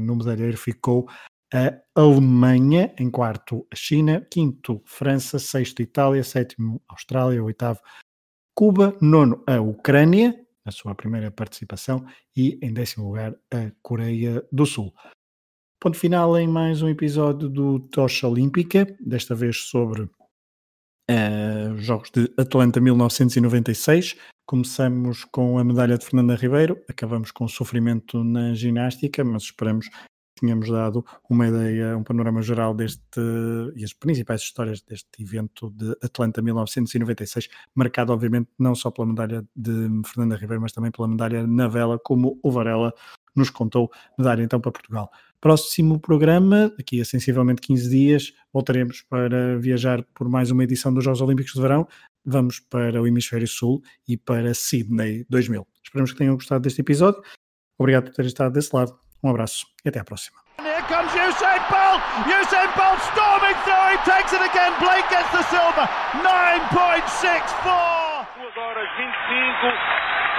no 0.00 0.16
medalheiro 0.16 0.56
ficou 0.56 1.08
a 1.52 1.74
Alemanha, 1.94 2.92
em 2.98 3.10
quarto 3.10 3.66
a 3.72 3.76
China, 3.76 4.26
quinto 4.30 4.82
França, 4.84 5.38
sexto 5.38 5.80
Itália, 5.80 6.22
sétimo 6.22 6.82
Austrália, 6.88 7.42
oitavo 7.42 7.80
Cuba, 8.54 8.96
nono 9.00 9.42
a 9.46 9.60
Ucrânia, 9.60 10.34
a 10.68 10.72
sua 10.72 10.94
primeira 10.94 11.30
participação, 11.30 12.04
e 12.36 12.58
em 12.62 12.72
décimo 12.72 13.06
lugar 13.06 13.34
a 13.52 13.70
Coreia 13.82 14.46
do 14.52 14.66
Sul. 14.66 14.92
Ponto 15.80 15.96
final 15.96 16.36
em 16.36 16.46
mais 16.48 16.82
um 16.82 16.88
episódio 16.88 17.48
do 17.48 17.78
Tocha 17.78 18.26
Olímpica, 18.26 18.86
desta 19.00 19.34
vez 19.34 19.58
sobre 19.68 20.02
uh, 20.02 21.72
os 21.74 21.84
Jogos 21.84 22.10
de 22.10 22.32
Atlanta 22.36 22.80
1996. 22.80 24.16
Começamos 24.46 25.24
com 25.24 25.58
a 25.58 25.64
medalha 25.64 25.96
de 25.96 26.04
Fernanda 26.04 26.34
Ribeiro, 26.34 26.82
acabamos 26.88 27.30
com 27.30 27.44
o 27.44 27.48
sofrimento 27.48 28.24
na 28.24 28.54
ginástica, 28.54 29.22
mas 29.22 29.44
esperamos 29.44 29.88
tínhamos 30.38 30.70
dado 30.70 31.04
uma 31.28 31.48
ideia, 31.48 31.96
um 31.96 32.02
panorama 32.02 32.42
geral 32.42 32.74
deste 32.74 33.00
e 33.76 33.84
as 33.84 33.92
principais 33.92 34.42
histórias 34.42 34.80
deste 34.82 35.22
evento 35.22 35.70
de 35.70 35.90
Atlanta 36.02 36.40
1996, 36.42 37.48
marcado 37.74 38.12
obviamente 38.12 38.48
não 38.58 38.74
só 38.74 38.90
pela 38.90 39.06
medalha 39.06 39.44
de 39.54 39.72
Fernanda 40.06 40.36
Ribeiro, 40.36 40.62
mas 40.62 40.72
também 40.72 40.90
pela 40.90 41.08
medalha 41.08 41.46
na 41.46 41.68
vela, 41.68 41.98
como 41.98 42.38
o 42.42 42.50
Varela 42.50 42.92
nos 43.34 43.50
contou, 43.50 43.90
medalha 44.18 44.42
então 44.42 44.60
para 44.60 44.72
Portugal. 44.72 45.10
Próximo 45.40 46.00
programa, 46.00 46.72
daqui 46.76 47.00
a 47.00 47.04
sensivelmente 47.04 47.60
15 47.62 47.88
dias, 47.88 48.32
voltaremos 48.52 49.02
para 49.02 49.56
viajar 49.58 50.04
por 50.14 50.28
mais 50.28 50.50
uma 50.50 50.64
edição 50.64 50.92
dos 50.92 51.04
Jogos 51.04 51.20
Olímpicos 51.20 51.52
de 51.52 51.60
Verão. 51.60 51.86
Vamos 52.24 52.58
para 52.58 53.00
o 53.00 53.06
Hemisfério 53.06 53.46
Sul 53.46 53.80
e 54.06 54.16
para 54.16 54.52
Sydney 54.52 55.24
2000. 55.30 55.66
Esperamos 55.84 56.12
que 56.12 56.18
tenham 56.18 56.34
gostado 56.34 56.62
deste 56.62 56.80
episódio. 56.80 57.22
Obrigado 57.78 58.06
por 58.06 58.14
terem 58.14 58.28
estado 58.28 58.52
desse 58.52 58.74
lado. 58.74 59.07
Um 59.22 59.30
abraço 59.30 59.66
e 59.84 59.88
até 59.88 60.00
à 60.00 60.04
próxima. 60.04 60.36
Here 60.58 60.82
comes 60.90 61.12
Usain 61.14 61.60
Bolt. 61.70 62.02
Usain 62.26 62.66
Bolt 62.74 62.98
storming 63.14 63.54
through. 63.62 63.86
He 63.94 63.98
takes 64.02 64.32
it 64.32 64.42
again. 64.42 64.74
Blake 64.82 65.06
gets 65.08 65.30
the 65.30 65.42
silver. 65.50 65.86
9.64. 66.18 68.26
2 68.34 68.58
horas 68.58 68.88
25, 68.98 69.70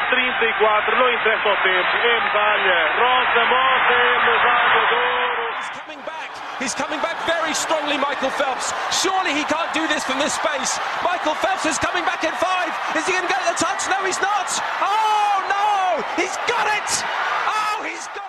34. 0.10 0.96
Não 1.00 1.10
interessa 1.14 1.48
o 1.50 1.56
tempo. 1.64 1.98
É 2.04 2.20
medalha. 2.20 2.80
Rosa 3.00 3.46
Mota 3.48 4.00
medalha 4.28 4.88
de 4.88 4.96
ouro. 4.96 5.44
He's 5.60 5.70
coming 5.80 6.02
back. 6.04 6.30
He's 6.60 6.76
coming 6.76 7.00
back 7.00 7.16
very 7.26 7.54
strongly, 7.56 7.98
Michael 7.98 8.32
Phelps. 8.32 8.74
Surely 8.92 9.32
he 9.34 9.46
can't 9.46 9.72
do 9.74 9.88
this 9.88 10.04
from 10.04 10.20
this 10.20 10.34
space. 10.34 10.80
Michael 11.02 11.36
Phelps 11.36 11.66
is 11.66 11.78
coming 11.80 12.04
back 12.04 12.24
in 12.24 12.34
five. 12.36 12.74
Is 12.96 13.06
he 13.08 13.14
going 13.14 13.24
to 13.24 13.30
get 13.32 13.40
the 13.48 13.56
touch? 13.56 13.88
No, 13.88 14.04
he's 14.04 14.20
not. 14.20 14.52
Oh, 14.84 15.40
no. 15.48 16.04
He's 16.20 16.36
got 16.48 16.68
it. 16.76 17.04
Oh, 17.48 17.84
he's 17.88 18.08
got 18.12 18.29